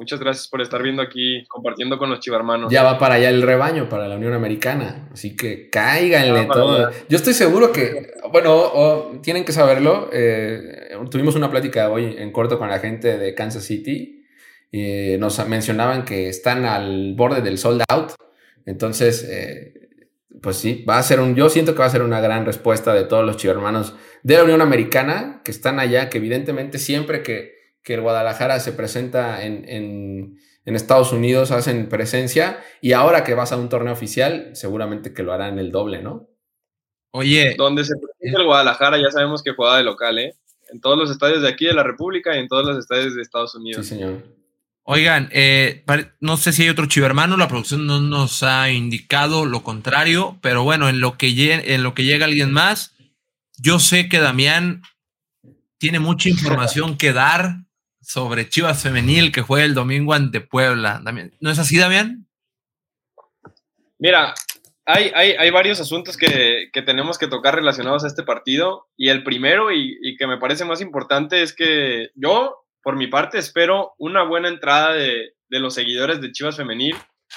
Muchas 0.00 0.18
gracias 0.18 0.48
por 0.48 0.62
estar 0.62 0.82
viendo 0.82 1.02
aquí, 1.02 1.44
compartiendo 1.46 1.98
con 1.98 2.08
los 2.08 2.20
chivarmanos. 2.20 2.72
Ya 2.72 2.82
va 2.82 2.98
para 2.98 3.16
allá 3.16 3.28
el 3.28 3.42
rebaño, 3.42 3.90
para 3.90 4.08
la 4.08 4.16
Unión 4.16 4.32
Americana. 4.32 5.10
Así 5.12 5.36
que 5.36 5.68
cáiganle 5.68 6.46
todo. 6.46 6.90
Yo 7.10 7.18
estoy 7.18 7.34
seguro 7.34 7.70
que, 7.70 8.14
bueno, 8.32 9.20
tienen 9.22 9.44
que 9.44 9.52
saberlo. 9.52 10.08
Eh, 10.10 10.96
tuvimos 11.10 11.34
una 11.34 11.50
plática 11.50 11.90
hoy 11.90 12.16
en 12.16 12.32
corto 12.32 12.58
con 12.58 12.70
la 12.70 12.78
gente 12.78 13.18
de 13.18 13.34
Kansas 13.34 13.64
City. 13.64 14.24
y 14.72 15.18
nos 15.18 15.46
mencionaban 15.46 16.06
que 16.06 16.30
están 16.30 16.64
al 16.64 17.12
borde 17.14 17.42
del 17.42 17.58
sold 17.58 17.82
out. 17.90 18.12
Entonces, 18.64 19.22
eh, 19.28 19.74
pues 20.40 20.56
sí, 20.56 20.82
va 20.88 20.96
a 20.96 21.02
ser 21.02 21.20
un. 21.20 21.34
Yo 21.34 21.50
siento 21.50 21.74
que 21.74 21.80
va 21.80 21.86
a 21.86 21.90
ser 21.90 22.00
una 22.00 22.22
gran 22.22 22.46
respuesta 22.46 22.94
de 22.94 23.04
todos 23.04 23.26
los 23.26 23.36
chivarmanos 23.36 23.94
de 24.22 24.36
la 24.36 24.44
Unión 24.44 24.62
Americana 24.62 25.42
que 25.44 25.50
están 25.50 25.78
allá, 25.78 26.08
que 26.08 26.16
evidentemente 26.16 26.78
siempre 26.78 27.22
que 27.22 27.59
que 27.82 27.94
el 27.94 28.00
Guadalajara 28.00 28.60
se 28.60 28.72
presenta 28.72 29.44
en, 29.44 29.64
en, 29.68 30.36
Estados 30.64 31.12
Unidos, 31.12 31.50
hacen 31.50 31.88
presencia, 31.88 32.60
y 32.80 32.92
ahora 32.92 33.24
que 33.24 33.34
vas 33.34 33.50
a 33.50 33.56
un 33.56 33.68
torneo 33.68 33.92
oficial, 33.92 34.50
seguramente 34.54 35.12
que 35.12 35.24
lo 35.24 35.32
harán 35.32 35.58
el 35.58 35.72
doble, 35.72 36.00
¿no? 36.00 36.28
Oye. 37.10 37.56
Donde 37.58 37.84
se 37.84 37.94
presenta 37.96 38.40
el 38.40 38.46
Guadalajara, 38.46 38.96
ya 38.96 39.10
sabemos 39.10 39.42
que 39.42 39.50
juega 39.50 39.78
de 39.78 39.82
local, 39.82 40.20
¿eh? 40.20 40.36
En 40.72 40.80
todos 40.80 40.96
los 40.96 41.10
estadios 41.10 41.42
de 41.42 41.48
aquí 41.48 41.66
de 41.66 41.74
la 41.74 41.82
República 41.82 42.36
y 42.36 42.38
en 42.38 42.46
todos 42.46 42.64
los 42.64 42.78
estadios 42.78 43.16
de 43.16 43.22
Estados 43.22 43.52
Unidos. 43.56 43.84
Sí, 43.84 43.96
señor. 43.96 44.22
Oigan, 44.84 45.28
eh, 45.32 45.84
no 46.20 46.36
sé 46.36 46.52
si 46.52 46.62
hay 46.62 46.68
otro 46.68 46.86
chivermano, 46.86 47.36
la 47.36 47.48
producción 47.48 47.86
no 47.86 48.00
nos 48.00 48.42
ha 48.42 48.70
indicado 48.70 49.44
lo 49.44 49.62
contrario, 49.62 50.38
pero 50.40 50.62
bueno, 50.62 50.88
en 50.88 51.00
lo 51.00 51.18
que, 51.18 51.28
en 51.52 51.82
lo 51.82 51.94
que 51.94 52.04
llega 52.04 52.24
alguien 52.24 52.52
más, 52.52 52.96
yo 53.58 53.78
sé 53.78 54.08
que 54.08 54.20
Damián 54.20 54.82
tiene 55.78 55.98
mucha 55.98 56.28
información 56.28 56.96
que 56.96 57.12
dar 57.12 57.64
sobre 58.10 58.48
Chivas 58.48 58.82
Femenil 58.82 59.30
que 59.30 59.44
fue 59.44 59.64
el 59.64 59.72
domingo 59.72 60.14
ante 60.14 60.40
Puebla. 60.40 61.00
¿No 61.38 61.50
es 61.50 61.60
así, 61.60 61.78
Damián? 61.78 62.26
Mira, 64.00 64.34
hay, 64.84 65.10
hay, 65.14 65.50
varios 65.50 65.80
asuntos 65.80 66.16
que, 66.16 66.70
tenemos 66.72 67.18
que 67.18 67.28
tocar 67.28 67.54
relacionados 67.54 68.02
a 68.02 68.08
este 68.08 68.24
partido. 68.24 68.88
Y 68.96 69.10
el 69.10 69.22
primero, 69.22 69.70
y, 69.70 70.16
que 70.18 70.26
me 70.26 70.38
parece 70.38 70.64
más 70.64 70.80
importante, 70.80 71.42
es 71.42 71.54
que 71.54 72.10
yo, 72.16 72.64
por 72.82 72.96
mi 72.96 73.06
parte, 73.06 73.38
espero 73.38 73.92
una 73.96 74.24
buena 74.24 74.48
entrada 74.48 74.92
de, 74.94 75.34
los 75.48 75.74
seguidores 75.74 76.20
de 76.20 76.32
Chivas 76.32 76.56
Femenil, 76.56 76.96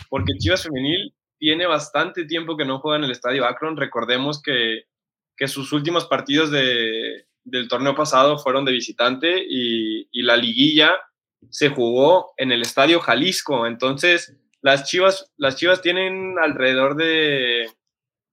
porque 0.10 0.34
Chivas 0.40 0.64
Femenil 0.64 1.14
tiene 1.38 1.68
bastante 1.68 2.26
tiempo 2.26 2.58
que 2.58 2.66
no 2.66 2.80
juega 2.80 2.98
en 2.98 3.04
el 3.04 3.12
Estadio 3.12 3.46
Akron. 3.46 3.78
Recordemos 3.78 4.42
que, 4.42 4.86
que 5.38 5.48
sus 5.48 5.72
últimos 5.72 6.06
partidos 6.06 6.50
de, 6.50 7.28
del 7.44 7.68
torneo 7.68 7.96
pasado 7.96 8.38
fueron 8.38 8.66
de 8.66 8.72
visitante 8.72 9.44
y, 9.48 10.08
la 10.24 10.38
liguilla 10.38 10.96
se 11.50 11.70
jugó 11.70 12.34
en 12.38 12.52
el 12.52 12.62
Estadio 12.62 13.02
Jalisco. 13.02 13.68
Entonces, 13.68 14.38
las 14.62 14.86
Chivas, 14.86 15.32
las 15.36 15.58
Chivas 15.58 15.82
tienen 15.82 16.40
alrededor 16.40 16.96
de, 16.96 17.68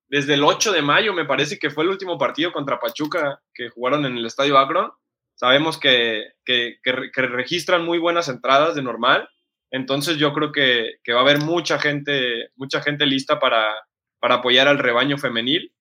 desde 0.09 0.35
el 0.35 0.44
8 0.44 0.73
de 0.73 0.83
mayo, 0.83 1.12
me 1.12 1.25
parece 1.25 1.59
que 1.59 1.70
fue 1.70 1.85
el 1.85 1.90
último 1.90 2.18
partido 2.18 2.53
contra 2.53 2.79
Pachuca 2.79 3.42
que 3.53 3.68
jugaron 3.68 4.05
en 4.07 4.16
el 4.16 4.27
Estadio 4.27 4.59
Akron. 4.59 4.92
Sabemos 5.35 5.79
que, 5.79 6.33
que, 6.44 6.79
registran 7.14 7.85
muy 7.85 7.99
buenas 7.99 8.29
entradas 8.29 8.75
de 8.75 8.83
normal. 8.83 9.29
Entonces 9.70 10.18
yo 10.18 10.33
creo 10.33 10.53
que, 10.53 10.99
va 11.12 11.18
a 11.18 11.23
haber 11.23 11.38
mucha 11.38 11.79
gente, 11.79 12.51
mucha 12.57 12.83
gente 12.83 13.07
lista 13.07 13.40
para, 13.40 13.75
para 14.20 14.37
apoyar 14.37 14.68
al 14.68 14.79
rebaño 14.79 15.16
femenil. 15.16 15.73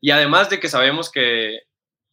Y 0.00 0.10
además 0.10 0.48
de 0.50 0.58
que 0.58 0.68
sabemos 0.68 1.10
que, 1.10 1.67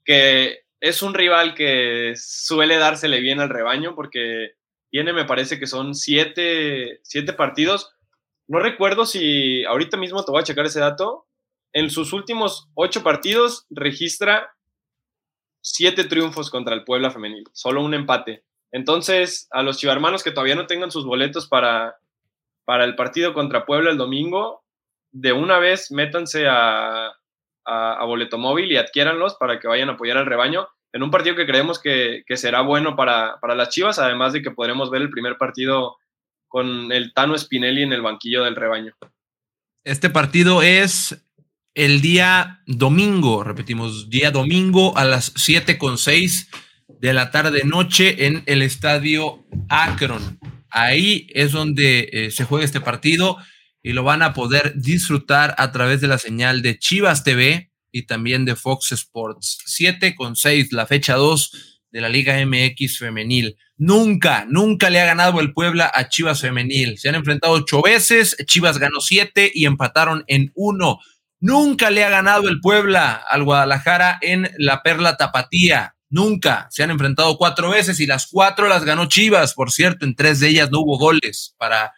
que 0.05 0.59
es 0.79 1.01
un 1.01 1.13
rival 1.13 1.55
que 1.55 2.13
suele 2.15 2.77
dársele 2.77 3.19
bien 3.19 3.39
al 3.39 3.49
rebaño 3.49 3.95
porque 3.95 4.51
tiene, 4.91 5.11
me 5.11 5.25
parece 5.25 5.59
que 5.59 5.67
son 5.67 5.95
siete, 5.95 6.99
siete 7.03 7.33
partidos. 7.33 7.91
No 8.47 8.59
recuerdo 8.59 9.05
si 9.05 9.65
ahorita 9.65 9.97
mismo 9.97 10.23
te 10.23 10.31
voy 10.31 10.41
a 10.41 10.45
checar 10.45 10.65
ese 10.65 10.79
dato. 10.79 11.27
En 11.73 11.89
sus 11.89 12.13
últimos 12.13 12.69
ocho 12.75 13.03
partidos 13.03 13.65
registra 13.69 14.55
siete 15.59 16.03
triunfos 16.03 16.49
contra 16.51 16.75
el 16.75 16.83
Puebla 16.85 17.09
femenil, 17.09 17.43
solo 17.51 17.83
un 17.83 17.95
empate. 17.95 18.45
Entonces, 18.71 19.47
a 19.51 19.63
los 19.63 19.77
chivarmanos 19.77 20.23
que 20.23 20.31
todavía 20.31 20.55
no 20.55 20.67
tengan 20.67 20.91
sus 20.91 21.05
boletos 21.05 21.47
para, 21.47 21.97
para 22.63 22.85
el 22.85 22.95
partido 22.95 23.33
contra 23.33 23.65
Puebla 23.65 23.89
el 23.89 23.97
domingo, 23.97 24.63
de 25.11 25.33
una 25.33 25.59
vez 25.59 25.91
métanse 25.91 26.45
a, 26.47 27.13
a, 27.65 28.03
Boleto 28.05 28.37
Móvil 28.37 28.71
y 28.71 28.77
adquiéranlos 28.77 29.35
para 29.35 29.59
que 29.59 29.67
vayan 29.67 29.89
a 29.89 29.93
apoyar 29.93 30.17
al 30.17 30.25
rebaño 30.25 30.67
en 30.93 31.03
un 31.03 31.11
partido 31.11 31.35
que 31.35 31.45
creemos 31.45 31.79
que, 31.79 32.23
será 32.35 32.61
bueno 32.61 32.95
para, 32.95 33.37
las 33.55 33.69
Chivas, 33.69 33.99
además 33.99 34.31
de 34.31 34.41
que 34.41 34.51
podremos 34.51 34.89
ver 34.89 35.01
el 35.01 35.09
primer 35.09 35.37
partido 35.37 35.97
con 36.47 36.91
el 36.91 37.13
Tano 37.13 37.37
Spinelli 37.37 37.83
en 37.83 37.91
el 37.91 38.01
banquillo 38.01 38.45
del 38.45 38.55
rebaño. 38.55 38.93
Este 39.83 40.09
partido 40.09 40.61
es 40.61 41.21
el 41.73 41.99
día 41.99 42.61
domingo, 42.65 43.43
repetimos, 43.43 44.09
día 44.09 44.31
domingo 44.31 44.97
a 44.97 45.03
las 45.03 45.33
7 45.35 45.77
con 45.77 45.97
6 45.97 46.49
de 46.87 47.13
la 47.13 47.29
tarde 47.29 47.63
noche 47.65 48.25
en 48.27 48.43
el 48.45 48.61
estadio 48.61 49.43
Akron. 49.67 50.39
Ahí 50.69 51.27
es 51.33 51.51
donde 51.51 52.09
eh, 52.11 52.31
se 52.31 52.45
juega 52.45 52.63
este 52.63 52.79
partido 52.79 53.37
y 53.85 53.93
lo 53.93 54.01
van 54.01 54.23
a 54.23 54.33
poder 54.33 54.73
disfrutar 54.75 55.53
a 55.59 55.71
través 55.71 56.01
de 56.01 56.07
la 56.07 56.17
señal 56.17 56.63
de 56.63 56.79
Chivas 56.79 57.23
TV 57.23 57.71
y 57.91 58.07
también 58.07 58.43
de 58.43 58.55
Fox 58.55 58.91
Sports. 58.93 59.59
7 59.67 60.15
con 60.15 60.35
6, 60.35 60.71
la 60.71 60.87
fecha 60.87 61.13
2 61.13 61.81
de 61.91 62.01
la 62.01 62.09
Liga 62.09 62.35
MX 62.43 62.97
femenil. 62.97 63.57
Nunca, 63.77 64.47
nunca 64.49 64.89
le 64.89 64.99
ha 65.01 65.05
ganado 65.05 65.39
el 65.39 65.53
Puebla 65.53 65.91
a 65.93 66.09
Chivas 66.09 66.41
femenil. 66.41 66.97
Se 66.97 67.09
han 67.09 67.15
enfrentado 67.15 67.53
ocho 67.53 67.83
veces, 67.83 68.35
Chivas 68.47 68.79
ganó 68.79 69.01
siete 69.01 69.51
y 69.53 69.67
empataron 69.67 70.23
en 70.25 70.51
uno. 70.55 70.97
Nunca 71.39 71.91
le 71.91 72.03
ha 72.03 72.09
ganado 72.09 72.49
el 72.49 72.61
Puebla 72.61 73.23
al 73.29 73.43
Guadalajara 73.43 74.17
en 74.19 74.49
la 74.57 74.81
Perla 74.81 75.15
Tapatía. 75.15 75.95
Nunca. 76.09 76.67
Se 76.71 76.81
han 76.81 76.91
enfrentado 76.91 77.37
cuatro 77.37 77.69
veces 77.69 77.99
y 77.99 78.07
las 78.07 78.27
cuatro 78.27 78.67
las 78.67 78.83
ganó 78.83 79.07
Chivas. 79.07 79.53
Por 79.53 79.71
cierto, 79.71 80.05
en 80.05 80.15
tres 80.15 80.39
de 80.39 80.49
ellas 80.49 80.71
no 80.71 80.79
hubo 80.79 80.97
goles 80.97 81.53
para 81.57 81.93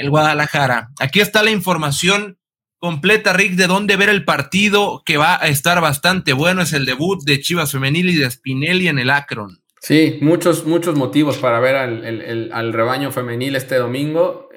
el 0.00 0.08
Guadalajara. 0.08 0.88
Aquí 0.98 1.20
está 1.20 1.42
la 1.42 1.50
información 1.50 2.38
completa, 2.78 3.34
Rick, 3.34 3.52
de 3.52 3.66
dónde 3.66 3.98
ver 3.98 4.08
el 4.08 4.24
partido 4.24 5.02
que 5.04 5.18
va 5.18 5.36
a 5.36 5.48
estar 5.48 5.78
bastante 5.82 6.32
bueno. 6.32 6.62
Es 6.62 6.72
el 6.72 6.86
debut 6.86 7.22
de 7.22 7.38
Chivas 7.38 7.72
Femenil 7.72 8.08
y 8.08 8.16
de 8.16 8.30
Spinelli 8.30 8.88
en 8.88 8.98
el 8.98 9.10
Akron. 9.10 9.62
Sí, 9.82 10.18
muchos, 10.22 10.64
muchos 10.64 10.96
motivos 10.96 11.36
para 11.36 11.60
ver 11.60 11.76
al, 11.76 12.72
rebaño 12.72 13.12
femenil 13.12 13.56
este 13.56 13.76
domingo. 13.76 14.48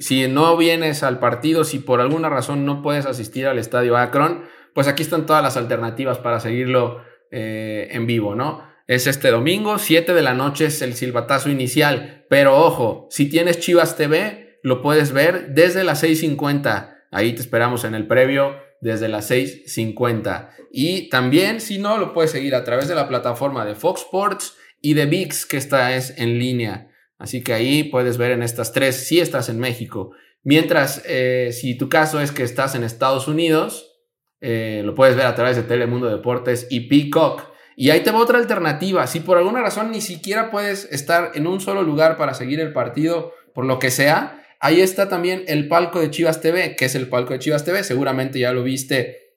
Si 0.00 0.28
no 0.28 0.58
vienes 0.58 1.02
al 1.02 1.18
partido, 1.18 1.64
si 1.64 1.78
por 1.78 2.02
alguna 2.02 2.28
razón 2.28 2.66
no 2.66 2.82
puedes 2.82 3.06
asistir 3.06 3.46
al 3.46 3.58
estadio 3.58 3.96
Akron, 3.96 4.44
pues 4.74 4.88
aquí 4.88 5.02
están 5.02 5.24
todas 5.24 5.42
las 5.42 5.56
alternativas 5.56 6.18
para 6.18 6.38
seguirlo 6.38 7.02
eh, 7.30 7.88
en 7.92 8.06
vivo, 8.06 8.34
¿no? 8.34 8.62
Es 8.86 9.06
este 9.06 9.30
domingo, 9.30 9.78
7 9.78 10.12
de 10.12 10.22
la 10.22 10.34
noche 10.34 10.66
es 10.66 10.82
el 10.82 10.94
silbatazo 10.94 11.48
inicial, 11.48 12.26
pero 12.28 12.58
ojo, 12.58 13.06
si 13.10 13.30
tienes 13.30 13.60
Chivas 13.60 13.96
TV, 13.96 14.41
lo 14.62 14.82
puedes 14.82 15.12
ver 15.12 15.54
desde 15.54 15.84
las 15.84 16.02
6.50 16.02 16.92
Ahí 17.12 17.34
te 17.34 17.42
esperamos 17.42 17.84
en 17.84 17.94
el 17.94 18.06
previo 18.06 18.56
desde 18.80 19.06
las 19.06 19.30
6.50. 19.30 20.48
Y 20.72 21.10
también, 21.10 21.60
si 21.60 21.78
no, 21.78 21.98
lo 21.98 22.14
puedes 22.14 22.30
seguir 22.30 22.54
a 22.54 22.64
través 22.64 22.88
de 22.88 22.94
la 22.94 23.06
plataforma 23.06 23.66
de 23.66 23.74
Fox 23.74 24.00
Sports 24.00 24.56
y 24.80 24.94
de 24.94 25.04
VIX, 25.04 25.46
que 25.46 25.58
esta 25.58 25.94
es 25.94 26.18
en 26.18 26.38
línea. 26.38 26.88
Así 27.18 27.44
que 27.44 27.52
ahí 27.52 27.84
puedes 27.84 28.16
ver 28.16 28.32
en 28.32 28.42
estas 28.42 28.72
tres 28.72 28.96
si 29.06 29.20
estás 29.20 29.50
en 29.50 29.60
México. 29.60 30.12
Mientras, 30.42 31.02
eh, 31.04 31.50
si 31.52 31.76
tu 31.76 31.90
caso 31.90 32.18
es 32.18 32.32
que 32.32 32.42
estás 32.42 32.74
en 32.74 32.82
Estados 32.82 33.28
Unidos, 33.28 33.92
eh, 34.40 34.80
lo 34.82 34.94
puedes 34.94 35.14
ver 35.14 35.26
a 35.26 35.34
través 35.34 35.56
de 35.56 35.62
Telemundo 35.62 36.08
Deportes 36.08 36.66
y 36.70 36.88
Peacock. 36.88 37.52
Y 37.76 37.90
ahí 37.90 38.00
te 38.00 38.10
va 38.10 38.18
otra 38.18 38.38
alternativa. 38.38 39.06
Si 39.06 39.20
por 39.20 39.36
alguna 39.36 39.60
razón 39.60 39.90
ni 39.90 40.00
siquiera 40.00 40.50
puedes 40.50 40.90
estar 40.90 41.32
en 41.34 41.46
un 41.46 41.60
solo 41.60 41.82
lugar 41.82 42.16
para 42.16 42.32
seguir 42.32 42.58
el 42.58 42.72
partido, 42.72 43.32
por 43.54 43.66
lo 43.66 43.78
que 43.78 43.90
sea, 43.90 44.41
ahí 44.62 44.80
está 44.80 45.08
también 45.08 45.44
el 45.48 45.68
palco 45.68 46.00
de 46.00 46.10
Chivas 46.10 46.40
TV, 46.40 46.76
que 46.76 46.86
es 46.86 46.94
el 46.94 47.08
palco 47.08 47.34
de 47.34 47.40
Chivas 47.40 47.64
TV. 47.64 47.84
Seguramente 47.84 48.38
ya 48.38 48.52
lo 48.52 48.62
viste 48.62 49.34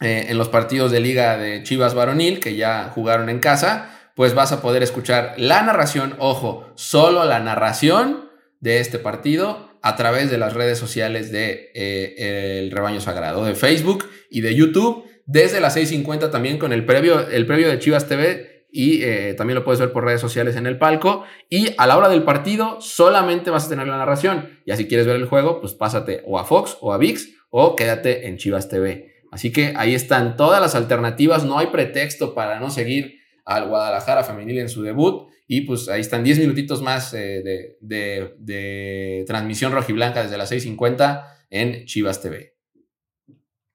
eh, 0.00 0.26
en 0.28 0.36
los 0.36 0.48
partidos 0.48 0.92
de 0.92 1.00
liga 1.00 1.38
de 1.38 1.62
Chivas 1.62 1.94
Varonil, 1.94 2.40
que 2.40 2.56
ya 2.56 2.90
jugaron 2.94 3.30
en 3.30 3.38
casa. 3.38 4.10
Pues 4.14 4.34
vas 4.34 4.52
a 4.52 4.60
poder 4.60 4.82
escuchar 4.82 5.34
la 5.36 5.62
narración, 5.62 6.16
ojo, 6.18 6.72
solo 6.74 7.24
la 7.24 7.38
narración 7.38 8.28
de 8.60 8.80
este 8.80 8.98
partido 8.98 9.78
a 9.82 9.94
través 9.94 10.30
de 10.30 10.38
las 10.38 10.54
redes 10.54 10.78
sociales 10.78 11.30
de 11.30 11.70
eh, 11.74 12.58
El 12.58 12.70
Rebaño 12.72 13.00
Sagrado, 13.00 13.44
de 13.44 13.54
Facebook 13.54 14.08
y 14.30 14.40
de 14.40 14.54
YouTube, 14.54 15.04
desde 15.26 15.60
las 15.60 15.76
6.50 15.76 16.30
también 16.30 16.58
con 16.58 16.72
el 16.72 16.84
previo, 16.84 17.28
el 17.28 17.46
previo 17.46 17.68
de 17.68 17.78
Chivas 17.78 18.08
TV 18.08 18.55
y 18.70 19.02
eh, 19.02 19.34
también 19.34 19.54
lo 19.54 19.64
puedes 19.64 19.80
ver 19.80 19.92
por 19.92 20.04
redes 20.04 20.20
sociales 20.20 20.56
en 20.56 20.66
el 20.66 20.78
palco. 20.78 21.24
Y 21.48 21.68
a 21.78 21.86
la 21.86 21.96
hora 21.96 22.08
del 22.08 22.24
partido 22.24 22.80
solamente 22.80 23.50
vas 23.50 23.66
a 23.66 23.68
tener 23.68 23.86
la 23.88 23.96
narración. 23.96 24.60
Y 24.64 24.72
si 24.76 24.86
quieres 24.86 25.06
ver 25.06 25.16
el 25.16 25.26
juego, 25.26 25.60
pues 25.60 25.74
pásate 25.74 26.22
o 26.26 26.38
a 26.38 26.44
Fox 26.44 26.76
o 26.80 26.92
a 26.92 26.98
VIX 26.98 27.28
o 27.50 27.76
quédate 27.76 28.28
en 28.28 28.36
Chivas 28.36 28.68
TV. 28.68 29.14
Así 29.32 29.52
que 29.52 29.74
ahí 29.76 29.94
están 29.94 30.36
todas 30.36 30.60
las 30.60 30.74
alternativas, 30.74 31.44
no 31.44 31.58
hay 31.58 31.68
pretexto 31.68 32.34
para 32.34 32.60
no 32.60 32.70
seguir 32.70 33.20
al 33.44 33.68
Guadalajara 33.68 34.24
femenil 34.24 34.58
en 34.58 34.68
su 34.68 34.82
debut. 34.82 35.28
Y 35.48 35.62
pues 35.62 35.88
ahí 35.88 36.00
están 36.00 36.24
10 36.24 36.40
minutitos 36.40 36.82
más 36.82 37.14
eh, 37.14 37.76
de, 37.80 38.34
de, 38.38 39.24
transmisión 39.26 39.72
rojiblanca 39.72 40.22
desde 40.22 40.36
las 40.36 40.50
6.50 40.50 41.24
en 41.50 41.86
Chivas 41.86 42.20
TV. 42.20 42.54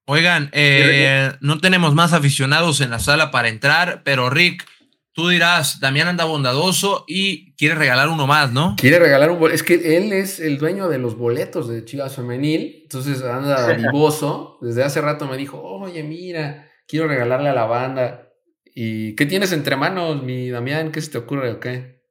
Oigan, 0.05 0.49
eh, 0.51 1.31
no 1.39 1.59
tenemos 1.59 1.93
más 1.95 2.11
aficionados 2.11 2.81
en 2.81 2.89
la 2.89 2.99
sala 2.99 3.31
para 3.31 3.47
entrar, 3.47 4.01
pero 4.03 4.29
Rick, 4.29 4.65
tú 5.13 5.29
dirás, 5.29 5.79
Damián 5.79 6.07
anda 6.07 6.25
bondadoso 6.25 7.05
y 7.07 7.55
quiere 7.55 7.75
regalar 7.75 8.09
uno 8.09 8.27
más, 8.27 8.51
¿no? 8.51 8.75
Quiere 8.77 8.99
regalar 8.99 9.31
un 9.31 9.39
boleto. 9.39 9.55
Es 9.55 9.63
que 9.63 9.97
él 9.97 10.13
es 10.13 10.39
el 10.39 10.57
dueño 10.57 10.87
de 10.87 10.97
los 10.97 11.17
boletos 11.17 11.67
de 11.67 11.83
Chivas 11.85 12.15
Femenil, 12.15 12.81
entonces 12.83 13.21
anda 13.23 13.73
vivoso. 13.73 14.57
Desde 14.61 14.83
hace 14.83 15.01
rato 15.01 15.27
me 15.27 15.37
dijo, 15.37 15.61
oye, 15.61 16.03
mira, 16.03 16.69
quiero 16.87 17.07
regalarle 17.07 17.49
a 17.49 17.53
la 17.53 17.65
banda. 17.65 18.29
¿Y 18.73 19.15
qué 19.15 19.25
tienes 19.25 19.51
entre 19.51 19.75
manos, 19.75 20.23
mi 20.23 20.49
Damián? 20.49 20.91
¿Qué 20.91 21.01
se 21.01 21.11
te 21.11 21.17
ocurre 21.17 21.51
o 21.51 21.59
qué? 21.59 22.01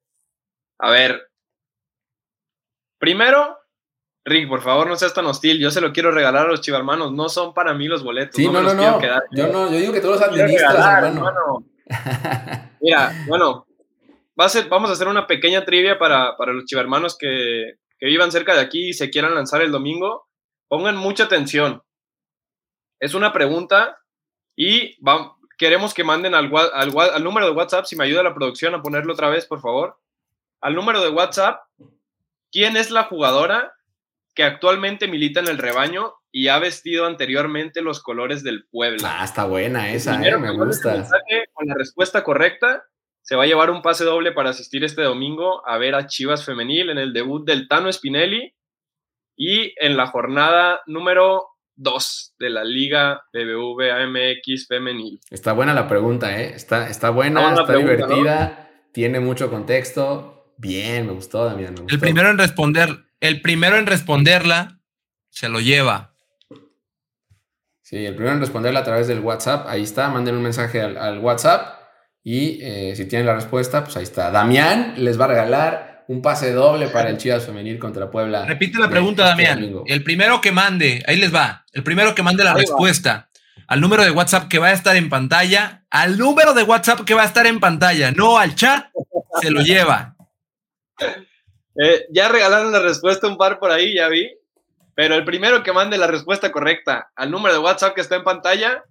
A 0.78 0.90
ver. 0.90 1.22
Primero, 2.98 3.56
Rick, 4.26 4.46
por 4.48 4.60
favor, 4.60 4.86
no 4.86 4.96
seas 4.96 5.14
tan 5.14 5.24
hostil. 5.24 5.58
Yo 5.58 5.70
se 5.70 5.80
lo 5.80 5.92
quiero 5.92 6.10
regalar 6.10 6.46
a 6.46 6.50
los 6.50 6.60
chivarmanos. 6.60 7.12
No 7.12 7.30
son 7.30 7.54
para 7.54 7.72
mí 7.72 7.88
los 7.88 8.04
boletos. 8.04 8.36
Sí, 8.36 8.46
no, 8.46 8.60
no, 8.60 8.74
no. 8.74 9.00
Yo 9.32 9.48
no, 9.48 9.70
yo 9.70 9.78
digo 9.78 9.92
que 9.94 10.00
tú 10.02 10.08
los 10.08 10.20
administras, 10.20 11.04
hermano. 11.04 11.64
Mira, 12.80 13.12
bueno, 13.26 13.66
vamos 14.68 14.90
a 14.90 14.92
hacer 14.92 15.08
una 15.08 15.26
pequeña 15.26 15.64
trivia 15.64 15.98
para, 15.98 16.36
para 16.36 16.52
los 16.52 16.64
chivarmanos 16.64 17.16
que, 17.18 17.74
que 17.98 18.06
vivan 18.06 18.32
cerca 18.32 18.54
de 18.54 18.60
aquí 18.60 18.88
y 18.88 18.92
se 18.94 19.10
quieran 19.10 19.34
lanzar 19.34 19.60
el 19.62 19.70
domingo. 19.70 20.26
Pongan 20.68 20.96
mucha 20.96 21.24
atención. 21.24 21.82
Es 22.98 23.14
una 23.14 23.32
pregunta 23.32 23.98
y 24.56 24.96
queremos 25.58 25.92
que 25.92 26.04
manden 26.04 26.34
al, 26.34 26.50
al, 26.54 27.24
número 27.24 27.46
de 27.46 27.52
WhatsApp, 27.52 27.84
si 27.84 27.96
me 27.96 28.04
ayuda 28.04 28.22
la 28.22 28.34
producción 28.34 28.74
a 28.74 28.82
ponerlo 28.82 29.12
otra 29.12 29.28
vez, 29.28 29.46
por 29.46 29.60
favor. 29.60 29.98
Al 30.60 30.74
número 30.74 31.02
de 31.02 31.10
WhatsApp, 31.10 31.62
¿quién 32.50 32.76
es 32.76 32.90
la 32.90 33.04
jugadora 33.04 33.74
que 34.40 34.44
actualmente 34.44 35.06
milita 35.06 35.40
en 35.40 35.48
el 35.48 35.58
rebaño 35.58 36.14
y 36.32 36.48
ha 36.48 36.58
vestido 36.58 37.04
anteriormente 37.04 37.82
los 37.82 38.02
colores 38.02 38.42
del 38.42 38.64
Puebla? 38.70 39.18
Ah, 39.20 39.24
está 39.26 39.44
buena 39.44 39.92
esa, 39.92 40.26
eh, 40.26 40.38
me 40.38 40.50
gusta. 40.50 41.06
Con 41.52 41.68
la 41.68 41.74
respuesta 41.74 42.24
correcta, 42.24 42.84
se 43.20 43.36
va 43.36 43.42
a 43.42 43.46
llevar 43.46 43.70
un 43.70 43.82
pase 43.82 44.04
doble 44.04 44.32
para 44.32 44.48
asistir 44.48 44.82
este 44.82 45.02
domingo 45.02 45.60
a 45.68 45.76
ver 45.76 45.94
a 45.94 46.06
Chivas 46.06 46.46
Femenil 46.46 46.88
en 46.88 46.96
el 46.96 47.12
debut 47.12 47.46
del 47.46 47.68
Tano 47.68 47.92
Spinelli 47.92 48.54
y 49.36 49.74
en 49.76 49.98
la 49.98 50.06
jornada 50.06 50.80
número 50.86 51.48
2 51.76 52.36
de 52.38 52.48
la 52.48 52.64
Liga 52.64 53.22
BBVA 53.34 54.06
MX 54.06 54.68
Femenil. 54.68 55.20
Está 55.28 55.52
buena 55.52 55.74
la 55.74 55.86
pregunta, 55.86 56.40
¿eh? 56.40 56.54
Está, 56.54 56.88
está 56.88 57.10
buena, 57.10 57.52
está, 57.52 57.76
divertida, 57.76 58.70
tiene 58.90 59.20
mucho 59.20 59.50
contexto. 59.50 60.54
Bien, 60.56 61.06
me 61.06 61.12
gustó, 61.12 61.44
Damián. 61.44 61.74
El 61.86 62.00
primero 62.00 62.30
en 62.30 62.38
responder, 62.38 63.09
el 63.20 63.40
primero 63.40 63.76
en 63.76 63.86
responderla 63.86 64.80
se 65.28 65.48
lo 65.48 65.60
lleva. 65.60 66.14
Sí, 67.82 68.04
el 68.04 68.14
primero 68.14 68.34
en 68.34 68.40
responderla 68.40 68.80
a 68.80 68.84
través 68.84 69.08
del 69.08 69.20
WhatsApp, 69.20 69.66
ahí 69.68 69.82
está, 69.82 70.08
manden 70.08 70.36
un 70.36 70.42
mensaje 70.42 70.80
al, 70.80 71.18
WhatsApp 71.18 71.80
y 72.22 72.58
eh, 72.62 72.94
si 72.96 73.06
tienen 73.06 73.26
la 73.26 73.34
respuesta, 73.34 73.82
pues 73.84 73.96
ahí 73.96 74.04
está. 74.04 74.30
Damián 74.30 74.94
les 74.96 75.20
va 75.20 75.24
a 75.24 75.28
regalar 75.28 76.04
un 76.06 76.22
pase 76.22 76.52
doble 76.52 76.88
para 76.88 77.10
el 77.10 77.18
Chivas 77.18 77.46
Femenil 77.46 77.78
contra 77.78 78.10
Puebla. 78.10 78.44
Repite 78.44 78.78
la 78.78 78.88
pregunta, 78.88 79.30
este 79.30 79.44
Damián. 79.44 79.82
El 79.86 80.02
primero 80.04 80.40
que 80.40 80.52
mande, 80.52 81.02
ahí 81.06 81.16
les 81.16 81.34
va, 81.34 81.64
el 81.72 81.82
primero 81.82 82.14
que 82.14 82.22
mande 82.22 82.44
la 82.44 82.54
respuesta 82.54 83.30
al 83.70 83.80
número 83.80 84.02
de 84.02 84.10
WhatsApp 84.10 84.48
que 84.48 84.58
va 84.58 84.68
a 84.68 84.72
estar 84.72 84.96
en 84.96 85.08
pantalla, 85.08 85.84
al 85.90 86.18
número 86.18 86.54
de 86.54 86.64
WhatsApp 86.64 87.02
que 87.04 87.14
va 87.14 87.22
a 87.22 87.26
estar 87.26 87.46
en 87.46 87.60
pantalla, 87.60 88.10
no 88.10 88.36
al 88.36 88.56
chat, 88.56 88.86
se 89.40 89.50
lo 89.50 89.60
lleva. 89.60 90.16
Eh, 91.82 92.06
ya 92.10 92.28
regalaron 92.28 92.72
la 92.72 92.80
respuesta 92.80 93.26
un 93.26 93.38
par 93.38 93.58
por 93.58 93.70
ahí, 93.70 93.94
ya 93.94 94.08
vi. 94.08 94.30
Pero 94.94 95.14
el 95.14 95.24
primero 95.24 95.62
que 95.62 95.72
mande 95.72 95.96
la 95.96 96.06
respuesta 96.06 96.52
correcta 96.52 97.10
al 97.16 97.30
número 97.30 97.54
de 97.54 97.60
WhatsApp 97.60 97.94
que 97.94 98.02
está 98.02 98.16
en 98.16 98.24
pantalla, 98.24 98.84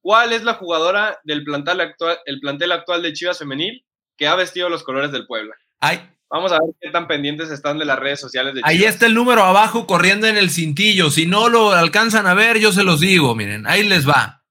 ¿cuál 0.00 0.32
es 0.32 0.42
la 0.42 0.54
jugadora 0.54 1.18
del 1.24 1.44
plantel 1.44 1.80
actual, 1.80 2.18
el 2.26 2.40
plantel 2.40 2.72
actual 2.72 3.02
de 3.02 3.12
Chivas 3.12 3.38
Femenil 3.38 3.84
que 4.16 4.26
ha 4.26 4.34
vestido 4.34 4.68
los 4.68 4.82
colores 4.82 5.12
del 5.12 5.26
Puebla? 5.26 5.54
Ay, 5.80 6.10
Vamos 6.28 6.50
a 6.50 6.56
ver 6.56 6.74
qué 6.80 6.90
tan 6.90 7.06
pendientes 7.06 7.50
están 7.50 7.78
de 7.78 7.84
las 7.84 7.98
redes 7.98 8.18
sociales 8.18 8.52
de 8.54 8.60
Ahí 8.64 8.82
está 8.82 9.06
el 9.06 9.14
número 9.14 9.44
abajo 9.44 9.86
corriendo 9.86 10.26
en 10.26 10.36
el 10.36 10.50
cintillo. 10.50 11.10
Si 11.10 11.24
no 11.26 11.48
lo 11.48 11.70
alcanzan 11.70 12.26
a 12.26 12.34
ver, 12.34 12.58
yo 12.58 12.72
se 12.72 12.82
los 12.82 12.98
digo, 12.98 13.34
miren, 13.36 13.66
ahí 13.66 13.84
les 13.84 14.08
va. 14.08 14.42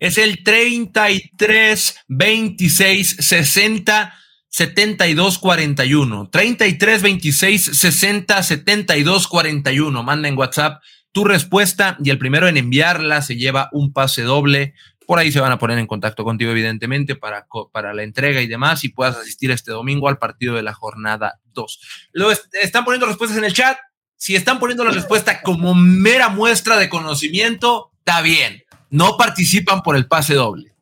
Es 0.00 0.18
el 0.18 0.42
33 0.42 2.04
26 2.08 3.16
60 3.20 4.14
72 4.58 5.38
41. 5.38 6.30
33 6.30 7.02
26 7.02 7.64
60 7.64 8.42
72 8.42 9.28
41. 9.28 10.02
Manda 10.02 10.28
en 10.28 10.36
WhatsApp 10.36 10.82
tu 11.12 11.24
respuesta 11.24 11.96
y 12.02 12.10
el 12.10 12.18
primero 12.18 12.48
en 12.48 12.56
enviarla 12.56 13.22
se 13.22 13.36
lleva 13.36 13.68
un 13.72 13.92
pase 13.92 14.22
doble 14.22 14.74
por 15.06 15.18
ahí 15.18 15.32
se 15.32 15.40
van 15.40 15.52
a 15.52 15.58
poner 15.58 15.78
en 15.78 15.86
contacto 15.86 16.22
contigo, 16.22 16.50
evidentemente, 16.50 17.16
para, 17.16 17.46
para 17.72 17.94
la 17.94 18.02
entrega 18.02 18.42
y 18.42 18.46
demás, 18.46 18.84
y 18.84 18.90
puedas 18.90 19.16
asistir 19.16 19.50
este 19.50 19.70
domingo 19.70 20.06
al 20.10 20.18
partido 20.18 20.54
de 20.54 20.62
la 20.62 20.74
jornada 20.74 21.40
2. 21.54 21.80
Lo 22.12 22.30
están 22.30 22.84
poniendo 22.84 23.06
respuestas 23.06 23.38
en 23.38 23.44
el 23.44 23.54
chat. 23.54 23.78
Si 24.18 24.36
están 24.36 24.58
poniendo 24.58 24.84
la 24.84 24.90
respuesta 24.90 25.40
como 25.40 25.74
mera 25.74 26.28
muestra 26.28 26.76
de 26.76 26.90
conocimiento, 26.90 27.90
está 28.00 28.20
bien. 28.20 28.64
No 28.90 29.16
participan 29.16 29.80
por 29.80 29.96
el 29.96 30.06
pase 30.06 30.34
doble. 30.34 30.74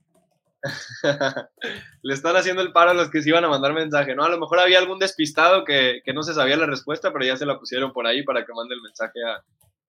Le 2.02 2.14
están 2.14 2.36
haciendo 2.36 2.62
el 2.62 2.72
paro 2.72 2.90
a 2.90 2.94
los 2.94 3.10
que 3.10 3.22
se 3.22 3.30
iban 3.30 3.44
a 3.44 3.48
mandar 3.48 3.72
mensaje, 3.72 4.14
¿no? 4.14 4.24
A 4.24 4.28
lo 4.28 4.38
mejor 4.38 4.60
había 4.60 4.78
algún 4.78 4.98
despistado 4.98 5.64
que, 5.64 6.02
no 6.14 6.22
se 6.22 6.34
sabía 6.34 6.56
la 6.56 6.66
respuesta, 6.66 7.12
pero 7.12 7.24
ya 7.24 7.36
se 7.36 7.46
la 7.46 7.58
pusieron 7.58 7.92
por 7.92 8.06
ahí 8.06 8.22
para 8.22 8.44
que 8.44 8.52
mande 8.52 8.74
el 8.74 8.82
mensaje 8.82 9.20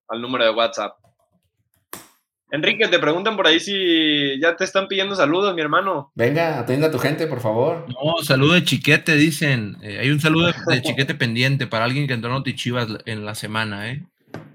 al 0.08 0.20
número 0.20 0.44
de 0.44 0.50
WhatsApp. 0.50 0.96
Enrique, 2.50 2.88
te 2.88 2.98
preguntan 2.98 3.36
por 3.36 3.46
ahí 3.46 3.60
si 3.60 4.40
ya 4.40 4.56
te 4.56 4.64
están 4.64 4.88
pidiendo 4.88 5.14
saludos, 5.14 5.54
mi 5.54 5.60
hermano. 5.60 6.10
Venga, 6.14 6.58
atienda 6.58 6.86
a 6.86 6.90
tu 6.90 6.98
gente, 6.98 7.26
por 7.26 7.40
favor. 7.40 7.86
No, 7.88 8.22
saludo 8.22 8.54
de 8.54 8.64
chiquete, 8.64 9.16
dicen. 9.16 9.76
Eh, 9.82 9.98
hay 10.00 10.10
un 10.10 10.18
saludo 10.18 10.50
de, 10.66 10.82
chiquete 10.82 11.14
pendiente 11.14 11.66
para 11.66 11.84
alguien 11.84 12.06
que 12.06 12.14
entró 12.14 12.34
en 12.34 12.42
Chivas 12.54 12.88
en 13.04 13.26
la 13.26 13.34
semana, 13.34 13.90
¿eh? 13.90 14.02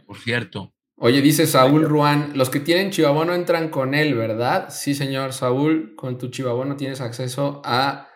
Por 0.08 0.18
cierto. 0.18 0.74
Oye, 1.06 1.22
dice 1.22 1.48
Saúl 1.48 1.84
Ruán, 1.84 2.32
los 2.34 2.50
que 2.50 2.62
tienen 2.62 2.92
chivabono 2.92 3.34
entran 3.34 3.68
con 3.68 3.94
él, 3.94 4.16
¿verdad? 4.16 4.68
Sí, 4.70 4.96
señor 4.96 5.34
Saúl, 5.34 5.96
con 5.98 6.18
tu 6.18 6.30
chivabono 6.30 6.78
tienes 6.78 7.02
acceso 7.02 7.62
a 7.66 8.08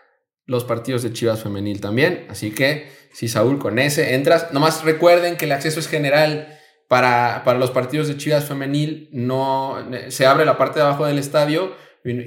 los 0.46 0.64
partidos 0.64 1.04
de 1.04 1.12
Chivas 1.12 1.44
femenil 1.44 1.82
también. 1.82 2.26
Así 2.30 2.52
que, 2.52 2.88
si 3.12 3.28
Saúl 3.28 3.60
con 3.60 3.78
ese 3.78 4.16
entras, 4.16 4.54
nomás 4.54 4.86
recuerden 4.86 5.36
que 5.36 5.44
el 5.44 5.52
acceso 5.52 5.82
es 5.82 5.90
general 5.90 6.58
para, 6.88 7.44
los 7.56 7.72
partidos 7.72 8.08
de 8.08 8.16
Chivas 8.16 8.46
femenil 8.46 9.10
no 9.12 9.86
se 10.08 10.26
abre 10.26 10.46
la 10.46 10.58
parte 10.58 10.80
de 10.80 10.86
abajo 10.86 11.06
del 11.06 11.20
estadio, 11.20 11.76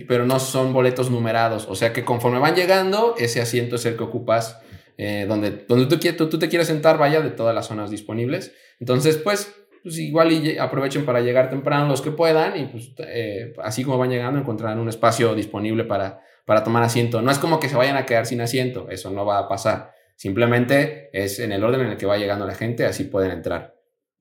pero 0.06 0.26
no 0.26 0.38
son 0.40 0.74
boletos 0.74 1.10
numerados. 1.10 1.68
O 1.70 1.74
sea 1.74 1.94
que 1.94 2.04
conforme 2.04 2.38
van 2.38 2.54
llegando, 2.54 3.14
ese 3.16 3.40
asiento 3.40 3.76
es 3.76 3.86
el 3.86 3.96
que 3.96 4.02
ocupas 4.02 4.58
eh, 4.98 5.24
donde, 5.26 5.64
donde 5.66 5.86
tú, 5.86 5.98
tú, 5.98 6.28
tú, 6.28 6.38
te 6.38 6.50
quieres 6.50 6.68
sentar, 6.68 6.98
vaya, 6.98 7.22
de 7.22 7.30
todas 7.30 7.54
las 7.54 7.68
zonas 7.68 7.90
disponibles. 7.90 8.52
Entonces, 8.78 9.16
pues, 9.16 9.54
pues 9.82 9.98
igual 9.98 10.32
y 10.32 10.58
aprovechen 10.58 11.04
para 11.04 11.20
llegar 11.20 11.50
temprano 11.50 11.88
los 11.88 12.02
que 12.02 12.10
puedan 12.10 12.58
y 12.58 12.66
pues 12.66 12.92
eh, 12.98 13.54
así 13.62 13.84
como 13.84 13.98
van 13.98 14.10
llegando 14.10 14.38
encontrarán 14.38 14.78
un 14.78 14.88
espacio 14.88 15.34
disponible 15.34 15.84
para, 15.84 16.20
para 16.44 16.64
tomar 16.64 16.82
asiento. 16.82 17.22
No 17.22 17.30
es 17.30 17.38
como 17.38 17.60
que 17.60 17.68
se 17.68 17.76
vayan 17.76 17.96
a 17.96 18.06
quedar 18.06 18.26
sin 18.26 18.40
asiento, 18.40 18.88
eso 18.90 19.10
no 19.10 19.24
va 19.24 19.38
a 19.38 19.48
pasar. 19.48 19.92
Simplemente 20.16 21.08
es 21.12 21.38
en 21.38 21.52
el 21.52 21.64
orden 21.64 21.80
en 21.82 21.92
el 21.92 21.96
que 21.96 22.06
va 22.06 22.18
llegando 22.18 22.46
la 22.46 22.54
gente, 22.54 22.84
así 22.84 23.04
pueden 23.04 23.30
entrar. 23.30 23.74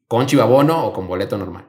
Con 0.07 0.25
chivabono 0.25 0.85
o 0.85 0.93
con 0.93 1.07
boleto 1.07 1.37
normal. 1.37 1.67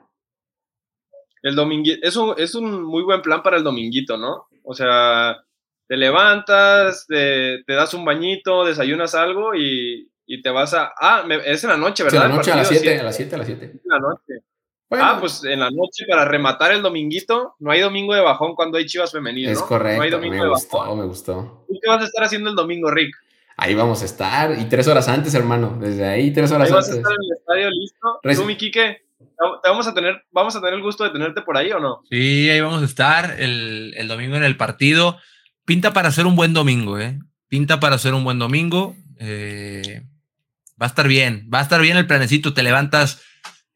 El 1.43 1.57
dominguito, 1.57 2.07
eso 2.07 2.36
es 2.36 2.55
un 2.55 2.84
muy 2.84 3.03
buen 3.03 3.22
plan 3.22 3.43
para 3.43 3.57
el 3.57 3.64
dominguito, 3.64 4.16
¿no? 4.16 4.47
O 4.62 4.74
sea, 4.74 5.43
te 5.88 5.97
levantas, 5.97 7.07
te, 7.09 7.64
das 7.66 7.95
un 7.95 8.05
bañito, 8.05 8.64
desayunas 8.64 9.14
algo 9.14 9.55
y, 9.55 10.10
te 10.39 10.51
vas 10.51 10.74
a... 10.74 10.93
Ah, 11.01 11.24
es 11.45 11.64
en 11.64 11.70
la 11.70 11.76
noche, 11.76 12.05
¿verdad? 12.05 12.24
en 12.24 12.31
la 12.31 12.37
noche, 12.37 12.53
a 12.53 12.57
las 12.57 12.68
7, 12.68 12.99
a 12.99 13.03
las 13.03 13.16
7, 13.16 13.35
a 13.35 13.39
las 13.39 13.47
7. 13.47 13.64
En 13.64 13.81
la 13.85 13.99
noche. 13.99 14.45
Ah, 14.93 15.18
pues 15.20 15.45
en 15.45 15.61
la 15.61 15.70
noche 15.70 16.05
para 16.09 16.24
rematar 16.24 16.72
el 16.72 16.83
dominguito, 16.83 17.55
no 17.61 17.70
hay 17.70 17.81
domingo 17.81 18.14
de 18.14 18.20
bajón 18.20 18.57
cuando 18.57 18.76
hay 18.76 18.87
chivas 18.87 19.12
femeninas. 19.12 19.53
Es 19.53 19.62
correcto, 19.62 19.99
no 19.99 20.03
hay 20.03 20.11
domingo 20.11 20.45
me 20.45 20.49
gustó, 20.51 20.97
me 20.97 21.05
gustó. 21.05 21.64
¿Y 21.68 21.78
qué 21.81 21.89
vas 21.89 22.03
a 22.03 22.07
estar 22.07 22.24
haciendo 22.24 22.51
el 22.51 22.57
domingo, 22.57 22.91
Rick? 22.91 23.14
Ahí 23.57 23.74
vamos 23.74 24.03
a 24.03 24.07
estar, 24.07 24.59
y 24.59 24.64
tres 24.64 24.89
horas 24.89 25.07
antes, 25.07 25.35
hermano, 25.35 25.76
desde 25.81 26.07
ahí, 26.07 26.33
tres 26.33 26.51
horas 26.51 26.72
antes. 26.72 26.89
¿Vas 26.89 26.91
a 26.91 26.97
estar 26.97 27.12
en 27.12 27.22
el 27.22 27.33
estadio 27.37 27.70
listo? 27.70 28.43
¿Tú, 28.43 28.47
mi 28.47 28.57
Quique? 28.57 29.03
¿Te 29.62 29.68
vamos 29.68 29.87
a 29.87 29.95
tener, 29.95 30.22
vamos 30.33 30.57
a 30.57 30.61
tener 30.61 30.74
el 30.74 30.83
gusto 30.83 31.05
de 31.05 31.11
tenerte 31.11 31.43
por 31.43 31.57
ahí 31.57 31.70
o 31.70 31.78
no? 31.78 32.03
Sí, 32.11 32.51
ahí 32.51 32.61
vamos 32.61 32.83
a 32.83 32.87
estar 32.87 33.41
el, 33.41 33.95
el 33.97 34.09
domingo 34.09 34.37
en 34.37 34.45
el 34.45 34.57
partido. 34.57 35.18
Pinta 35.64 35.93
para 35.93 36.11
ser 36.11 36.26
un 36.26 36.37
buen 36.37 36.53
domingo, 36.53 36.99
¿eh? 36.99 37.18
Pinta 37.49 37.81
para 37.81 37.97
ser 37.99 38.14
un 38.14 38.24
buen 38.24 38.39
domingo. 38.39 38.97
Eh, 39.18 40.03
va 40.81 40.87
a 40.87 40.89
estar 40.89 41.09
bien, 41.09 41.49
va 41.53 41.59
a 41.59 41.62
estar 41.62 41.81
bien 41.81 41.97
el 41.97 42.07
planecito. 42.07 42.55
Te 42.55 42.62
levantas 42.62 43.20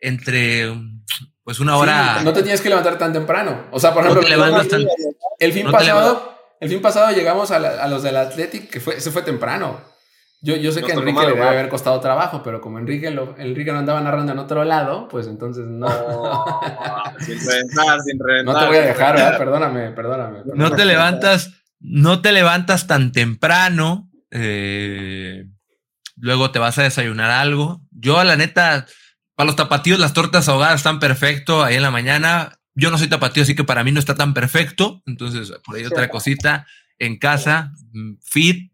entre 0.00 0.72
pues 1.44 1.60
una 1.60 1.76
hora. 1.76 2.22
no 2.22 2.32
te 2.32 2.42
tienes 2.42 2.60
que 2.60 2.70
levantar 2.70 2.96
tan 2.96 3.12
temprano. 3.12 3.66
O 3.70 3.78
sea, 3.78 3.92
por 3.92 4.04
ejemplo, 4.04 4.26
el 5.38 5.52
fin 5.52 5.70
pasado, 5.70 6.38
el 6.60 6.68
fin 6.70 6.80
pasado 6.80 7.14
llegamos 7.14 7.50
a, 7.50 7.88
los 7.88 8.02
del 8.02 8.16
Athletic, 8.16 8.70
que 8.70 8.80
fue, 8.80 9.00
se 9.00 9.10
fue 9.10 9.22
temprano. 9.22 9.92
Yo, 10.40 10.56
yo 10.56 10.72
sé 10.72 10.82
que 10.82 10.92
a 10.92 10.94
Enrique 10.96 11.20
le 11.20 11.32
debe 11.32 11.48
haber 11.48 11.70
costado 11.70 11.98
trabajo, 12.00 12.42
pero 12.42 12.60
como 12.60 12.78
Enrique, 12.78 13.10
lo, 13.10 13.34
Enrique 13.38 13.72
no 13.72 13.78
andaba 13.78 14.02
narrando 14.02 14.32
en 14.32 14.38
otro 14.38 14.62
lado, 14.64 15.08
pues 15.08 15.26
entonces 15.26 15.64
no. 15.66 15.88
sin 17.20 17.38
reventar, 17.46 18.00
sin 18.02 18.18
reventar. 18.18 18.54
No 18.54 18.60
te 18.60 18.66
voy 18.66 18.76
a 18.76 18.82
dejar, 18.82 19.14
¿verdad? 19.14 19.38
Perdóname, 19.38 19.90
perdóname, 19.92 20.40
No 20.54 20.72
te 20.72 20.84
levantas, 20.84 21.50
no 21.80 22.20
te 22.20 22.32
levantas 22.32 22.86
tan 22.86 23.12
temprano. 23.12 24.10
Eh, 24.30 25.46
luego 26.24 26.50
te 26.50 26.58
vas 26.58 26.78
a 26.78 26.82
desayunar 26.82 27.30
algo. 27.30 27.82
Yo, 27.90 28.24
la 28.24 28.34
neta, 28.36 28.86
para 29.34 29.46
los 29.46 29.56
tapatíos, 29.56 30.00
las 30.00 30.14
tortas 30.14 30.48
ahogadas 30.48 30.76
están 30.76 30.98
perfecto 30.98 31.62
ahí 31.62 31.74
en 31.74 31.82
la 31.82 31.90
mañana. 31.90 32.58
Yo 32.74 32.90
no 32.90 32.96
soy 32.96 33.08
tapatío, 33.08 33.42
así 33.42 33.54
que 33.54 33.62
para 33.62 33.84
mí 33.84 33.92
no 33.92 34.00
está 34.00 34.14
tan 34.14 34.32
perfecto. 34.32 35.02
Entonces, 35.04 35.52
por 35.62 35.76
ahí 35.76 35.84
otra 35.84 36.08
cosita 36.08 36.66
en 36.98 37.18
casa, 37.18 37.72
mm, 37.92 38.14
fit. 38.22 38.72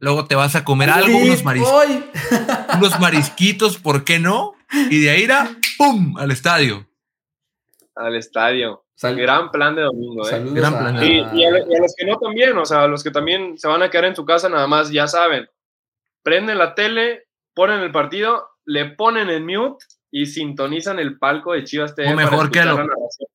Luego 0.00 0.26
te 0.26 0.34
vas 0.34 0.56
a 0.56 0.64
comer 0.64 0.90
algo, 0.90 1.18
unos, 1.18 1.44
unos 2.74 3.00
marisquitos, 3.00 3.78
¿por 3.78 4.02
qué 4.02 4.18
no? 4.18 4.54
Y 4.90 5.00
de 5.00 5.10
ahí 5.10 5.22
irá, 5.22 5.56
¡pum! 5.76 6.16
al 6.18 6.32
estadio. 6.32 6.88
Al 7.94 8.16
estadio. 8.16 8.84
gran 9.00 9.52
plan 9.52 9.76
de 9.76 9.82
domingo, 9.82 10.28
¿eh? 10.28 10.42
Gran 10.52 10.78
plan 10.78 10.96
y, 11.04 11.18
y, 11.38 11.44
a, 11.44 11.50
los 11.50 11.94
que 11.96 12.06
no 12.06 12.18
también, 12.18 12.58
o 12.58 12.64
sea, 12.64 12.82
a 12.82 12.88
los 12.88 13.04
que 13.04 13.12
también 13.12 13.56
se 13.56 13.68
van 13.68 13.82
a 13.82 13.90
quedar 13.90 14.06
en 14.06 14.16
su 14.16 14.24
casa, 14.24 14.48
nada 14.48 14.66
más 14.66 14.90
ya 14.90 15.06
saben. 15.06 15.48
Prenden 16.22 16.58
la 16.58 16.74
tele, 16.74 17.24
ponen 17.54 17.80
el 17.80 17.92
partido, 17.92 18.48
le 18.64 18.86
ponen 18.86 19.30
en 19.30 19.46
mute 19.46 19.84
y 20.10 20.26
sintonizan 20.26 20.98
el 20.98 21.18
palco 21.18 21.52
de 21.52 21.64
Chivas 21.64 21.94
TV. 21.94 22.14
mejor 22.14 22.50
que 22.50 22.64
lo, 22.64 22.86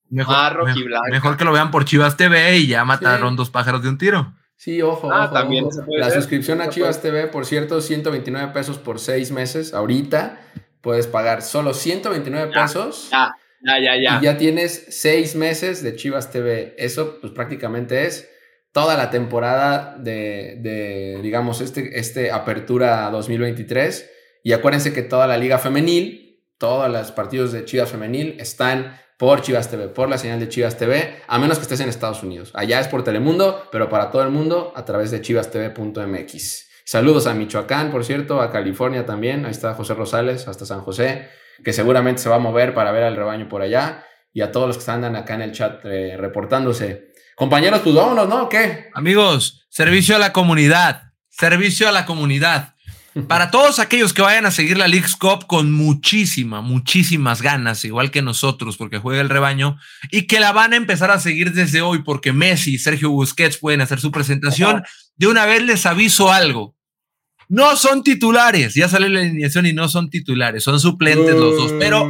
mejor, 0.10 0.66
mejor, 1.10 1.38
que 1.38 1.46
lo 1.46 1.52
vean 1.52 1.72
por 1.72 1.86
Chivas 1.86 2.18
TV 2.18 2.58
y 2.58 2.68
ya 2.68 2.86
mataron 2.86 3.36
dos 3.36 3.50
pájaros 3.50 3.84
de 3.84 3.90
un 3.90 3.98
tiro. 3.98 4.34
Sí, 4.56 4.82
ojo. 4.82 5.12
Ah, 5.12 5.30
también 5.32 5.66
La 5.88 6.10
suscripción 6.10 6.62
a 6.62 6.70
Chivas 6.70 7.02
TV, 7.02 7.28
por 7.28 7.46
cierto, 7.46 7.82
129 7.82 8.54
pesos 8.54 8.78
por 8.78 9.00
seis 9.00 9.32
meses. 9.32 9.74
Ahorita 9.74 10.40
puedes 10.82 11.08
pagar 11.08 11.42
solo 11.42 11.74
129 11.74 12.52
pesos. 12.54 13.10
Ya, 13.12 13.36
ya, 13.62 13.80
ya, 13.80 14.02
ya. 14.02 14.20
Y 14.20 14.24
ya 14.24 14.38
tienes 14.38 14.86
seis 14.90 15.36
meses 15.36 15.84
de 15.84 15.96
Chivas 15.96 16.32
TV. 16.32 16.76
Eso, 16.78 17.20
pues 17.20 17.34
prácticamente 17.34 18.06
es 18.06 18.30
toda 18.74 18.98
la 18.98 19.10
temporada 19.10 19.96
de, 19.98 21.20
digamos, 21.24 21.62
este, 21.62 21.98
este 21.98 22.32
apertura 22.32 23.10
2023. 23.10 24.12
Y 24.44 24.52
acuérdense 24.52 24.92
que 24.92 25.04
toda 25.04 25.26
la 25.26 25.38
liga 25.38 25.58
femenil 25.58 26.24
todos 26.64 26.90
los 26.90 27.12
partidos 27.12 27.52
de 27.52 27.66
Chivas 27.66 27.92
Femenil 27.92 28.38
están 28.40 28.98
por 29.18 29.42
Chivas 29.42 29.70
TV, 29.70 29.90
por 29.90 30.08
la 30.08 30.18
señal 30.18 30.40
de 30.40 30.48
Chivas 30.48 30.78
TV, 30.78 31.16
a 31.28 31.38
menos 31.38 31.58
que 31.58 31.64
estés 31.64 31.82
en 31.82 31.90
Estados 31.90 32.24
Unidos. 32.24 32.52
Allá 32.54 32.80
es 32.80 32.88
por 32.88 33.04
Telemundo, 33.04 33.68
pero 33.70 33.90
para 33.90 34.10
todo 34.12 34.24
el 34.24 34.30
mundo 34.30 34.72
a 34.74 34.86
través 34.86 35.12
de 35.12 35.20
chivastv.mx. 35.20 36.70
Saludos 36.86 37.28
a 37.28 37.34
Michoacán, 37.34 37.92
por 37.92 38.06
cierto, 38.06 38.40
a 38.40 38.50
California 38.50 39.06
también. 39.06 39.44
Ahí 39.44 39.52
está 39.52 39.74
José 39.74 39.94
Rosales, 39.94 40.48
hasta 40.48 40.66
San 40.66 40.80
José, 40.80 41.28
que 41.66 41.74
seguramente 41.74 42.22
se 42.22 42.30
va 42.30 42.36
a 42.36 42.40
mover 42.40 42.74
para 42.74 42.94
ver 42.94 43.04
al 43.04 43.18
rebaño 43.18 43.50
por 43.50 43.62
allá. 43.62 44.06
Y 44.32 44.40
a 44.40 44.54
todos 44.54 44.68
los 44.68 44.78
que 44.82 44.90
andan 44.90 45.18
acá 45.18 45.36
en 45.36 45.42
el 45.42 45.52
chat 45.52 45.84
eh, 45.84 46.16
reportándose. 46.16 47.12
Compañeros, 47.36 47.82
pues 47.82 47.96
vámonos, 47.96 48.28
¿no? 48.28 48.50
¿Qué? 48.50 48.90
Amigos, 48.94 49.66
servicio 49.70 50.16
a 50.16 50.20
la 50.20 50.34
comunidad. 50.34 51.04
Servicio 51.30 51.90
a 51.90 51.92
la 51.92 52.06
comunidad. 52.06 52.74
Para 53.28 53.52
todos 53.52 53.78
aquellos 53.78 54.12
que 54.12 54.24
vayan 54.24 54.48
a 54.48 54.52
seguir 54.52 54.78
la 54.78 54.88
League's 54.88 55.16
Cup 55.16 55.46
con 55.46 55.72
muchísima, 55.72 56.62
muchísimas 56.62 57.44
ganas, 57.44 57.86
igual 57.86 58.10
que 58.10 58.24
nosotros, 58.24 58.76
porque 58.76 58.98
juega 58.98 59.22
el 59.22 59.30
rebaño, 59.30 59.78
y 60.10 60.26
que 60.26 60.40
la 60.40 60.52
van 60.52 60.74
a 60.74 60.78
empezar 60.78 61.12
a 61.12 61.20
seguir 61.20 61.54
desde 61.54 61.82
hoy, 61.82 62.02
porque 62.02 62.34
Messi 62.34 62.76
y 62.76 62.80
Sergio 62.80 63.12
Busquets 63.12 63.58
pueden 63.58 63.82
hacer 63.82 64.00
su 64.00 64.12
presentación, 64.12 64.84
de 65.16 65.28
una 65.28 65.46
vez 65.46 65.62
les 65.62 65.86
aviso 65.86 66.32
algo. 66.32 66.76
No 67.50 67.76
son 67.76 68.04
titulares, 68.04 68.74
ya 68.74 68.90
sale 68.90 69.10
la 69.10 69.20
alineación 69.20 69.68
y 69.68 69.74
no 69.74 69.88
son 69.90 70.10
titulares, 70.10 70.64
son 70.64 70.80
suplentes 70.80 71.36
los 71.36 71.56
dos, 71.56 71.74
pero 71.78 72.02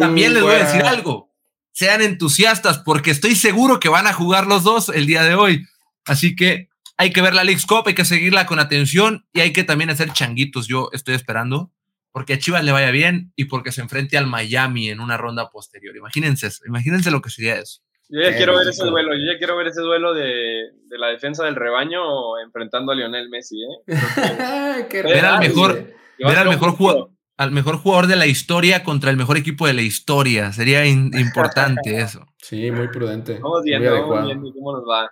también 0.00 0.34
les 0.34 0.42
voy 0.42 0.54
a 0.54 0.64
decir 0.64 0.82
algo. 0.82 1.29
Sean 1.72 2.02
entusiastas 2.02 2.78
porque 2.78 3.10
estoy 3.10 3.34
seguro 3.34 3.80
que 3.80 3.88
van 3.88 4.06
a 4.06 4.12
jugar 4.12 4.46
los 4.46 4.64
dos 4.64 4.88
el 4.88 5.06
día 5.06 5.22
de 5.22 5.34
hoy. 5.34 5.66
Así 6.04 6.34
que 6.36 6.68
hay 6.96 7.12
que 7.12 7.22
ver 7.22 7.34
la 7.34 7.44
League 7.44 7.62
Cup, 7.66 7.84
hay 7.86 7.94
que 7.94 8.04
seguirla 8.04 8.46
con 8.46 8.58
atención 8.58 9.26
y 9.32 9.40
hay 9.40 9.52
que 9.52 9.64
también 9.64 9.90
hacer 9.90 10.12
changuitos. 10.12 10.66
Yo 10.66 10.90
estoy 10.92 11.14
esperando 11.14 11.72
porque 12.12 12.34
a 12.34 12.38
Chivas 12.38 12.64
le 12.64 12.72
vaya 12.72 12.90
bien 12.90 13.32
y 13.36 13.44
porque 13.46 13.72
se 13.72 13.80
enfrente 13.80 14.18
al 14.18 14.26
Miami 14.26 14.90
en 14.90 15.00
una 15.00 15.16
ronda 15.16 15.48
posterior. 15.50 15.96
Imagínense, 15.96 16.48
imagínense 16.66 17.10
lo 17.10 17.22
que 17.22 17.30
sería 17.30 17.56
eso. 17.56 17.80
Yo 18.12 18.20
ya 18.22 18.36
quiero 18.36 18.56
ver 18.56 18.66
ese 18.66 18.84
duelo, 18.84 19.14
yo 19.14 19.32
ya 19.32 19.38
quiero 19.38 19.56
ver 19.56 19.68
ese 19.68 19.82
duelo 19.82 20.12
de, 20.12 20.72
la 20.90 21.06
defensa 21.08 21.44
del 21.44 21.54
rebaño 21.54 22.38
enfrentando 22.44 22.90
a 22.90 22.96
Lionel 22.96 23.28
Messi, 23.28 23.56
¿eh? 23.62 23.86
ver 25.04 25.24
al 25.24 25.38
mejor, 25.38 25.94
ver 26.18 26.38
al 26.38 26.48
mejor 26.48 26.72
jugador, 26.72 27.10
al 27.40 27.52
mejor 27.52 27.78
jugador 27.78 28.06
de 28.06 28.16
la 28.16 28.26
historia 28.26 28.84
contra 28.84 29.10
el 29.10 29.16
mejor 29.16 29.38
equipo 29.38 29.66
de 29.66 29.72
la 29.72 29.82
historia. 29.82 30.52
Sería 30.52 30.84
importante 30.86 31.96
eso. 32.00 32.26
Sí, 32.36 32.70
muy 32.70 32.88
prudente. 32.88 33.38
Vamos 33.40 33.62
viendo, 33.64 34.08
vamos 34.08 34.26
viendo 34.26 34.52
cómo 34.52 34.72
nos 34.74 34.82
va. 34.82 35.10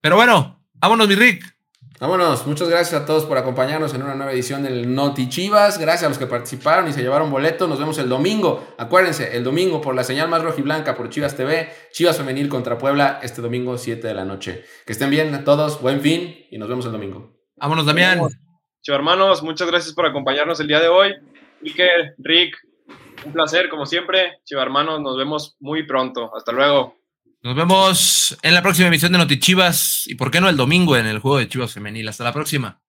Pero 0.00 0.14
bueno, 0.14 0.58
Vámonos, 0.80 1.08
mi 1.08 1.16
Rick. 1.16 1.42
Vámonos, 1.98 2.46
muchas 2.46 2.68
gracias 2.68 3.02
a 3.02 3.04
todos 3.04 3.24
por 3.24 3.36
acompañarnos 3.36 3.92
en 3.94 4.02
una 4.04 4.14
nueva 4.14 4.30
edición 4.30 4.62
del 4.62 4.94
Noti 4.94 5.28
Chivas. 5.28 5.76
Gracias 5.78 6.04
a 6.04 6.08
los 6.08 6.18
que 6.18 6.28
participaron 6.28 6.86
y 6.86 6.92
se 6.92 7.02
llevaron 7.02 7.32
boleto. 7.32 7.66
Nos 7.66 7.80
vemos 7.80 7.98
el 7.98 8.08
domingo. 8.08 8.64
Acuérdense, 8.78 9.36
el 9.36 9.42
domingo 9.42 9.80
por 9.80 9.96
la 9.96 10.04
señal 10.04 10.28
más 10.28 10.42
roja 10.44 10.60
y 10.60 10.62
blanca 10.62 10.94
por 10.94 11.10
Chivas 11.10 11.34
TV, 11.34 11.68
Chivas 11.90 12.16
Femenil 12.16 12.48
contra 12.48 12.78
Puebla, 12.78 13.18
este 13.24 13.42
domingo 13.42 13.76
7 13.76 14.06
de 14.06 14.14
la 14.14 14.24
noche. 14.24 14.64
Que 14.86 14.92
estén 14.92 15.10
bien 15.10 15.34
a 15.34 15.42
todos, 15.42 15.82
buen 15.82 16.00
fin 16.00 16.46
y 16.48 16.58
nos 16.58 16.68
vemos 16.68 16.86
el 16.86 16.92
domingo. 16.92 17.36
Vámonos, 17.56 17.84
Damián. 17.84 18.20
Chivas 18.80 18.98
hermanos, 19.00 19.42
muchas 19.42 19.66
gracias 19.66 19.92
por 19.94 20.06
acompañarnos 20.06 20.60
el 20.60 20.68
día 20.68 20.78
de 20.78 20.88
hoy. 20.88 21.12
Iker, 21.62 22.14
Rick, 22.18 22.56
un 23.24 23.32
placer 23.32 23.68
como 23.68 23.86
siempre. 23.86 24.40
Chivas 24.44 24.62
hermanos, 24.62 25.00
nos 25.00 25.16
vemos 25.16 25.56
muy 25.60 25.84
pronto. 25.84 26.30
Hasta 26.36 26.52
luego. 26.52 26.96
Nos 27.42 27.54
vemos 27.54 28.36
en 28.42 28.54
la 28.54 28.62
próxima 28.62 28.88
emisión 28.88 29.12
de 29.12 29.18
Noti 29.18 29.38
Chivas 29.38 30.04
y 30.06 30.16
por 30.16 30.30
qué 30.30 30.40
no 30.40 30.48
el 30.48 30.56
domingo 30.56 30.96
en 30.96 31.06
el 31.06 31.20
juego 31.20 31.38
de 31.38 31.48
Chivas 31.48 31.72
Femenil. 31.72 32.08
Hasta 32.08 32.24
la 32.24 32.32
próxima. 32.32 32.80